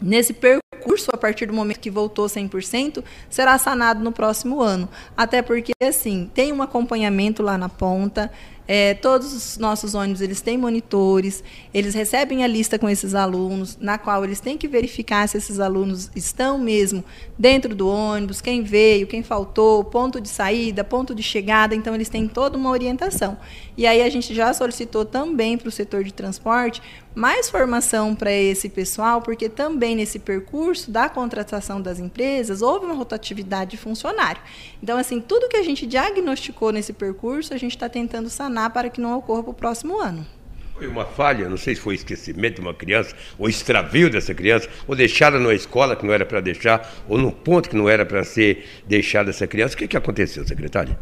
nesse 0.00 0.32
percurso, 0.32 1.10
a 1.12 1.16
partir 1.16 1.46
do 1.46 1.52
momento 1.52 1.80
que 1.80 1.90
voltou 1.90 2.26
100%, 2.26 3.02
será 3.28 3.58
sanado 3.58 4.02
no 4.02 4.12
próximo 4.12 4.60
ano. 4.60 4.88
Até 5.16 5.42
porque, 5.42 5.72
assim, 5.82 6.30
tem 6.32 6.52
um 6.52 6.62
acompanhamento 6.62 7.42
lá 7.42 7.58
na 7.58 7.68
ponta, 7.68 8.30
É, 8.66 8.94
todos 8.94 9.32
os 9.32 9.58
nossos 9.58 9.94
ônibus 9.94 10.20
eles 10.20 10.40
têm 10.40 10.56
monitores, 10.56 11.42
eles 11.74 11.94
recebem 11.94 12.44
a 12.44 12.46
lista 12.46 12.78
com 12.78 12.88
esses 12.88 13.14
alunos, 13.14 13.76
na 13.80 13.98
qual 13.98 14.24
eles 14.24 14.40
têm 14.40 14.56
que 14.56 14.68
verificar 14.68 15.28
se 15.28 15.36
esses 15.36 15.58
alunos 15.58 16.10
estão 16.14 16.58
mesmo 16.58 17.04
dentro 17.36 17.74
do 17.74 17.88
ônibus, 17.88 18.40
quem 18.40 18.62
veio, 18.62 19.06
quem 19.06 19.22
faltou, 19.22 19.82
ponto 19.82 20.20
de 20.20 20.28
saída, 20.28 20.84
ponto 20.84 21.14
de 21.14 21.22
chegada. 21.22 21.74
Então 21.74 21.94
eles 21.94 22.08
têm 22.08 22.28
toda 22.28 22.56
uma 22.56 22.70
orientação. 22.70 23.36
E 23.76 23.86
aí 23.86 24.02
a 24.02 24.08
gente 24.08 24.32
já 24.32 24.52
solicitou 24.52 25.04
também 25.04 25.58
para 25.58 25.68
o 25.68 25.72
setor 25.72 26.04
de 26.04 26.12
transporte 26.12 26.80
mais 27.14 27.50
formação 27.50 28.14
para 28.14 28.32
esse 28.32 28.68
pessoal, 28.68 29.20
porque 29.20 29.48
também 29.48 29.94
nesse 29.94 30.18
percurso 30.18 30.90
da 30.90 31.08
contratação 31.08 31.80
das 31.80 31.98
empresas 31.98 32.62
houve 32.62 32.86
uma 32.86 32.94
rotatividade 32.94 33.72
de 33.72 33.76
funcionário. 33.76 34.40
Então, 34.82 34.96
assim, 34.98 35.20
tudo 35.20 35.48
que 35.48 35.56
a 35.56 35.62
gente 35.62 35.86
diagnosticou 35.86 36.72
nesse 36.72 36.92
percurso, 36.92 37.52
a 37.52 37.56
gente 37.56 37.72
está 37.72 37.88
tentando 37.88 38.30
sanar 38.30 38.70
para 38.70 38.88
que 38.88 39.00
não 39.00 39.16
ocorra 39.18 39.42
para 39.42 39.50
o 39.50 39.54
próximo 39.54 40.00
ano. 40.00 40.26
Foi 40.74 40.86
uma 40.86 41.04
falha, 41.04 41.48
não 41.48 41.56
sei 41.56 41.74
se 41.74 41.80
foi 41.80 41.94
esquecimento 41.94 42.56
de 42.56 42.60
uma 42.62 42.74
criança, 42.74 43.14
ou 43.38 43.48
extravio 43.48 44.10
dessa 44.10 44.34
criança, 44.34 44.68
ou 44.88 44.96
deixada 44.96 45.38
numa 45.38 45.54
escola 45.54 45.94
que 45.94 46.04
não 46.04 46.12
era 46.12 46.24
para 46.24 46.40
deixar, 46.40 46.92
ou 47.08 47.18
num 47.18 47.30
ponto 47.30 47.68
que 47.68 47.76
não 47.76 47.88
era 47.88 48.06
para 48.06 48.24
ser 48.24 48.66
deixada 48.86 49.30
essa 49.30 49.46
criança. 49.46 49.74
O 49.74 49.78
que, 49.78 49.86
que 49.86 49.96
aconteceu, 49.96 50.46
secretária? 50.46 50.98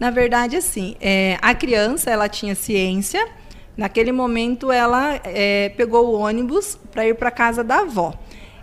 Na 0.00 0.10
verdade, 0.10 0.56
assim, 0.56 0.96
é, 1.00 1.38
a 1.40 1.54
criança 1.54 2.10
ela 2.10 2.28
tinha 2.28 2.54
ciência 2.54 3.24
Naquele 3.76 4.12
momento, 4.12 4.70
ela 4.70 5.20
é, 5.24 5.70
pegou 5.70 6.06
o 6.06 6.18
ônibus 6.18 6.78
para 6.92 7.06
ir 7.06 7.14
para 7.14 7.30
casa 7.30 7.64
da 7.64 7.80
avó. 7.80 8.14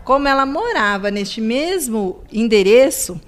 Como 0.03 0.27
ela 0.27 0.45
morava 0.45 1.11
neste 1.11 1.41
mesmo 1.41 2.23
endereço, 2.31 3.19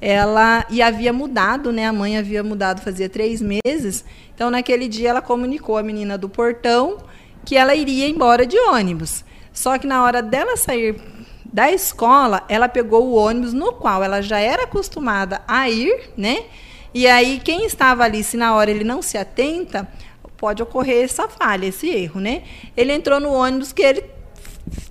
ela 0.00 0.64
e 0.68 0.82
havia 0.82 1.12
mudado, 1.12 1.72
né? 1.72 1.86
A 1.86 1.92
mãe 1.92 2.18
havia 2.18 2.42
mudado 2.42 2.80
fazia 2.82 3.08
três 3.08 3.40
meses. 3.40 4.04
Então, 4.34 4.50
naquele 4.50 4.88
dia, 4.88 5.10
ela 5.10 5.22
comunicou 5.22 5.76
à 5.76 5.82
menina 5.82 6.18
do 6.18 6.28
portão 6.28 6.98
que 7.44 7.56
ela 7.56 7.74
iria 7.74 8.08
embora 8.08 8.44
de 8.44 8.58
ônibus. 8.58 9.24
Só 9.52 9.78
que 9.78 9.86
na 9.86 10.04
hora 10.04 10.22
dela 10.22 10.56
sair 10.56 11.00
da 11.44 11.70
escola, 11.72 12.44
ela 12.48 12.68
pegou 12.68 13.06
o 13.06 13.14
ônibus 13.14 13.52
no 13.52 13.72
qual 13.72 14.04
ela 14.04 14.20
já 14.20 14.38
era 14.38 14.64
acostumada 14.64 15.40
a 15.48 15.68
ir, 15.68 16.10
né? 16.16 16.44
E 16.92 17.06
aí, 17.06 17.40
quem 17.42 17.64
estava 17.64 18.04
ali, 18.04 18.22
se 18.22 18.36
na 18.36 18.54
hora 18.54 18.70
ele 18.70 18.84
não 18.84 19.02
se 19.02 19.18
atenta, 19.18 19.88
pode 20.38 20.62
ocorrer 20.62 21.04
essa 21.04 21.28
falha, 21.28 21.66
esse 21.66 21.90
erro, 21.90 22.20
né? 22.20 22.44
Ele 22.76 22.92
entrou 22.92 23.20
no 23.20 23.30
ônibus 23.32 23.72
que 23.72 23.82
ele 23.82 24.04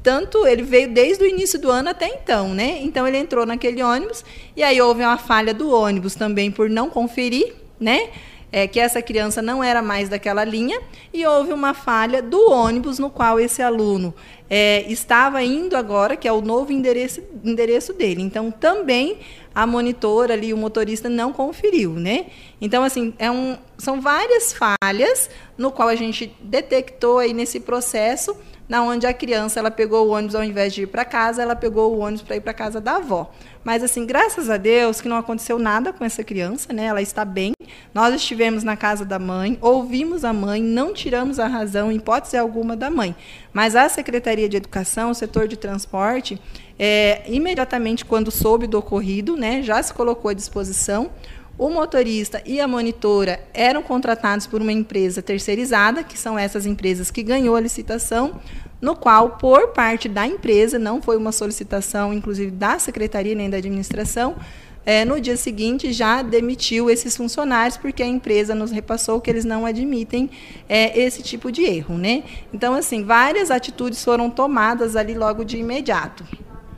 tanto 0.03 0.45
ele 0.47 0.63
veio 0.63 0.91
desde 0.91 1.23
o 1.23 1.27
início 1.27 1.59
do 1.59 1.71
ano 1.71 1.89
até 1.89 2.07
então, 2.07 2.53
né? 2.53 2.79
Então 2.81 3.07
ele 3.07 3.17
entrou 3.17 3.45
naquele 3.45 3.81
ônibus 3.81 4.23
e 4.55 4.63
aí 4.63 4.79
houve 4.81 5.01
uma 5.01 5.17
falha 5.17 5.53
do 5.53 5.71
ônibus 5.71 6.15
também 6.15 6.51
por 6.51 6.69
não 6.69 6.89
conferir, 6.89 7.53
né? 7.79 8.09
É, 8.57 8.65
que 8.67 8.79
essa 8.79 9.03
criança 9.03 9.39
não 9.39 9.63
era 9.63 9.83
mais 9.83 10.09
daquela 10.09 10.43
linha 10.43 10.81
e 11.13 11.23
houve 11.27 11.53
uma 11.53 11.75
falha 11.75 12.23
do 12.23 12.49
ônibus 12.49 12.97
no 12.97 13.07
qual 13.07 13.39
esse 13.39 13.61
aluno 13.61 14.15
é, 14.49 14.83
estava 14.91 15.43
indo 15.43 15.75
agora, 15.77 16.15
que 16.15 16.27
é 16.27 16.31
o 16.31 16.41
novo 16.41 16.71
endereço, 16.71 17.21
endereço 17.43 17.93
dele. 17.93 18.23
Então 18.23 18.49
também 18.49 19.19
a 19.53 19.65
monitora 19.65 20.33
ali, 20.33 20.53
o 20.53 20.57
motorista 20.57 21.09
não 21.09 21.33
conferiu, 21.33 21.93
né? 21.93 22.27
Então, 22.61 22.83
assim, 22.83 23.13
é 23.17 23.29
um, 23.31 23.57
são 23.75 23.99
várias 23.99 24.53
falhas 24.53 25.31
no 25.57 25.71
qual 25.71 25.87
a 25.87 25.95
gente 25.95 26.31
detectou 26.39 27.17
aí 27.17 27.33
nesse 27.33 27.59
processo, 27.59 28.37
na 28.69 28.83
onde 28.83 29.07
a 29.07 29.13
criança 29.13 29.59
ela 29.59 29.71
pegou 29.71 30.07
o 30.07 30.11
ônibus 30.11 30.35
ao 30.35 30.43
invés 30.43 30.73
de 30.73 30.83
ir 30.83 30.87
para 30.87 31.03
casa, 31.03 31.41
ela 31.41 31.55
pegou 31.55 31.95
o 31.95 31.99
ônibus 31.99 32.21
para 32.21 32.35
ir 32.35 32.41
para 32.41 32.53
casa 32.53 32.79
da 32.79 32.97
avó. 32.97 33.31
Mas 33.67 33.83
assim, 33.83 34.05
graças 34.05 34.49
a 34.49 34.55
Deus 34.55 35.01
que 35.01 35.09
não 35.09 35.17
aconteceu 35.17 35.59
nada 35.59 35.91
com 35.91 36.05
essa 36.05 36.23
criança, 36.23 36.71
né? 36.71 36.85
Ela 36.85 37.01
está 37.01 37.25
bem. 37.25 37.51
Nós 37.93 38.15
estivemos 38.15 38.63
na 38.63 38.77
casa 38.77 39.03
da 39.03 39.19
mãe, 39.19 39.57
ouvimos 39.59 40.23
a 40.23 40.31
mãe, 40.31 40.63
não 40.63 40.93
tiramos 40.93 41.37
a 41.37 41.47
razão, 41.47 41.91
hipótese 41.91 42.37
alguma 42.37 42.77
da 42.77 42.89
mãe. 42.89 43.13
Mas 43.51 43.75
a 43.75 43.89
Secretaria 43.89 44.47
de 44.47 44.55
Educação, 44.55 45.11
o 45.11 45.13
setor 45.13 45.49
de 45.49 45.57
transporte, 45.57 46.39
é, 46.79 47.23
imediatamente 47.27 48.05
quando 48.05 48.31
soube 48.31 48.67
do 48.67 48.79
ocorrido, 48.79 49.35
né, 49.35 49.61
já 49.61 49.83
se 49.83 49.93
colocou 49.93 50.31
à 50.31 50.33
disposição. 50.33 51.11
O 51.57 51.69
motorista 51.69 52.41
e 52.45 52.61
a 52.61 52.67
monitora 52.69 53.37
eram 53.53 53.83
contratados 53.83 54.47
por 54.47 54.61
uma 54.61 54.71
empresa 54.71 55.21
terceirizada, 55.21 56.03
que 56.03 56.17
são 56.17 56.39
essas 56.39 56.65
empresas 56.65 57.11
que 57.11 57.21
ganhou 57.21 57.55
a 57.57 57.59
licitação, 57.59 58.39
no 58.81 58.95
qual, 58.95 59.31
por 59.31 59.69
parte 59.69 60.07
da 60.07 60.25
empresa, 60.25 60.77
não 60.77 61.01
foi 61.01 61.17
uma 61.17 61.31
solicitação, 61.31 62.13
inclusive 62.13 62.51
da 62.51 62.79
secretaria 62.79 63.35
nem 63.35 63.49
da 63.49 63.57
administração, 63.57 64.35
é, 64.87 65.03
no 65.03 65.19
dia 65.19 65.35
seguinte 65.35 65.91
já 65.91 66.21
demitiu 66.21 66.89
esses 66.89 67.17
funcionários, 67.17 67.75
porque 67.75 68.01
a 68.01 68.05
empresa 68.05 68.55
nos 68.55 68.71
repassou 68.71 69.19
que 69.19 69.29
eles 69.29 69.43
não 69.43 69.65
admitem 69.65 70.29
é, 70.69 70.97
esse 70.97 71.21
tipo 71.21 71.51
de 71.51 71.63
erro. 71.63 71.97
Né? 71.97 72.23
Então, 72.53 72.73
assim, 72.73 73.03
várias 73.03 73.51
atitudes 73.51 74.01
foram 74.01 74.29
tomadas 74.29 74.95
ali 74.95 75.13
logo 75.13 75.43
de 75.43 75.57
imediato. 75.57 76.23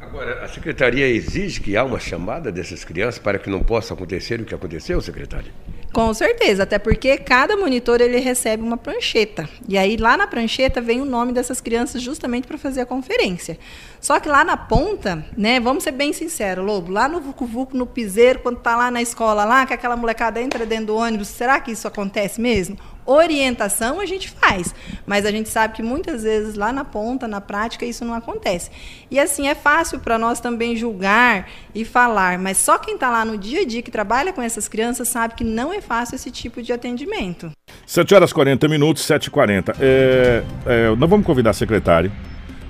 Agora, 0.02 0.44
a 0.44 0.48
secretaria 0.48 1.08
exige 1.08 1.62
que 1.62 1.78
há 1.78 1.84
uma 1.84 2.00
chamada 2.00 2.52
dessas 2.52 2.84
crianças 2.84 3.20
para 3.20 3.38
que 3.38 3.48
não 3.48 3.62
possa 3.62 3.94
acontecer 3.94 4.42
o 4.42 4.46
que 4.46 4.56
aconteceu, 4.56 5.00
secretária? 5.02 5.52
Com 5.92 6.14
certeza, 6.14 6.64
até 6.64 6.78
porque 6.78 7.18
cada 7.18 7.58
monitor 7.58 8.00
ele 8.00 8.20
recebe 8.20 8.62
uma 8.62 8.78
prancheta. 8.78 9.50
E 9.68 9.78
aí 9.78 9.98
lá 9.98 10.16
na 10.16 10.28
prancheta 10.28 10.80
vem 10.80 11.02
o 11.02 11.06
nome 11.06 11.34
dessas 11.34 11.60
crianças 11.60 12.02
justamente 12.02 12.48
para 12.48 12.58
fazer 12.60 12.82
a 12.82 12.86
conferência. 12.86 13.58
Só 14.00 14.20
que 14.20 14.30
lá 14.30 14.44
na 14.44 14.56
ponta, 14.56 15.26
né, 15.38 15.60
vamos 15.60 15.84
ser 15.84 15.92
bem 15.92 16.14
sinceros, 16.14 16.66
Lobo, 16.66 16.92
lá 16.92 17.08
no 17.08 17.20
Vucu 17.20 17.46
Vucu, 17.46 17.78
no 17.78 17.86
piseiro, 17.86 18.40
quando 18.40 18.60
tá 18.60 18.76
lá 18.76 18.90
na 18.90 19.02
escola 19.02 19.44
lá, 19.44 19.66
que 19.66 19.74
aquela 19.74 19.96
molecada 19.96 20.42
entra 20.42 20.66
dentro 20.66 20.88
do 20.88 20.96
ônibus, 20.96 21.28
será 21.28 21.60
que 21.60 21.72
isso 21.72 21.88
acontece 21.88 22.40
mesmo? 22.40 22.78
orientação 23.12 24.00
a 24.00 24.06
gente 24.06 24.30
faz, 24.30 24.74
mas 25.06 25.26
a 25.26 25.32
gente 25.32 25.50
sabe 25.50 25.74
que 25.76 25.84
muitas 25.84 26.24
vezes 26.24 26.56
lá 26.56 26.72
na 26.72 26.86
ponta, 26.86 27.28
na 27.28 27.42
prática, 27.42 27.86
isso 27.86 28.06
não 28.06 28.14
acontece. 28.14 28.70
E 29.10 29.20
assim 29.20 29.48
é 29.48 29.56
fácil 29.56 30.00
para 30.00 30.18
nós 30.18 30.40
também 30.40 30.76
julgar 30.76 31.50
e 31.74 31.84
falar, 31.84 32.38
mas 32.38 32.58
só 32.58 32.78
quem 32.78 32.94
está 32.94 33.10
lá 33.10 33.26
no 33.26 33.38
dia 33.38 33.62
a 33.62 33.66
dia 33.66 33.82
que 33.82 33.92
trabalha 33.92 34.32
com 34.32 34.42
essas 34.42 34.68
crianças 34.68 35.08
sabe 35.08 35.34
que 35.34 35.44
não 35.44 35.74
é 35.74 35.82
fácil 35.82 36.16
esse 36.16 36.30
tipo 36.30 36.62
de 36.62 36.72
atendimento. 36.72 37.52
7 37.86 38.14
horas 38.14 38.32
40 38.32 38.68
minutos, 38.68 39.04
7h40. 39.08 39.76
É, 39.80 40.44
é, 40.66 40.96
nós 40.96 41.10
vamos 41.10 41.26
convidar 41.26 41.52
a 41.52 41.54
secretária. 41.54 42.12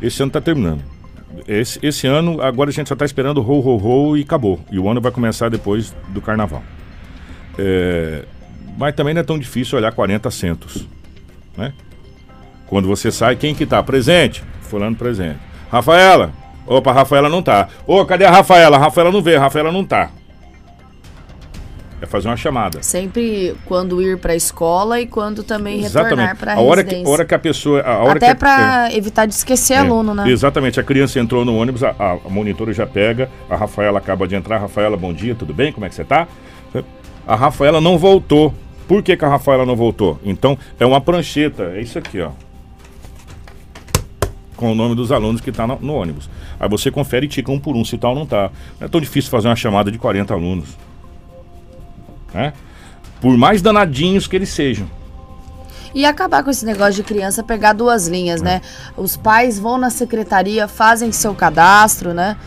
Esse 0.01 0.21
ano 0.21 0.29
está 0.29 0.39
terminando. 0.39 0.98
Esse, 1.51 1.79
esse 1.81 2.05
ano, 2.05 2.39
agora 2.43 2.69
a 2.69 2.73
gente 2.73 2.87
só 2.87 2.93
está 2.93 3.03
esperando 3.03 3.41
ho, 3.41 3.59
ho, 3.59 4.11
ho 4.11 4.15
e 4.15 4.21
acabou. 4.21 4.59
E 4.71 4.77
o 4.77 4.87
ano 4.87 5.01
vai 5.01 5.11
começar 5.11 5.49
depois 5.49 5.95
do 6.09 6.21
carnaval. 6.21 6.61
É, 7.57 8.23
mas 8.77 8.93
também 8.93 9.15
não 9.15 9.21
é 9.21 9.23
tão 9.23 9.39
difícil 9.39 9.75
olhar 9.79 9.91
40 9.91 10.29
centos, 10.29 10.87
né? 11.57 11.73
Quando 12.67 12.87
você 12.87 13.11
sai, 13.11 13.35
quem 13.35 13.55
que 13.55 13.65
tá? 13.65 13.81
Presente? 13.81 14.43
Fulano 14.61 14.95
presente. 14.95 15.39
Rafaela? 15.71 16.31
Opa, 16.67 16.93
Rafaela 16.93 17.27
não 17.27 17.41
tá. 17.41 17.67
Ô, 17.87 18.05
cadê 18.05 18.25
a 18.25 18.31
Rafaela? 18.31 18.77
A 18.77 18.79
Rafaela 18.79 19.11
não 19.11 19.19
a 19.19 19.39
Rafaela 19.39 19.71
não 19.71 19.83
tá. 19.83 20.11
É 22.01 22.05
fazer 22.05 22.29
uma 22.29 22.37
chamada. 22.37 22.81
Sempre 22.81 23.55
quando 23.65 24.01
ir 24.01 24.17
para 24.17 24.33
a 24.33 24.35
escola 24.35 25.01
e 25.01 25.05
quando 25.05 25.43
também 25.43 25.83
exatamente. 25.83 26.09
retornar 26.11 26.37
para 26.37 26.53
a 26.53 26.59
hora 26.59 26.83
que 26.83 26.95
a 26.95 27.09
hora 27.09 27.25
que 27.25 27.35
a 27.35 27.39
pessoa, 27.39 27.81
a 27.81 27.97
hora 27.97 28.17
até 28.17 28.33
para 28.33 28.89
é, 28.89 28.95
evitar 28.95 29.25
de 29.25 29.33
esquecer 29.33 29.73
é, 29.73 29.77
aluno, 29.77 30.15
né? 30.15 30.29
Exatamente. 30.29 30.79
A 30.79 30.83
criança 30.83 31.19
entrou 31.19 31.43
no 31.43 31.57
ônibus, 31.57 31.83
a, 31.83 31.93
a 31.99 32.29
monitora 32.29 32.71
já 32.71 32.87
pega, 32.87 33.29
a 33.49 33.55
Rafaela 33.57 33.99
acaba 33.99 34.27
de 34.27 34.35
entrar. 34.35 34.59
Rafaela, 34.59 34.95
bom 34.95 35.13
dia, 35.13 35.35
tudo 35.35 35.53
bem? 35.53 35.73
Como 35.73 35.85
é 35.85 35.89
que 35.89 35.95
você 35.95 36.05
tá? 36.05 36.27
A 37.29 37.35
Rafaela 37.35 37.79
não 37.79 37.95
voltou. 37.95 38.53
Por 38.87 39.03
que, 39.03 39.15
que 39.15 39.23
a 39.23 39.29
Rafaela 39.29 39.63
não 39.63 39.75
voltou? 39.75 40.19
Então, 40.23 40.57
é 40.79 40.85
uma 40.85 40.99
prancheta, 40.99 41.73
é 41.75 41.81
isso 41.81 41.99
aqui, 41.99 42.19
ó. 42.19 42.31
Com 44.55 44.71
o 44.71 44.75
nome 44.75 44.95
dos 44.95 45.11
alunos 45.11 45.39
que 45.39 45.51
está 45.51 45.67
no, 45.67 45.77
no, 45.79 45.93
ônibus. 45.93 46.27
Aí 46.59 46.67
você 46.67 46.89
confere 46.89 47.27
e 47.27 47.29
tica 47.29 47.51
um 47.51 47.59
por 47.59 47.75
um, 47.75 47.85
se 47.85 47.99
tal 47.99 48.15
não 48.15 48.25
tá. 48.25 48.49
Não 48.79 48.87
é 48.87 48.89
tão 48.89 48.99
difícil 48.99 49.29
fazer 49.29 49.47
uma 49.47 49.55
chamada 49.55 49.91
de 49.91 49.99
40 49.99 50.33
alunos. 50.33 50.75
Né? 52.33 52.53
Por 53.21 53.37
mais 53.37 53.61
danadinhos 53.61 54.27
que 54.27 54.35
eles 54.35 54.49
sejam. 54.49 54.89
E 55.93 56.05
acabar 56.05 56.43
com 56.43 56.51
esse 56.51 56.65
negócio 56.65 56.93
de 56.93 57.03
criança 57.03 57.43
pegar 57.43 57.73
duas 57.73 58.07
linhas, 58.07 58.41
é. 58.41 58.43
né? 58.43 58.61
Os 58.95 59.17
pais 59.17 59.57
vão 59.57 59.77
na 59.77 59.89
secretaria, 59.89 60.67
fazem 60.67 61.11
seu 61.11 61.33
cadastro, 61.33 62.13
né? 62.13 62.37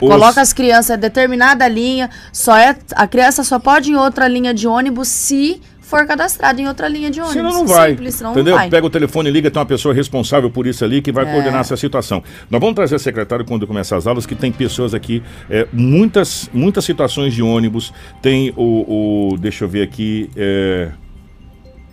Os... 0.00 0.08
Coloca 0.08 0.40
as 0.40 0.52
crianças 0.52 0.96
em 0.96 1.00
determinada 1.00 1.66
linha, 1.66 2.10
só 2.32 2.56
é 2.56 2.76
a 2.94 3.06
criança 3.06 3.42
só 3.42 3.58
pode 3.58 3.90
ir 3.90 3.94
em 3.94 3.96
outra 3.96 4.28
linha 4.28 4.52
de 4.52 4.66
ônibus 4.66 5.08
se 5.08 5.60
for 5.90 6.06
cadastrado 6.06 6.60
em 6.60 6.68
outra 6.68 6.88
linha 6.88 7.10
de 7.10 7.20
ônibus. 7.20 7.34
Senão 7.36 7.52
não 7.52 7.66
vai. 7.66 7.90
Simples, 7.90 8.14
senão 8.14 8.30
entendeu? 8.30 8.52
Não 8.52 8.60
vai. 8.60 8.70
Pega 8.70 8.86
o 8.86 8.90
telefone 8.90 9.28
e 9.28 9.32
liga, 9.32 9.50
tem 9.50 9.60
uma 9.60 9.66
pessoa 9.66 9.92
responsável 9.92 10.50
por 10.50 10.66
isso 10.66 10.84
ali 10.84 11.02
que 11.02 11.10
vai 11.10 11.26
é. 11.26 11.32
coordenar 11.32 11.60
essa 11.60 11.76
situação. 11.76 12.22
Nós 12.48 12.60
vamos 12.60 12.76
trazer 12.76 12.94
a 12.94 12.98
secretária 12.98 13.44
quando 13.44 13.66
começar 13.66 13.96
as 13.96 14.06
aulas, 14.06 14.24
que 14.24 14.36
tem 14.36 14.52
pessoas 14.52 14.94
aqui, 14.94 15.22
é, 15.50 15.66
muitas, 15.72 16.48
muitas 16.54 16.84
situações 16.84 17.34
de 17.34 17.42
ônibus. 17.42 17.92
Tem 18.22 18.54
o, 18.56 19.32
o 19.32 19.38
deixa 19.38 19.64
eu 19.64 19.68
ver 19.68 19.82
aqui, 19.82 20.30
é, 20.36 20.90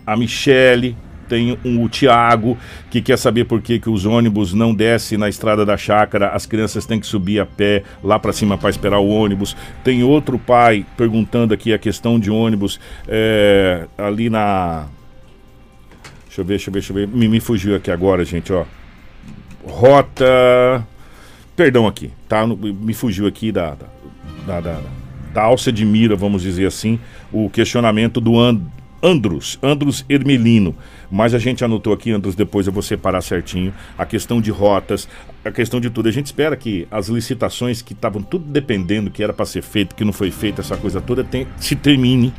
a 0.06 0.16
Michele, 0.16 0.96
tem 1.28 1.58
um, 1.64 1.82
o 1.84 1.88
Tiago, 1.88 2.56
que 2.90 3.00
quer 3.00 3.18
saber 3.18 3.44
por 3.44 3.60
que, 3.60 3.78
que 3.78 3.90
os 3.90 4.06
ônibus 4.06 4.54
não 4.54 4.74
descem 4.74 5.18
na 5.18 5.28
estrada 5.28 5.64
da 5.64 5.76
chácara, 5.76 6.30
as 6.30 6.46
crianças 6.46 6.86
têm 6.86 6.98
que 6.98 7.06
subir 7.06 7.40
a 7.40 7.46
pé 7.46 7.82
lá 8.02 8.18
para 8.18 8.32
cima 8.32 8.56
para 8.56 8.70
esperar 8.70 8.98
o 8.98 9.08
ônibus. 9.08 9.56
Tem 9.84 10.02
outro 10.02 10.38
pai 10.38 10.84
perguntando 10.96 11.52
aqui 11.52 11.72
a 11.72 11.78
questão 11.78 12.18
de 12.18 12.30
ônibus 12.30 12.80
é, 13.06 13.86
ali 13.98 14.30
na 14.30 14.86
Deixa 16.38 16.42
eu 16.42 16.44
ver, 16.44 16.54
deixa 16.54 16.70
eu 16.70 16.72
ver, 16.72 16.80
deixa 16.80 16.92
eu 16.92 16.96
ver. 16.96 17.08
Me, 17.08 17.28
me 17.28 17.40
fugiu 17.40 17.74
aqui 17.74 17.90
agora, 17.90 18.24
gente, 18.24 18.52
ó. 18.52 18.64
Rota. 19.64 20.86
Perdão 21.56 21.86
aqui, 21.86 22.12
tá? 22.28 22.46
Me 22.46 22.94
fugiu 22.94 23.26
aqui 23.26 23.50
da, 23.50 23.70
da, 23.74 23.86
da, 24.46 24.60
da, 24.60 24.80
da 25.34 25.42
alça 25.42 25.72
de 25.72 25.84
mira, 25.84 26.14
vamos 26.14 26.42
dizer 26.42 26.66
assim, 26.66 27.00
o 27.32 27.50
questionamento 27.50 28.20
do 28.20 28.38
And, 28.38 28.60
Andros, 29.02 29.58
Andros 29.62 30.04
Ermelino. 30.08 30.74
Mas 31.10 31.34
a 31.34 31.38
gente 31.38 31.64
anotou 31.64 31.92
aqui, 31.92 32.10
Andros, 32.10 32.34
depois 32.34 32.66
eu 32.66 32.72
vou 32.72 32.82
separar 32.82 33.22
certinho 33.22 33.72
a 33.96 34.04
questão 34.04 34.40
de 34.40 34.50
rotas, 34.50 35.08
a 35.44 35.50
questão 35.50 35.80
de 35.80 35.90
tudo. 35.90 36.08
A 36.08 36.12
gente 36.12 36.26
espera 36.26 36.56
que 36.56 36.86
as 36.90 37.08
licitações 37.08 37.80
que 37.80 37.92
estavam 37.92 38.22
tudo 38.22 38.44
dependendo, 38.46 39.10
que 39.10 39.22
era 39.22 39.32
para 39.32 39.46
ser 39.46 39.62
feito, 39.62 39.94
que 39.94 40.04
não 40.04 40.12
foi 40.12 40.30
feito, 40.30 40.60
essa 40.60 40.76
coisa 40.76 41.00
toda, 41.00 41.24
tem, 41.24 41.46
se 41.58 41.76
termine 41.76 42.32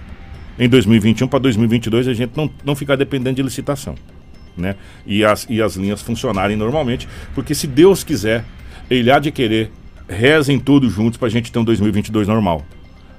em 0.57 0.67
2021 0.67 1.27
para 1.27 1.39
2022 1.39 2.07
a 2.07 2.13
gente 2.13 2.33
não, 2.35 2.51
não 2.63 2.75
ficar 2.75 2.95
dependendo 2.97 3.37
de 3.37 3.41
licitação. 3.41 3.95
Né? 4.57 4.75
E, 5.05 5.23
as, 5.23 5.47
e 5.49 5.61
as 5.61 5.75
linhas 5.75 6.01
funcionarem 6.01 6.57
normalmente, 6.57 7.07
porque 7.33 7.55
se 7.55 7.65
Deus 7.65 8.03
quiser, 8.03 8.43
Ele 8.89 9.09
há 9.09 9.17
de 9.17 9.31
querer, 9.31 9.71
rezem 10.07 10.59
todos 10.59 10.91
juntos 10.91 11.17
para 11.17 11.27
a 11.27 11.31
gente 11.31 11.51
ter 11.51 11.59
um 11.59 11.63
2022 11.63 12.27
normal. 12.27 12.65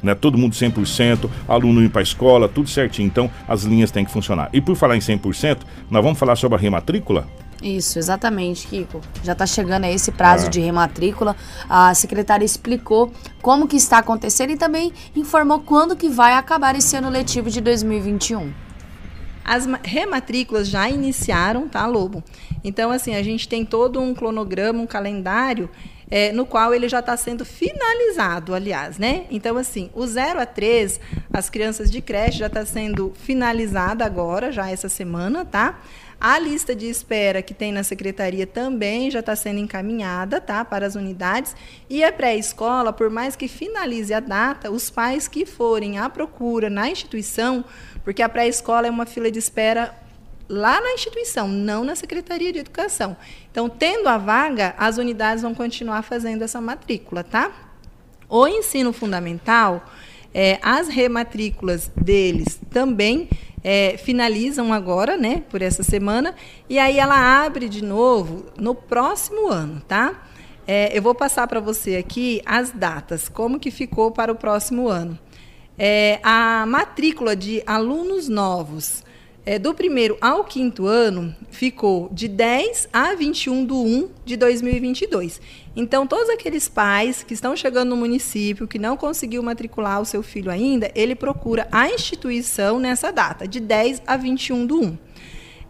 Né? 0.03 0.14
Todo 0.14 0.38
mundo 0.38 0.55
100%, 0.55 1.28
aluno 1.46 1.82
ir 1.82 1.90
para 1.90 2.01
a 2.01 2.03
escola, 2.03 2.48
tudo 2.48 2.68
certinho. 2.68 3.07
Então 3.07 3.30
as 3.46 3.62
linhas 3.64 3.90
têm 3.90 4.05
que 4.05 4.11
funcionar. 4.11 4.48
E 4.53 4.61
por 4.61 4.74
falar 4.76 4.96
em 4.96 5.01
100%, 5.01 5.59
nós 5.90 6.03
vamos 6.03 6.18
falar 6.18 6.36
sobre 6.36 6.57
a 6.57 6.61
rematrícula? 6.61 7.26
Isso, 7.62 7.98
exatamente, 7.98 8.66
Kiko. 8.66 9.03
Já 9.22 9.32
está 9.32 9.44
chegando 9.44 9.84
aí 9.84 9.94
esse 9.94 10.11
prazo 10.11 10.46
Ah. 10.46 10.48
de 10.48 10.61
rematrícula. 10.61 11.36
A 11.68 11.92
secretária 11.92 12.42
explicou 12.44 13.12
como 13.42 13.68
que 13.68 13.76
está 13.76 13.98
acontecendo 13.98 14.51
e 14.53 14.57
também 14.57 14.90
informou 15.14 15.61
quando 15.61 15.94
que 15.94 16.09
vai 16.09 16.32
acabar 16.32 16.74
esse 16.74 16.96
ano 16.96 17.11
letivo 17.11 17.51
de 17.51 17.61
2021. 17.61 18.51
As 19.44 19.66
ma- 19.66 19.80
rematrículas 19.82 20.68
já 20.68 20.88
iniciaram, 20.88 21.68
tá, 21.68 21.84
Lobo? 21.86 22.22
Então, 22.64 22.90
assim, 22.90 23.14
a 23.14 23.22
gente 23.22 23.48
tem 23.48 23.64
todo 23.64 24.01
um 24.01 24.14
cronograma, 24.14 24.80
um 24.80 24.86
calendário, 24.86 25.68
eh, 26.11 26.32
no 26.32 26.44
qual 26.44 26.74
ele 26.74 26.88
já 26.88 27.00
está 27.00 27.16
sendo 27.16 27.44
finalizado, 27.44 28.54
aliás, 28.54 28.98
né? 28.98 29.26
Então, 29.30 29.56
assim, 29.56 29.90
o 29.94 30.06
0 30.06 30.40
a 30.40 30.46
3, 30.46 31.00
as 31.32 31.48
crianças 31.48 31.90
de 31.90 32.00
creche 32.00 32.38
já 32.38 32.46
está 32.46 32.66
sendo 32.66 33.12
finalizada 33.14 34.04
agora, 34.04 34.50
já 34.50 34.70
essa 34.70 34.88
semana, 34.88 35.44
tá? 35.44 35.78
A 36.20 36.38
lista 36.38 36.74
de 36.74 36.84
espera 36.84 37.40
que 37.40 37.54
tem 37.54 37.72
na 37.72 37.82
secretaria 37.82 38.46
também 38.46 39.11
já 39.11 39.20
está 39.20 39.34
sendo 39.34 39.58
encaminhada, 39.58 40.38
tá, 40.38 40.62
para 40.62 40.86
as 40.86 40.94
unidades. 40.94 41.56
E 41.88 42.04
a 42.04 42.12
pré-escola, 42.12 42.92
por 42.92 43.08
mais 43.08 43.36
que 43.36 43.48
finalize 43.48 44.12
a 44.12 44.20
data, 44.20 44.70
os 44.70 44.90
pais 44.90 45.26
que 45.26 45.46
forem 45.46 45.98
à 45.98 46.11
procura 46.11 46.68
na 46.68 46.90
instituição, 46.90 47.64
porque 48.04 48.20
a 48.20 48.28
pré-escola 48.28 48.86
é 48.86 48.90
uma 48.90 49.06
fila 49.06 49.30
de 49.30 49.38
espera 49.38 49.94
lá 50.51 50.80
na 50.80 50.92
instituição, 50.94 51.46
não 51.46 51.84
na 51.84 51.94
Secretaria 51.94 52.53
de 52.53 52.59
Educação. 52.59 53.16
Então, 53.51 53.68
tendo 53.68 54.09
a 54.09 54.18
vaga, 54.18 54.74
as 54.76 54.98
unidades 54.98 55.42
vão 55.42 55.55
continuar 55.55 56.03
fazendo 56.03 56.42
essa 56.42 56.61
matrícula, 56.61 57.22
tá? 57.22 57.53
O 58.28 58.48
ensino 58.48 58.92
fundamental, 58.92 59.88
eh, 60.34 60.59
as 60.61 60.88
rematrículas 60.88 61.88
deles 61.96 62.61
também 62.68 63.28
eh, 63.62 63.96
finalizam 63.98 64.72
agora, 64.72 65.16
né, 65.16 65.44
por 65.51 65.62
essa 65.62 65.82
semana, 65.82 66.34
e 66.68 66.78
aí 66.78 66.98
ela 66.98 67.44
abre 67.44 67.68
de 67.68 67.82
novo 67.82 68.46
no 68.59 68.74
próximo 68.74 69.48
ano, 69.48 69.80
tá? 69.86 70.20
Eh, 70.66 70.90
eu 70.96 71.03
vou 71.03 71.14
passar 71.14 71.46
para 71.46 71.61
você 71.61 71.96
aqui 71.96 72.42
as 72.44 72.72
datas, 72.72 73.28
como 73.28 73.61
que 73.61 73.70
ficou 73.70 74.11
para 74.11 74.32
o 74.32 74.34
próximo 74.34 74.88
ano. 74.88 75.16
Eh, 75.78 76.18
a 76.22 76.64
matrícula 76.66 77.36
de 77.36 77.62
alunos 77.66 78.28
novos 78.28 79.05
é, 79.45 79.59
do 79.59 79.74
primeiro 79.74 80.16
ao 80.20 80.45
quinto 80.45 80.86
ano 80.86 81.34
ficou 81.51 82.09
de 82.12 82.28
10 82.28 82.88
a 82.93 83.14
21 83.14 83.66
de 83.66 83.72
1 83.72 84.09
de 84.24 84.36
2022. 84.36 85.41
Então, 85.74 86.07
todos 86.07 86.28
aqueles 86.28 86.68
pais 86.68 87.22
que 87.22 87.32
estão 87.32 87.57
chegando 87.57 87.91
no 87.91 87.97
município, 87.97 88.68
que 88.68 88.78
não 88.78 88.97
conseguiu 88.97 89.43
matricular 89.43 90.01
o 90.01 90.05
seu 90.05 90.22
filho 90.22 90.51
ainda, 90.51 90.91
ele 90.95 91.14
procura 91.14 91.68
a 91.70 91.88
instituição 91.88 92.78
nessa 92.78 93.11
data, 93.12 93.47
de 93.47 93.61
10 93.61 94.03
a 94.07 94.16
21 94.16 94.66
do 94.66 94.80
1. 94.80 94.99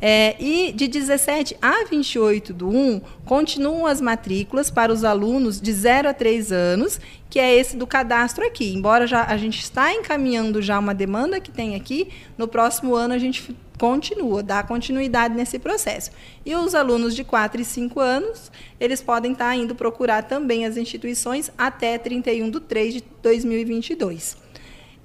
É, 0.01 0.34
e 0.42 0.72
de 0.72 0.88
17 0.88 1.57
a 1.61 1.84
28 1.84 2.55
do 2.55 2.68
1, 2.68 3.01
continuam 3.26 3.86
as 3.86 4.01
matrículas 4.01 4.70
para 4.70 4.92
os 4.92 5.05
alunos 5.05 5.61
de 5.61 5.72
0 5.72 6.09
a 6.09 6.14
3 6.14 6.51
anos, 6.53 6.98
que 7.28 7.38
é 7.38 7.55
esse 7.55 7.76
do 7.76 7.86
cadastro 7.86 8.46
aqui. 8.46 8.72
Embora 8.72 9.07
já, 9.07 9.24
a 9.24 9.36
gente 9.36 9.61
está 9.61 9.92
encaminhando 9.92 10.62
já 10.62 10.78
uma 10.78 10.94
demanda 10.94 11.38
que 11.38 11.51
tem 11.51 11.74
aqui, 11.74 12.09
no 12.38 12.48
próximo 12.48 12.94
ano 12.94 13.12
a 13.12 13.18
gente 13.18 13.55
continua, 13.78 14.42
dá 14.42 14.62
continuidade 14.62 15.34
nesse 15.34 15.59
processo. 15.59 16.11
E 16.44 16.55
os 16.55 16.74
alunos 16.74 17.14
de 17.14 17.24
4 17.24 17.61
e 17.61 17.64
5 17.64 17.98
anos, 18.01 18.51
eles 18.78 19.03
podem 19.03 19.32
estar 19.32 19.55
indo 19.57 19.74
procurar 19.74 20.22
também 20.22 20.66
as 20.66 20.76
instituições 20.76 21.51
até 21.57 21.96
31 21.96 22.51
de 22.51 22.61
3 22.61 22.94
de 22.94 23.05
2022. 23.22 24.49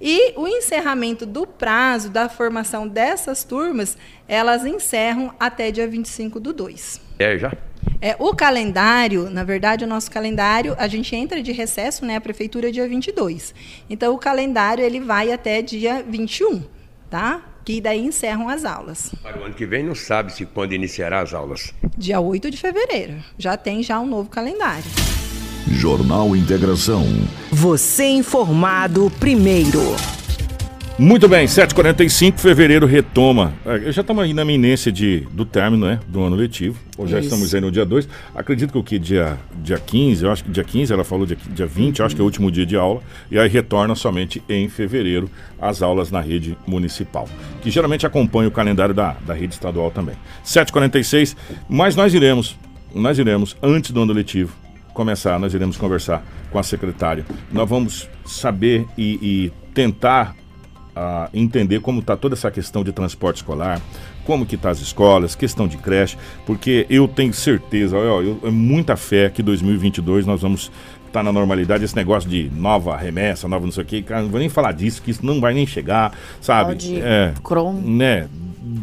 E 0.00 0.34
o 0.36 0.46
encerramento 0.46 1.24
do 1.24 1.46
prazo 1.46 2.10
da 2.10 2.28
formação 2.28 2.86
dessas 2.86 3.44
turmas, 3.44 3.96
elas 4.28 4.64
encerram 4.64 5.34
até 5.40 5.70
dia 5.70 5.88
25 5.88 6.38
do 6.38 6.52
2. 6.52 7.00
É, 7.18 7.38
já? 7.38 7.52
É, 8.00 8.14
o 8.18 8.34
calendário, 8.34 9.30
na 9.30 9.42
verdade, 9.42 9.84
o 9.84 9.88
nosso 9.88 10.10
calendário, 10.10 10.74
a 10.78 10.86
gente 10.86 11.14
entra 11.16 11.42
de 11.42 11.52
recesso, 11.52 12.04
né, 12.04 12.16
a 12.16 12.20
prefeitura 12.20 12.70
dia 12.70 12.86
22. 12.86 13.54
Então 13.88 14.14
o 14.14 14.18
calendário 14.18 14.84
ele 14.84 15.00
vai 15.00 15.32
até 15.32 15.62
dia 15.62 16.04
21, 16.06 16.62
tá? 17.08 17.42
Que 17.64 17.80
daí 17.80 18.04
encerram 18.04 18.48
as 18.48 18.64
aulas. 18.64 19.12
Para 19.22 19.40
o 19.40 19.44
ano 19.44 19.54
que 19.54 19.66
vem 19.66 19.82
não 19.82 19.94
sabe 19.94 20.32
se 20.32 20.44
quando 20.44 20.72
iniciará 20.72 21.20
as 21.20 21.32
aulas. 21.32 21.74
Dia 21.96 22.20
8 22.20 22.50
de 22.50 22.58
fevereiro. 22.58 23.14
Já 23.38 23.56
tem 23.56 23.82
já 23.82 23.98
um 23.98 24.06
novo 24.06 24.28
calendário. 24.28 24.84
Jornal 25.68 26.36
Integração. 26.36 27.04
Você 27.50 28.04
informado 28.04 29.10
primeiro. 29.18 29.80
Muito 30.98 31.28
bem, 31.28 31.46
7h45, 31.46 32.38
fevereiro 32.38 32.86
retoma. 32.86 33.52
É, 33.66 33.92
Já 33.92 34.00
estamos 34.00 34.24
aí 34.24 34.32
na 34.32 34.42
iminência 34.42 34.90
de, 34.90 35.26
do 35.32 35.44
término 35.44 35.86
né, 35.86 36.00
do 36.08 36.22
ano 36.22 36.34
letivo. 36.34 36.78
Ou 36.96 37.06
já 37.06 37.18
Isso. 37.18 37.26
estamos 37.26 37.54
aí 37.54 37.60
no 37.60 37.70
dia 37.70 37.84
2. 37.84 38.08
Acredito 38.34 38.72
que 38.72 38.78
o 38.78 38.82
que? 38.82 38.98
Dia, 38.98 39.38
dia 39.62 39.76
15, 39.76 40.24
eu 40.24 40.32
acho 40.32 40.44
que 40.44 40.50
dia 40.50 40.64
15, 40.64 40.92
ela 40.94 41.04
falou 41.04 41.26
dia, 41.26 41.36
dia 41.50 41.66
20, 41.66 41.98
eu 41.98 42.06
acho 42.06 42.14
que 42.14 42.20
é 42.20 42.24
o 42.24 42.24
último 42.24 42.50
dia 42.50 42.64
de 42.64 42.76
aula. 42.76 43.02
E 43.30 43.38
aí 43.38 43.46
retorna 43.46 43.94
somente 43.94 44.42
em 44.48 44.70
fevereiro 44.70 45.28
as 45.60 45.82
aulas 45.82 46.10
na 46.10 46.20
rede 46.20 46.56
municipal. 46.66 47.28
Que 47.60 47.70
geralmente 47.70 48.06
acompanha 48.06 48.48
o 48.48 48.52
calendário 48.52 48.94
da, 48.94 49.16
da 49.26 49.34
rede 49.34 49.52
estadual 49.52 49.90
também. 49.90 50.14
7h46, 50.46 51.36
mas 51.68 51.94
nós 51.94 52.14
iremos, 52.14 52.56
nós 52.94 53.18
iremos, 53.18 53.54
antes 53.62 53.90
do 53.90 54.00
ano 54.00 54.14
letivo, 54.14 54.54
começar, 54.96 55.38
nós 55.38 55.54
iremos 55.54 55.76
conversar 55.76 56.24
com 56.50 56.58
a 56.58 56.62
secretária. 56.62 57.24
Nós 57.52 57.68
vamos 57.68 58.08
saber 58.24 58.86
e, 58.96 59.18
e 59.22 59.52
tentar 59.72 60.34
ah, 60.96 61.28
entender 61.34 61.80
como 61.80 62.00
está 62.00 62.16
toda 62.16 62.34
essa 62.34 62.50
questão 62.50 62.82
de 62.82 62.90
transporte 62.90 63.36
escolar, 63.36 63.80
como 64.24 64.46
que 64.46 64.54
está 64.54 64.70
as 64.70 64.80
escolas, 64.80 65.34
questão 65.34 65.68
de 65.68 65.76
creche, 65.76 66.16
porque 66.46 66.86
eu 66.88 67.06
tenho 67.06 67.32
certeza, 67.34 67.96
ó, 67.96 68.22
eu, 68.22 68.40
é 68.42 68.50
muita 68.50 68.96
fé 68.96 69.28
que 69.28 69.42
2022 69.42 70.26
nós 70.26 70.40
vamos 70.40 70.72
estar 71.06 71.22
na 71.22 71.32
normalidade, 71.32 71.84
esse 71.84 71.94
negócio 71.94 72.28
de 72.28 72.50
nova 72.50 72.96
remessa, 72.96 73.46
nova 73.46 73.64
não 73.64 73.72
sei 73.72 73.82
o 73.82 73.86
que, 73.86 74.02
cara, 74.02 74.22
não 74.22 74.30
vou 74.30 74.40
nem 74.40 74.48
falar 74.48 74.72
disso, 74.72 75.02
que 75.02 75.10
isso 75.10 75.24
não 75.24 75.40
vai 75.40 75.54
nem 75.54 75.66
chegar, 75.66 76.12
sabe? 76.40 76.70
Audi, 76.70 77.00
é, 77.00 77.34
Cron. 77.44 77.74
né? 77.74 78.26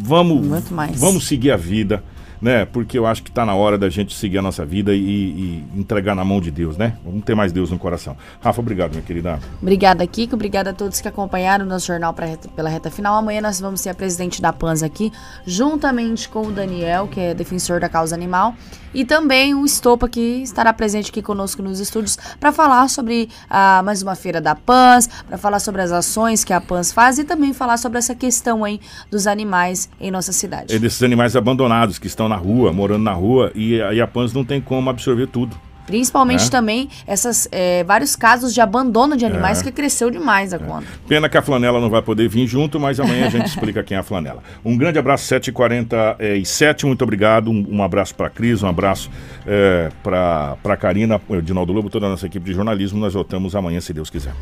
Vamos, 0.05 0.45
Muito 0.45 0.73
mais. 0.73 0.97
vamos 0.99 1.27
seguir 1.27 1.51
a 1.51 1.57
vida, 1.57 2.03
né? 2.43 2.65
Porque 2.65 2.99
eu 2.99 3.07
acho 3.07 3.23
que 3.23 3.29
está 3.29 3.45
na 3.45 3.55
hora 3.55 3.77
da 3.77 3.89
gente 3.89 4.13
seguir 4.13 4.37
a 4.37 4.41
nossa 4.41 4.65
vida 4.65 4.93
e, 4.93 4.99
e 4.99 5.63
entregar 5.79 6.13
na 6.13 6.25
mão 6.25 6.41
de 6.41 6.51
Deus, 6.51 6.75
né? 6.75 6.97
Vamos 7.05 7.23
ter 7.23 7.33
mais 7.33 7.53
Deus 7.53 7.71
no 7.71 7.79
coração. 7.79 8.17
Rafa, 8.41 8.59
obrigado, 8.59 8.91
minha 8.91 9.01
querida. 9.01 9.39
Obrigada, 9.61 10.05
Kiko. 10.05 10.35
Obrigada 10.35 10.71
a 10.71 10.73
todos 10.73 10.99
que 10.99 11.07
acompanharam 11.07 11.65
o 11.65 11.67
nosso 11.69 11.87
jornal 11.87 12.13
pela 12.53 12.67
reta 12.67 12.91
final. 12.91 13.15
Amanhã 13.15 13.39
nós 13.39 13.61
vamos 13.61 13.81
ter 13.81 13.91
a 13.91 13.93
presidente 13.93 14.41
da 14.41 14.51
PANS 14.51 14.83
aqui, 14.83 15.09
juntamente 15.47 16.27
com 16.27 16.47
o 16.47 16.51
Daniel, 16.51 17.07
que 17.07 17.17
é 17.21 17.33
defensor 17.33 17.79
da 17.79 17.87
causa 17.87 18.13
animal, 18.13 18.53
e 18.93 19.03
também 19.05 19.53
o 19.53 19.65
Estopa, 19.65 20.07
que 20.07 20.41
estará 20.43 20.73
presente 20.73 21.09
aqui 21.09 21.21
conosco 21.21 21.61
nos 21.61 21.79
estúdios 21.79 22.17
para 22.39 22.51
falar 22.51 22.89
sobre 22.89 23.29
ah, 23.49 23.81
mais 23.83 24.01
uma 24.01 24.15
feira 24.15 24.39
da 24.39 24.55
PANS, 24.55 25.07
para 25.27 25.37
falar 25.37 25.59
sobre 25.59 25.81
as 25.81 25.91
ações 25.91 26.43
que 26.43 26.53
a 26.53 26.61
PANS 26.61 26.91
faz 26.91 27.17
e 27.17 27.23
também 27.23 27.53
falar 27.53 27.77
sobre 27.77 27.97
essa 27.97 28.15
questão 28.15 28.63
aí 28.63 28.79
dos 29.09 29.27
animais 29.27 29.89
em 29.99 30.11
nossa 30.11 30.31
cidade. 30.31 30.73
É 30.73 30.79
desses 30.79 31.01
animais 31.03 31.35
abandonados 31.35 31.97
que 31.97 32.07
estão 32.07 32.27
na 32.29 32.35
rua, 32.35 32.71
morando 32.71 33.03
na 33.03 33.13
rua, 33.13 33.51
e 33.55 33.81
aí 33.81 34.01
a 34.01 34.07
PANS 34.07 34.33
não 34.33 34.45
tem 34.45 34.61
como 34.61 34.89
absorver 34.89 35.27
tudo. 35.27 35.57
Principalmente 35.85 36.45
É. 36.47 36.49
também 36.49 36.89
essas 37.05 37.47
eh, 37.51 37.83
vários 37.83 38.15
casos 38.15 38.53
de 38.53 38.61
abandono 38.61 39.17
de 39.17 39.25
animais 39.25 39.59
É. 39.61 39.63
que 39.63 39.71
cresceu 39.71 40.09
demais 40.09 40.53
a 40.53 40.59
conta. 40.59 40.87
Pena 41.07 41.27
que 41.27 41.37
a 41.37 41.41
flanela 41.41 41.79
não 41.81 41.89
vai 41.89 42.01
poder 42.01 42.27
vir 42.29 42.47
junto, 42.47 42.79
mas 42.79 42.99
amanhã 42.99 43.27
a 43.27 43.29
gente 43.29 43.47
explica 43.47 43.83
quem 43.83 43.97
é 43.97 43.99
a 43.99 44.03
flanela. 44.03 44.41
Um 44.63 44.77
grande 44.77 44.97
abraço, 44.99 45.25
7h47, 45.25 46.85
muito 46.85 47.01
obrigado. 47.03 47.49
Um, 47.51 47.65
um 47.69 47.83
abraço 47.83 48.15
para 48.15 48.29
Cris, 48.29 48.63
um 48.63 48.67
abraço 48.67 49.09
é, 49.45 49.89
para 50.01 50.55
a 50.63 50.77
Karina, 50.77 51.19
o 51.27 51.41
Dinaldo 51.41 51.73
Lobo, 51.73 51.89
toda 51.89 52.05
a 52.05 52.09
nossa 52.09 52.25
equipe 52.25 52.45
de 52.45 52.53
jornalismo. 52.53 52.99
Nós 52.99 53.13
voltamos 53.13 53.55
amanhã, 53.55 53.79
se 53.81 53.93
Deus 53.93 54.09
quiser. 54.09 54.33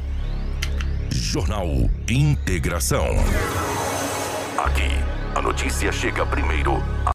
Jornal 1.12 1.68
Integração. 2.10 3.06
Aqui, 4.58 4.90
A 5.34 5.42
notícia 5.42 5.92
chega 5.94 6.26
primeiro 6.26 6.84